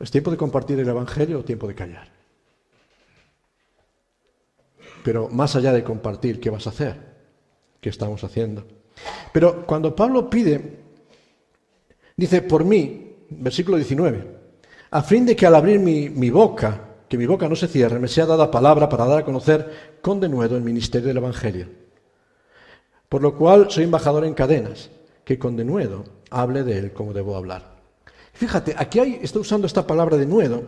¿Es 0.00 0.10
tiempo 0.10 0.30
de 0.30 0.36
compartir 0.36 0.78
el 0.80 0.88
Evangelio 0.88 1.38
o 1.38 1.44
tiempo 1.44 1.68
de 1.68 1.74
callar? 1.74 2.08
Pero 5.04 5.28
más 5.28 5.54
allá 5.54 5.72
de 5.72 5.84
compartir, 5.84 6.40
¿qué 6.40 6.50
vas 6.50 6.66
a 6.66 6.70
hacer? 6.70 6.96
¿Qué 7.80 7.90
estamos 7.90 8.24
haciendo? 8.24 8.66
Pero 9.32 9.66
cuando 9.66 9.94
Pablo 9.94 10.28
pide, 10.30 10.78
dice, 12.16 12.42
por 12.42 12.64
mí, 12.64 13.16
versículo 13.30 13.76
19, 13.76 14.26
a 14.90 15.02
fin 15.02 15.26
de 15.26 15.36
que 15.36 15.46
al 15.46 15.54
abrir 15.54 15.78
mi, 15.78 16.08
mi 16.08 16.30
boca, 16.30 16.80
que 17.08 17.18
mi 17.18 17.26
boca 17.26 17.48
no 17.48 17.56
se 17.56 17.68
cierre, 17.68 17.98
me 17.98 18.08
sea 18.08 18.26
dada 18.26 18.50
palabra 18.50 18.88
para 18.88 19.06
dar 19.06 19.18
a 19.18 19.24
conocer 19.24 19.98
con 20.00 20.20
denuedo 20.20 20.56
el 20.56 20.62
ministerio 20.62 21.08
del 21.08 21.18
Evangelio. 21.18 21.68
Por 23.08 23.22
lo 23.22 23.36
cual 23.36 23.70
soy 23.70 23.84
embajador 23.84 24.24
en 24.24 24.34
cadenas, 24.34 24.90
que 25.24 25.38
con 25.38 25.56
denuedo 25.56 26.04
hable 26.30 26.64
de 26.64 26.78
él 26.78 26.92
como 26.92 27.12
debo 27.12 27.36
hablar. 27.36 27.73
Fíjate, 28.34 28.74
aquí 28.76 28.98
hay, 28.98 29.20
está 29.22 29.38
usando 29.38 29.66
esta 29.66 29.86
palabra 29.86 30.16
denuedo 30.16 30.62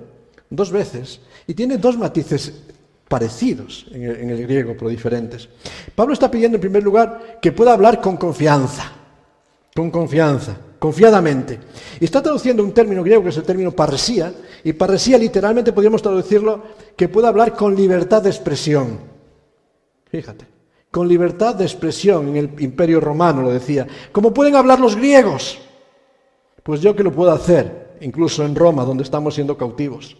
dos 0.48 0.70
veces 0.70 1.20
y 1.46 1.54
tiene 1.54 1.78
dos 1.78 1.98
matices 1.98 2.52
parecidos 3.08 3.86
en 3.90 4.02
el, 4.04 4.16
en 4.16 4.30
el, 4.30 4.42
griego, 4.42 4.74
pero 4.78 4.88
diferentes. 4.88 5.48
Pablo 5.94 6.14
está 6.14 6.30
pidiendo 6.30 6.56
en 6.56 6.60
primer 6.60 6.82
lugar 6.82 7.38
que 7.40 7.52
pueda 7.52 7.72
hablar 7.72 8.00
con 8.00 8.16
confianza, 8.16 8.92
con 9.74 9.90
confianza, 9.90 10.56
confiadamente. 10.78 11.58
Y 12.00 12.04
está 12.04 12.22
traduciendo 12.22 12.62
un 12.62 12.72
término 12.72 13.02
griego 13.02 13.22
que 13.22 13.30
es 13.30 13.36
el 13.36 13.44
término 13.44 13.72
parresía, 13.72 14.32
y 14.64 14.72
parresía 14.72 15.18
literalmente 15.18 15.72
podríamos 15.72 16.02
traducirlo 16.02 16.62
que 16.96 17.08
pueda 17.08 17.28
hablar 17.28 17.54
con 17.54 17.74
libertad 17.74 18.22
de 18.22 18.30
expresión. 18.30 18.98
Fíjate, 20.10 20.46
con 20.90 21.08
libertad 21.08 21.54
de 21.54 21.64
expresión 21.64 22.28
en 22.28 22.36
el 22.36 22.62
imperio 22.62 23.00
romano, 23.00 23.42
lo 23.42 23.52
decía. 23.52 23.86
Como 24.12 24.32
pueden 24.32 24.56
hablar 24.56 24.80
los 24.80 24.96
griegos. 24.96 25.60
Pues 26.66 26.80
yo 26.80 26.96
que 26.96 27.04
lo 27.04 27.12
puedo 27.12 27.30
hacer, 27.30 27.96
incluso 28.00 28.44
en 28.44 28.56
Roma, 28.56 28.84
donde 28.84 29.04
estamos 29.04 29.36
siendo 29.36 29.56
cautivos. 29.56 30.16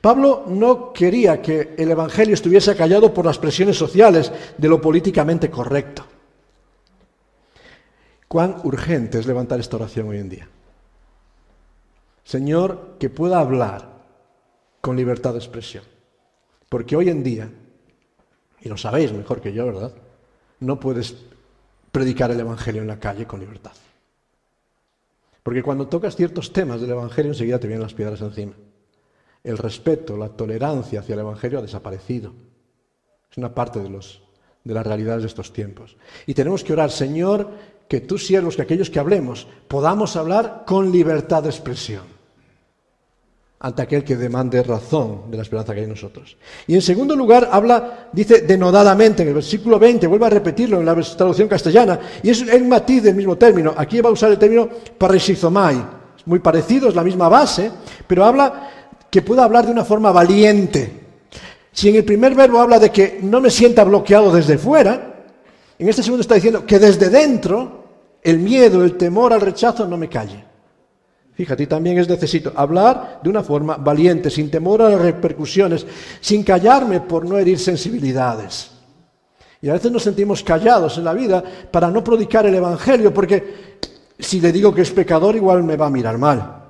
Pablo 0.00 0.42
no 0.48 0.92
quería 0.92 1.40
que 1.40 1.76
el 1.78 1.88
Evangelio 1.88 2.34
estuviese 2.34 2.74
callado 2.74 3.14
por 3.14 3.24
las 3.24 3.38
presiones 3.38 3.78
sociales 3.78 4.32
de 4.58 4.68
lo 4.68 4.80
políticamente 4.80 5.48
correcto. 5.48 6.04
¿Cuán 8.26 8.56
urgente 8.64 9.20
es 9.20 9.28
levantar 9.28 9.60
esta 9.60 9.76
oración 9.76 10.08
hoy 10.08 10.18
en 10.18 10.28
día? 10.28 10.48
Señor, 12.24 12.96
que 12.98 13.08
pueda 13.08 13.38
hablar 13.38 13.88
con 14.80 14.96
libertad 14.96 15.34
de 15.34 15.38
expresión. 15.38 15.84
Porque 16.68 16.96
hoy 16.96 17.10
en 17.10 17.22
día, 17.22 17.48
y 18.60 18.68
lo 18.68 18.76
sabéis 18.76 19.12
mejor 19.12 19.40
que 19.40 19.52
yo, 19.52 19.64
¿verdad? 19.66 19.92
No 20.58 20.80
puedes 20.80 21.14
predicar 21.92 22.32
el 22.32 22.40
Evangelio 22.40 22.82
en 22.82 22.88
la 22.88 22.98
calle 22.98 23.24
con 23.24 23.38
libertad. 23.38 23.70
Porque 25.46 25.62
cuando 25.62 25.86
tocas 25.86 26.16
ciertos 26.16 26.52
temas 26.52 26.80
del 26.80 26.90
Evangelio 26.90 27.30
enseguida 27.30 27.60
te 27.60 27.68
vienen 27.68 27.84
las 27.84 27.94
piedras 27.94 28.20
encima 28.20 28.54
el 29.44 29.58
respeto, 29.58 30.16
la 30.16 30.30
tolerancia 30.30 30.98
hacia 30.98 31.12
el 31.12 31.20
Evangelio 31.20 31.60
ha 31.60 31.62
desaparecido. 31.62 32.32
Es 33.30 33.38
una 33.38 33.54
parte 33.54 33.78
de, 33.78 33.88
los, 33.88 34.20
de 34.64 34.74
las 34.74 34.84
realidades 34.84 35.22
de 35.22 35.28
estos 35.28 35.52
tiempos. 35.52 35.96
Y 36.26 36.34
tenemos 36.34 36.64
que 36.64 36.72
orar, 36.72 36.90
Señor, 36.90 37.50
que 37.86 38.00
tú 38.00 38.18
siervos, 38.18 38.56
que 38.56 38.62
aquellos 38.62 38.90
que 38.90 38.98
hablemos, 38.98 39.46
podamos 39.68 40.16
hablar 40.16 40.64
con 40.66 40.90
libertad 40.90 41.44
de 41.44 41.50
expresión 41.50 42.15
ante 43.58 43.82
aquel 43.82 44.04
que 44.04 44.16
demande 44.16 44.62
razón 44.62 45.30
de 45.30 45.38
la 45.38 45.42
esperanza 45.42 45.72
que 45.72 45.80
hay 45.80 45.84
en 45.84 45.90
nosotros. 45.90 46.36
Y 46.66 46.74
en 46.74 46.82
segundo 46.82 47.16
lugar, 47.16 47.48
habla, 47.50 48.08
dice 48.12 48.42
denodadamente, 48.42 49.22
en 49.22 49.28
el 49.28 49.34
versículo 49.34 49.78
20, 49.78 50.06
vuelve 50.06 50.26
a 50.26 50.30
repetirlo 50.30 50.78
en 50.78 50.86
la 50.86 50.94
traducción 50.94 51.48
castellana, 51.48 51.98
y 52.22 52.30
es 52.30 52.42
el 52.42 52.64
matiz 52.66 53.02
del 53.02 53.14
mismo 53.14 53.36
término. 53.36 53.74
Aquí 53.76 54.00
va 54.00 54.10
a 54.10 54.12
usar 54.12 54.30
el 54.30 54.38
término 54.38 54.68
paresizomai, 54.98 55.76
es 56.18 56.26
muy 56.26 56.38
parecido, 56.38 56.88
es 56.88 56.94
la 56.94 57.02
misma 57.02 57.28
base, 57.28 57.70
pero 58.06 58.24
habla 58.24 58.70
que 59.10 59.22
pueda 59.22 59.44
hablar 59.44 59.64
de 59.64 59.72
una 59.72 59.84
forma 59.84 60.12
valiente. 60.12 61.06
Si 61.72 61.88
en 61.88 61.96
el 61.96 62.04
primer 62.04 62.34
verbo 62.34 62.60
habla 62.60 62.78
de 62.78 62.90
que 62.90 63.20
no 63.22 63.40
me 63.40 63.50
sienta 63.50 63.84
bloqueado 63.84 64.32
desde 64.32 64.58
fuera, 64.58 65.14
en 65.78 65.88
este 65.88 66.02
segundo 66.02 66.22
está 66.22 66.34
diciendo 66.34 66.64
que 66.66 66.78
desde 66.78 67.08
dentro 67.08 67.84
el 68.22 68.38
miedo, 68.38 68.84
el 68.84 68.96
temor 68.96 69.32
al 69.32 69.40
rechazo 69.40 69.86
no 69.86 69.96
me 69.96 70.08
calle. 70.08 70.45
Fíjate, 71.36 71.66
también 71.66 71.98
es 71.98 72.08
necesito 72.08 72.50
hablar 72.56 73.20
de 73.22 73.28
una 73.28 73.42
forma 73.42 73.76
valiente, 73.76 74.30
sin 74.30 74.50
temor 74.50 74.80
a 74.80 74.88
las 74.88 75.00
repercusiones, 75.00 75.86
sin 76.18 76.42
callarme 76.42 77.02
por 77.02 77.28
no 77.28 77.36
herir 77.36 77.58
sensibilidades. 77.58 78.70
Y 79.60 79.68
a 79.68 79.74
veces 79.74 79.92
nos 79.92 80.02
sentimos 80.02 80.42
callados 80.42 80.96
en 80.96 81.04
la 81.04 81.12
vida 81.12 81.44
para 81.70 81.90
no 81.90 82.02
predicar 82.02 82.46
el 82.46 82.54
Evangelio, 82.54 83.12
porque 83.12 83.76
si 84.18 84.40
le 84.40 84.50
digo 84.50 84.74
que 84.74 84.80
es 84.80 84.90
pecador, 84.90 85.36
igual 85.36 85.62
me 85.62 85.76
va 85.76 85.86
a 85.86 85.90
mirar 85.90 86.16
mal. 86.16 86.62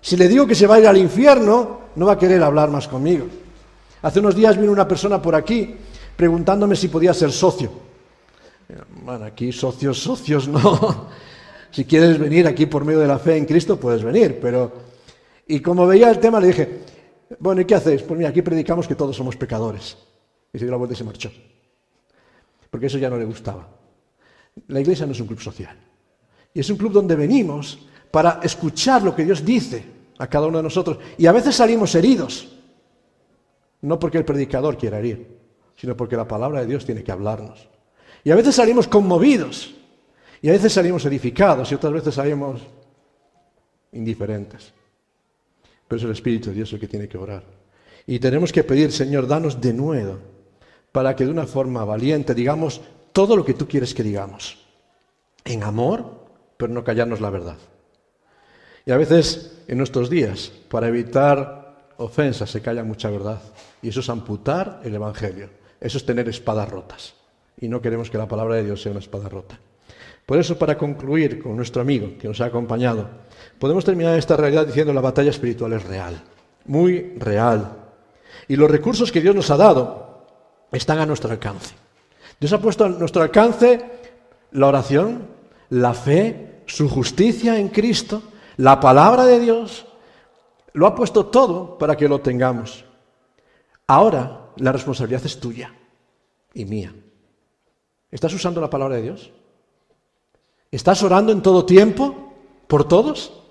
Si 0.00 0.16
le 0.16 0.26
digo 0.26 0.48
que 0.48 0.56
se 0.56 0.66
va 0.66 0.74
a 0.74 0.80
ir 0.80 0.88
al 0.88 0.96
infierno, 0.96 1.82
no 1.94 2.06
va 2.06 2.14
a 2.14 2.18
querer 2.18 2.42
hablar 2.42 2.70
más 2.70 2.88
conmigo. 2.88 3.26
Hace 4.02 4.18
unos 4.18 4.34
días 4.34 4.58
vino 4.58 4.72
una 4.72 4.88
persona 4.88 5.22
por 5.22 5.36
aquí 5.36 5.76
preguntándome 6.16 6.74
si 6.74 6.88
podía 6.88 7.14
ser 7.14 7.30
socio. 7.30 7.70
Bueno, 9.04 9.26
aquí 9.26 9.52
socios, 9.52 9.98
socios 10.02 10.48
no. 10.48 11.06
Si 11.72 11.86
quieres 11.86 12.18
venir 12.18 12.46
aquí 12.46 12.66
por 12.66 12.84
medio 12.84 13.00
de 13.00 13.08
la 13.08 13.18
fe 13.18 13.36
en 13.36 13.46
Cristo, 13.46 13.80
puedes 13.80 14.04
venir, 14.04 14.38
pero... 14.40 14.92
Y 15.46 15.60
como 15.60 15.86
veía 15.86 16.10
el 16.10 16.18
tema, 16.18 16.38
le 16.38 16.48
dije, 16.48 16.80
bueno, 17.38 17.62
¿y 17.62 17.64
qué 17.64 17.74
hacéis? 17.74 18.02
Pues 18.02 18.16
mira, 18.16 18.30
aquí 18.30 18.42
predicamos 18.42 18.86
que 18.86 18.94
todos 18.94 19.16
somos 19.16 19.36
pecadores. 19.36 19.96
Y 20.52 20.58
se 20.58 20.66
dio 20.66 20.70
la 20.70 20.76
vuelta 20.76 20.92
y 20.92 20.96
se 20.96 21.04
marchó. 21.04 21.32
Porque 22.70 22.86
eso 22.86 22.98
ya 22.98 23.08
no 23.08 23.16
le 23.16 23.24
gustaba. 23.24 23.68
La 24.68 24.80
iglesia 24.80 25.06
no 25.06 25.12
es 25.12 25.20
un 25.20 25.26
club 25.26 25.40
social. 25.40 25.76
Y 26.54 26.60
es 26.60 26.68
un 26.68 26.76
club 26.76 26.92
donde 26.92 27.16
venimos 27.16 27.78
para 28.10 28.40
escuchar 28.42 29.02
lo 29.02 29.16
que 29.16 29.24
Dios 29.24 29.44
dice 29.44 29.82
a 30.18 30.26
cada 30.26 30.46
uno 30.46 30.58
de 30.58 30.64
nosotros. 30.64 30.98
Y 31.16 31.26
a 31.26 31.32
veces 31.32 31.56
salimos 31.56 31.94
heridos, 31.94 32.54
no 33.80 33.98
porque 33.98 34.18
el 34.18 34.24
predicador 34.26 34.76
quiera 34.76 34.98
herir, 34.98 35.38
sino 35.76 35.96
porque 35.96 36.16
la 36.16 36.28
palabra 36.28 36.60
de 36.60 36.66
Dios 36.66 36.84
tiene 36.84 37.02
que 37.02 37.12
hablarnos. 37.12 37.66
Y 38.24 38.30
a 38.30 38.36
veces 38.36 38.54
salimos 38.54 38.86
conmovidos, 38.86 39.74
y 40.42 40.48
a 40.48 40.52
veces 40.52 40.72
salimos 40.72 41.04
edificados, 41.06 41.70
y 41.70 41.76
otras 41.76 41.92
veces 41.92 42.14
salimos 42.16 42.60
indiferentes. 43.92 44.72
Pero 45.86 45.98
es 45.98 46.04
el 46.04 46.10
Espíritu 46.10 46.50
de 46.50 46.56
Dios 46.56 46.72
el 46.72 46.80
que 46.80 46.88
tiene 46.88 47.08
que 47.08 47.16
orar. 47.16 47.44
Y 48.06 48.18
tenemos 48.18 48.52
que 48.52 48.64
pedir, 48.64 48.90
Señor, 48.90 49.28
danos 49.28 49.60
de 49.60 49.72
nuevo, 49.72 50.18
para 50.90 51.14
que 51.14 51.24
de 51.24 51.30
una 51.30 51.46
forma 51.46 51.84
valiente 51.84 52.34
digamos 52.34 52.80
todo 53.12 53.36
lo 53.36 53.44
que 53.44 53.54
tú 53.54 53.68
quieres 53.68 53.94
que 53.94 54.02
digamos. 54.02 54.66
En 55.44 55.62
amor, 55.62 56.26
pero 56.56 56.72
no 56.72 56.82
callarnos 56.82 57.20
la 57.20 57.30
verdad. 57.30 57.58
Y 58.84 58.90
a 58.90 58.96
veces 58.96 59.62
en 59.68 59.78
nuestros 59.78 60.10
días, 60.10 60.52
para 60.68 60.88
evitar 60.88 61.92
ofensas, 61.98 62.50
se 62.50 62.60
calla 62.60 62.82
mucha 62.82 63.10
verdad. 63.10 63.40
Y 63.80 63.90
eso 63.90 64.00
es 64.00 64.08
amputar 64.08 64.80
el 64.82 64.94
Evangelio. 64.94 65.50
Eso 65.80 65.98
es 65.98 66.06
tener 66.06 66.28
espadas 66.28 66.68
rotas. 66.68 67.14
Y 67.60 67.68
no 67.68 67.80
queremos 67.80 68.10
que 68.10 68.18
la 68.18 68.26
palabra 68.26 68.56
de 68.56 68.64
Dios 68.64 68.82
sea 68.82 68.90
una 68.90 69.00
espada 69.00 69.28
rota. 69.28 69.58
Por 70.26 70.38
eso, 70.38 70.58
para 70.58 70.78
concluir 70.78 71.42
con 71.42 71.56
nuestro 71.56 71.82
amigo 71.82 72.12
que 72.18 72.28
nos 72.28 72.40
ha 72.40 72.46
acompañado, 72.46 73.08
podemos 73.58 73.84
terminar 73.84 74.18
esta 74.18 74.36
realidad 74.36 74.66
diciendo 74.66 74.92
la 74.92 75.00
batalla 75.00 75.30
espiritual 75.30 75.72
es 75.72 75.84
real, 75.84 76.22
muy 76.64 77.14
real. 77.18 77.76
Y 78.48 78.56
los 78.56 78.70
recursos 78.70 79.10
que 79.10 79.20
Dios 79.20 79.34
nos 79.34 79.50
ha 79.50 79.56
dado 79.56 80.26
están 80.70 80.98
a 80.98 81.06
nuestro 81.06 81.30
alcance. 81.30 81.74
Dios 82.38 82.52
ha 82.52 82.60
puesto 82.60 82.84
a 82.84 82.88
nuestro 82.88 83.22
alcance 83.22 83.84
la 84.52 84.68
oración, 84.68 85.26
la 85.70 85.94
fe, 85.94 86.62
su 86.66 86.88
justicia 86.88 87.58
en 87.58 87.68
Cristo, 87.68 88.22
la 88.56 88.80
palabra 88.80 89.24
de 89.24 89.40
Dios 89.40 89.86
lo 90.74 90.86
ha 90.86 90.94
puesto 90.94 91.26
todo 91.26 91.76
para 91.78 91.96
que 91.96 92.08
lo 92.08 92.20
tengamos. 92.20 92.84
Ahora 93.86 94.50
la 94.56 94.72
responsabilidad 94.72 95.24
es 95.24 95.38
tuya 95.38 95.74
y 96.54 96.64
mía. 96.64 96.94
¿Estás 98.10 98.32
usando 98.34 98.60
la 98.60 98.70
palabra 98.70 98.96
de 98.96 99.02
Dios? 99.02 99.32
¿Estás 100.72 101.02
orando 101.02 101.32
en 101.32 101.42
todo 101.42 101.66
tiempo 101.66 102.32
por 102.66 102.88
todos? 102.88 103.42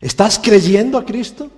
¿Estás 0.00 0.40
creyendo 0.40 0.98
a 0.98 1.04
Cristo? 1.04 1.48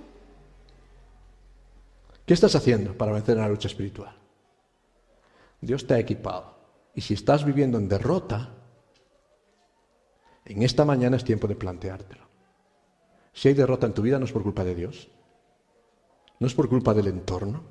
¿Qué 2.23 2.35
estás 2.35 2.53
haciendo 2.53 2.95
para 2.95 3.11
vencer 3.11 3.35
en 3.35 3.41
la 3.41 3.49
lucha 3.49 3.67
espiritual? 3.67 4.15
Dios 5.59 5.87
te 5.87 5.95
ha 5.95 5.99
equipado. 5.99 6.55
Y 6.93 7.01
si 7.01 7.15
estás 7.15 7.43
viviendo 7.43 7.79
en 7.79 7.89
derrota, 7.89 8.51
en 10.45 10.61
esta 10.61 10.85
mañana 10.85 11.17
es 11.17 11.23
tiempo 11.23 11.47
de 11.47 11.55
planteártelo. 11.55 12.27
Si 13.33 13.47
hay 13.47 13.55
derrota 13.55 13.87
en 13.87 13.93
tu 13.93 14.03
vida 14.03 14.19
no 14.19 14.25
es 14.25 14.31
por 14.31 14.43
culpa 14.43 14.63
de 14.63 14.75
Dios, 14.75 15.09
no 16.39 16.45
es 16.45 16.53
por 16.53 16.69
culpa 16.69 16.93
del 16.93 17.07
entorno, 17.07 17.63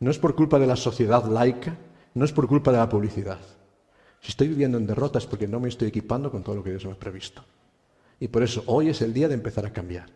no 0.00 0.10
es 0.10 0.18
por 0.18 0.34
culpa 0.34 0.58
de 0.58 0.66
la 0.66 0.76
sociedad 0.76 1.26
laica, 1.26 1.76
no 2.14 2.24
es 2.24 2.32
por 2.32 2.48
culpa 2.48 2.72
de 2.72 2.78
la 2.78 2.88
publicidad. 2.88 3.38
Si 4.20 4.30
estoy 4.30 4.48
viviendo 4.48 4.78
en 4.78 4.86
derrota 4.86 5.18
es 5.18 5.26
porque 5.26 5.46
no 5.46 5.60
me 5.60 5.68
estoy 5.68 5.88
equipando 5.88 6.30
con 6.30 6.42
todo 6.42 6.56
lo 6.56 6.64
que 6.64 6.70
Dios 6.70 6.84
me 6.84 6.92
ha 6.92 6.98
previsto. 6.98 7.44
Y 8.20 8.28
por 8.28 8.42
eso 8.42 8.64
hoy 8.66 8.88
es 8.88 9.00
el 9.02 9.14
día 9.14 9.28
de 9.28 9.34
empezar 9.34 9.64
a 9.64 9.72
cambiar. 9.72 10.08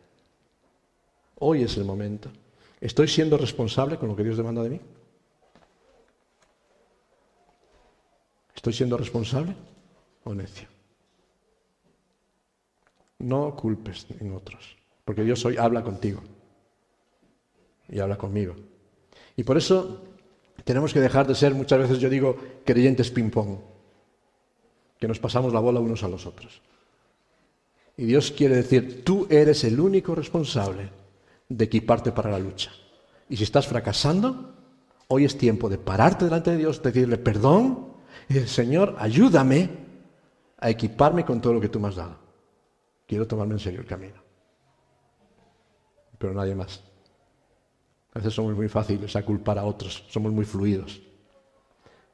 Hoy 1.39 1.63
es 1.63 1.77
el 1.77 1.85
momento. 1.85 2.31
¿Estoy 2.81 3.07
siendo 3.09 3.37
responsable 3.37 3.97
con 3.97 4.09
lo 4.09 4.17
que 4.17 4.25
Dios 4.25 4.37
demanda 4.37 4.63
de 4.63 4.71
mí? 4.71 4.81
¿Estoy 8.55 8.73
siendo 8.73 8.97
responsable 8.97 9.55
o 10.25 10.35
necio? 10.35 10.69
No 13.19 13.55
culpes 13.55 14.07
en 14.19 14.35
otros, 14.35 14.77
porque 15.05 15.23
Dios 15.23 15.45
hoy 15.45 15.57
habla 15.57 15.83
contigo 15.83 16.23
y 17.89 18.01
habla 18.01 18.19
conmigo. 18.19 18.55
Y 19.37 19.45
por 19.45 19.57
eso 19.57 20.03
tenemos 20.65 20.93
que 20.93 21.01
dejar 21.01 21.27
de 21.27 21.35
ser, 21.35 21.55
muchas 21.55 21.79
veces 21.79 21.99
yo 21.99 22.09
digo, 22.09 22.37
creyentes 22.65 23.11
ping-pong, 23.11 23.59
que 25.03 25.09
nos 25.09 25.19
pasamos 25.19 25.53
la 25.53 25.59
bola 25.59 25.81
unos 25.81 26.05
a 26.05 26.09
los 26.09 26.27
otros. 26.27 26.63
Y 27.97 28.05
Dios 28.05 28.31
quiere 28.31 28.55
decir, 28.55 29.03
tú 29.03 29.27
eres 29.29 29.65
el 29.65 29.81
único 29.81 30.15
responsable 30.15 30.91
de 31.49 31.65
equiparte 31.65 32.13
para 32.13 32.31
la 32.31 32.39
lucha. 32.39 32.71
Y 33.29 33.37
si 33.37 33.43
estás 33.43 33.67
fracasando, 33.67 34.55
hoy 35.09 35.25
es 35.25 35.37
tiempo 35.37 35.69
de 35.69 35.77
pararte 35.77 36.27
delante 36.27 36.53
de 36.53 36.59
Dios, 36.59 36.81
decirle 36.81 37.19
perdón 37.19 37.95
y 38.29 38.35
decir, 38.35 38.49
Señor, 38.49 38.95
ayúdame 38.97 39.71
a 40.59 40.71
equiparme 40.71 41.25
con 41.25 41.41
todo 41.41 41.55
lo 41.55 41.61
que 41.61 41.69
tú 41.69 41.81
me 41.81 41.89
has 41.89 41.97
dado. 41.97 42.19
Quiero 43.05 43.27
tomarme 43.27 43.55
en 43.55 43.59
serio 43.59 43.81
el 43.81 43.87
camino. 43.87 44.23
Pero 46.17 46.33
nadie 46.33 46.55
más. 46.55 46.81
A 48.15 48.21
veces 48.21 48.33
somos 48.33 48.55
muy 48.55 48.69
fáciles 48.69 49.17
a 49.17 49.25
culpar 49.25 49.59
a 49.59 49.65
otros, 49.65 50.05
somos 50.09 50.31
muy 50.31 50.45
fluidos. 50.45 51.03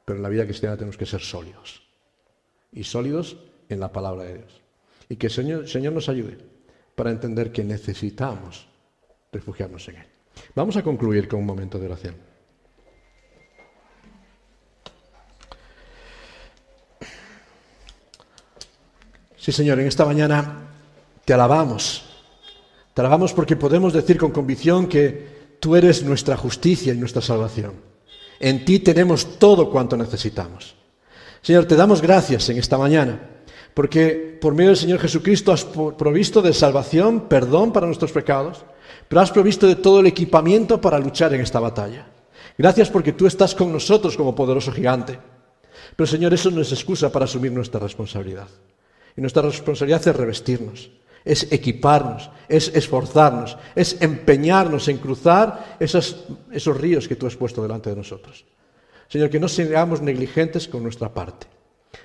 Pero 0.05 0.17
en 0.17 0.23
la 0.23 0.29
vida 0.29 0.45
cristiana 0.45 0.75
tenemos 0.75 0.97
que 0.97 1.05
ser 1.05 1.21
sólidos. 1.21 1.87
Y 2.71 2.83
sólidos 2.83 3.37
en 3.69 3.79
la 3.79 3.91
palabra 3.91 4.23
de 4.23 4.39
Dios. 4.39 4.61
Y 5.09 5.15
que 5.15 5.27
el 5.27 5.33
Señor, 5.33 5.67
Señor 5.67 5.93
nos 5.93 6.09
ayude 6.09 6.37
para 6.95 7.11
entender 7.11 7.51
que 7.51 7.63
necesitamos 7.63 8.67
refugiarnos 9.31 9.87
en 9.89 9.97
Él. 9.97 10.05
Vamos 10.55 10.77
a 10.77 10.83
concluir 10.83 11.27
con 11.27 11.39
un 11.39 11.45
momento 11.45 11.79
de 11.79 11.85
oración. 11.85 12.15
Sí, 19.37 19.51
Señor, 19.51 19.79
en 19.79 19.87
esta 19.87 20.05
mañana 20.05 20.67
te 21.25 21.33
alabamos. 21.33 22.05
Te 22.93 23.01
alabamos 23.01 23.33
porque 23.33 23.55
podemos 23.55 23.93
decir 23.93 24.17
con 24.17 24.31
convicción 24.31 24.87
que 24.87 25.57
tú 25.59 25.75
eres 25.75 26.03
nuestra 26.03 26.35
justicia 26.35 26.93
y 26.93 26.97
nuestra 26.97 27.21
salvación. 27.21 27.73
En 28.39 28.65
ti 28.65 28.79
tenemos 28.79 29.39
todo 29.39 29.69
cuanto 29.69 29.95
necesitamos. 29.95 30.75
Señor, 31.41 31.65
te 31.65 31.75
damos 31.75 32.01
gracias 32.01 32.49
en 32.49 32.57
esta 32.57 32.77
mañana 32.77 33.19
porque 33.73 34.37
por 34.41 34.53
medio 34.53 34.71
del 34.71 34.77
Señor 34.77 34.99
Jesucristo 34.99 35.51
has 35.51 35.63
provisto 35.63 36.41
de 36.41 36.53
salvación, 36.53 37.29
perdón 37.29 37.71
para 37.71 37.85
nuestros 37.85 38.11
pecados, 38.11 38.65
pero 39.07 39.21
has 39.21 39.31
provisto 39.31 39.67
de 39.67 39.77
todo 39.77 40.01
el 40.01 40.07
equipamiento 40.07 40.81
para 40.81 40.99
luchar 40.99 41.33
en 41.33 41.41
esta 41.41 41.59
batalla. 41.59 42.07
Gracias 42.57 42.89
porque 42.89 43.13
tú 43.13 43.25
estás 43.25 43.55
con 43.55 43.71
nosotros 43.71 44.17
como 44.17 44.35
poderoso 44.35 44.71
gigante. 44.71 45.17
Pero 45.95 46.07
Señor, 46.07 46.33
eso 46.33 46.51
no 46.51 46.61
es 46.61 46.73
excusa 46.73 47.09
para 47.11 47.25
asumir 47.25 47.51
nuestra 47.51 47.79
responsabilidad. 47.79 48.47
Y 49.15 49.21
nuestra 49.21 49.43
responsabilidad 49.43 50.05
es 50.05 50.15
revestirnos, 50.15 50.91
es 51.23 51.51
equiparnos, 51.51 52.29
es 52.47 52.69
esforzarnos, 52.75 53.57
es 53.75 54.01
empeñarnos 54.01 54.87
en 54.87 54.97
cruzar 54.97 55.77
esos, 55.79 56.25
esos 56.51 56.75
ríos 56.75 57.07
que 57.07 57.15
tú 57.15 57.27
has 57.27 57.35
puesto 57.35 57.61
delante 57.61 57.89
de 57.89 57.95
nosotros. 57.95 58.45
Señor, 59.09 59.29
que 59.29 59.39
no 59.39 59.49
seamos 59.49 60.01
negligentes 60.01 60.67
con 60.67 60.83
nuestra 60.83 61.13
parte, 61.13 61.47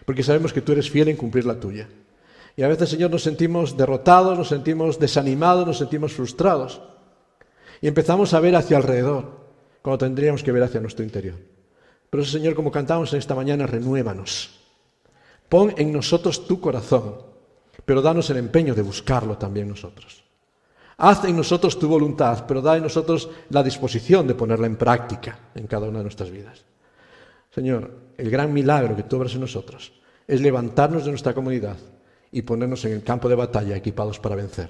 porque 0.04 0.22
sabemos 0.22 0.52
que 0.52 0.62
tú 0.62 0.72
eres 0.72 0.90
fiel 0.90 1.08
en 1.08 1.16
cumplir 1.16 1.44
la 1.44 1.60
tuya. 1.60 1.88
Y 2.56 2.62
a 2.62 2.68
veces, 2.68 2.88
Señor, 2.88 3.10
nos 3.10 3.22
sentimos 3.22 3.76
derrotados, 3.76 4.38
nos 4.38 4.48
sentimos 4.48 4.98
desanimados, 4.98 5.66
nos 5.66 5.78
sentimos 5.78 6.12
frustrados. 6.12 6.80
Y 7.80 7.88
empezamos 7.88 8.32
a 8.32 8.40
ver 8.40 8.56
hacia 8.56 8.78
alrededor, 8.78 9.44
cuando 9.82 9.98
tendríamos 9.98 10.42
que 10.42 10.52
ver 10.52 10.62
hacia 10.62 10.80
nuestro 10.80 11.04
interior. 11.04 11.34
Pero 12.08 12.24
Señor, 12.24 12.54
como 12.54 12.70
cantamos 12.70 13.12
en 13.12 13.18
esta 13.18 13.34
mañana, 13.34 13.66
renuévanos. 13.66 14.60
Pon 15.48 15.74
en 15.76 15.92
nosotros 15.92 16.46
tu 16.46 16.60
corazón, 16.60 17.16
pero 17.84 18.00
danos 18.00 18.30
el 18.30 18.38
empeño 18.38 18.74
de 18.74 18.82
buscarlo 18.82 19.36
también 19.36 19.68
nosotros. 19.68 20.24
Haz 20.96 21.24
en 21.24 21.36
nosotros 21.36 21.78
tu 21.78 21.88
voluntad, 21.88 22.46
pero 22.46 22.62
da 22.62 22.76
en 22.76 22.84
nosotros 22.84 23.28
la 23.50 23.62
disposición 23.62 24.26
de 24.26 24.34
ponerla 24.34 24.66
en 24.66 24.76
práctica 24.76 25.50
en 25.54 25.66
cada 25.66 25.88
una 25.88 25.98
de 25.98 26.04
nuestras 26.04 26.30
vidas. 26.30 26.64
Señor, 27.54 27.90
el 28.16 28.30
gran 28.30 28.52
milagro 28.52 28.96
que 28.96 29.04
tú 29.04 29.16
obras 29.16 29.34
en 29.34 29.40
nosotros 29.40 29.92
es 30.26 30.40
levantarnos 30.40 31.04
de 31.04 31.10
nuestra 31.10 31.34
comunidad 31.34 31.76
y 32.32 32.42
ponernos 32.42 32.84
en 32.84 32.92
el 32.92 33.04
campo 33.04 33.28
de 33.28 33.36
batalla 33.36 33.76
equipados 33.76 34.18
para 34.18 34.34
vencer. 34.34 34.68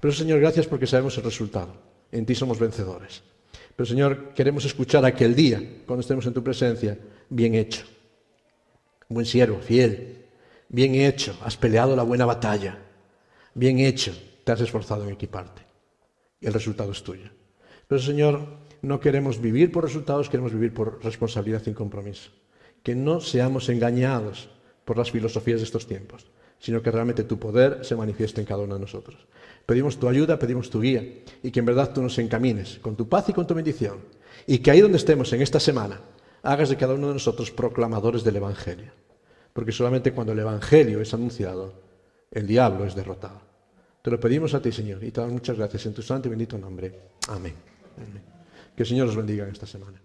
Pero 0.00 0.12
Señor, 0.12 0.40
gracias 0.40 0.66
porque 0.66 0.86
sabemos 0.86 1.16
el 1.16 1.24
resultado 1.24 1.90
en 2.12 2.26
ti 2.26 2.34
somos 2.34 2.58
vencedores. 2.58 3.22
Pero 3.74 3.86
Señor, 3.86 4.34
queremos 4.34 4.64
escuchar 4.64 5.04
aquel 5.04 5.34
día, 5.34 5.62
cuando 5.86 6.00
estemos 6.00 6.26
en 6.26 6.34
tu 6.34 6.42
presencia, 6.42 6.98
bien 7.28 7.54
hecho. 7.54 7.84
Buen 9.08 9.26
siervo, 9.26 9.58
fiel, 9.58 10.26
bien 10.68 10.94
hecho, 10.94 11.36
has 11.42 11.56
peleado 11.56 11.96
la 11.96 12.02
buena 12.02 12.26
batalla, 12.26 12.78
bien 13.54 13.78
hecho, 13.78 14.12
te 14.44 14.52
has 14.52 14.60
esforzado 14.60 15.04
en 15.04 15.14
equiparte. 15.14 15.62
Y 16.40 16.46
el 16.46 16.52
resultado 16.52 16.92
es 16.92 17.02
tuyo. 17.02 17.30
Pero 17.86 18.00
Señor, 18.00 18.46
no 18.82 19.00
queremos 19.00 19.40
vivir 19.40 19.72
por 19.72 19.84
resultados, 19.84 20.28
queremos 20.28 20.52
vivir 20.52 20.72
por 20.72 21.02
responsabilidad 21.04 21.62
y 21.66 21.72
compromiso. 21.72 22.30
Que 22.82 22.94
no 22.94 23.20
seamos 23.20 23.68
engañados 23.68 24.48
por 24.84 24.96
las 24.96 25.10
filosofías 25.10 25.60
de 25.60 25.64
estos 25.64 25.86
tiempos, 25.86 26.26
sino 26.58 26.82
que 26.82 26.90
realmente 26.90 27.24
tu 27.24 27.38
poder 27.38 27.84
se 27.84 27.96
manifieste 27.96 28.40
en 28.40 28.46
cada 28.46 28.62
uno 28.62 28.74
de 28.74 28.80
nosotros. 28.80 29.26
Pedimos 29.66 29.98
tu 29.98 30.08
ayuda, 30.08 30.38
pedimos 30.38 30.70
tu 30.70 30.80
guía 30.80 31.06
y 31.42 31.50
que 31.50 31.60
en 31.60 31.66
verdad 31.66 31.92
tú 31.92 32.02
nos 32.02 32.18
encamines 32.18 32.78
con 32.80 32.96
tu 32.96 33.08
paz 33.08 33.28
y 33.28 33.32
con 33.32 33.46
tu 33.46 33.54
bendición. 33.54 33.98
Y 34.46 34.58
que 34.58 34.70
ahí 34.70 34.80
donde 34.80 34.98
estemos 34.98 35.32
en 35.32 35.42
esta 35.42 35.60
semana, 35.60 36.00
hagas 36.42 36.70
de 36.70 36.76
cada 36.76 36.94
uno 36.94 37.08
de 37.08 37.14
nosotros 37.14 37.50
proclamadores 37.50 38.24
del 38.24 38.36
Evangelio. 38.36 38.92
Porque 39.52 39.72
solamente 39.72 40.12
cuando 40.12 40.32
el 40.32 40.38
Evangelio 40.38 41.00
es 41.00 41.12
anunciado, 41.12 41.74
el 42.30 42.46
diablo 42.46 42.84
es 42.84 42.94
derrotado. 42.94 43.40
Te 44.02 44.10
lo 44.10 44.18
pedimos 44.18 44.54
a 44.54 44.62
ti, 44.62 44.72
Señor, 44.72 45.04
y 45.04 45.10
te 45.10 45.20
damos 45.20 45.34
muchas 45.34 45.56
gracias 45.56 45.84
en 45.86 45.94
tu 45.94 46.02
santo 46.02 46.28
y 46.28 46.30
bendito 46.30 46.56
nombre. 46.56 46.98
Amén. 47.28 47.54
Amén. 47.96 48.29
Que 48.80 48.84
el 48.84 48.88
Señor 48.88 49.08
os 49.08 49.14
bendiga 49.14 49.44
en 49.44 49.50
esta 49.50 49.66
semana. 49.66 50.00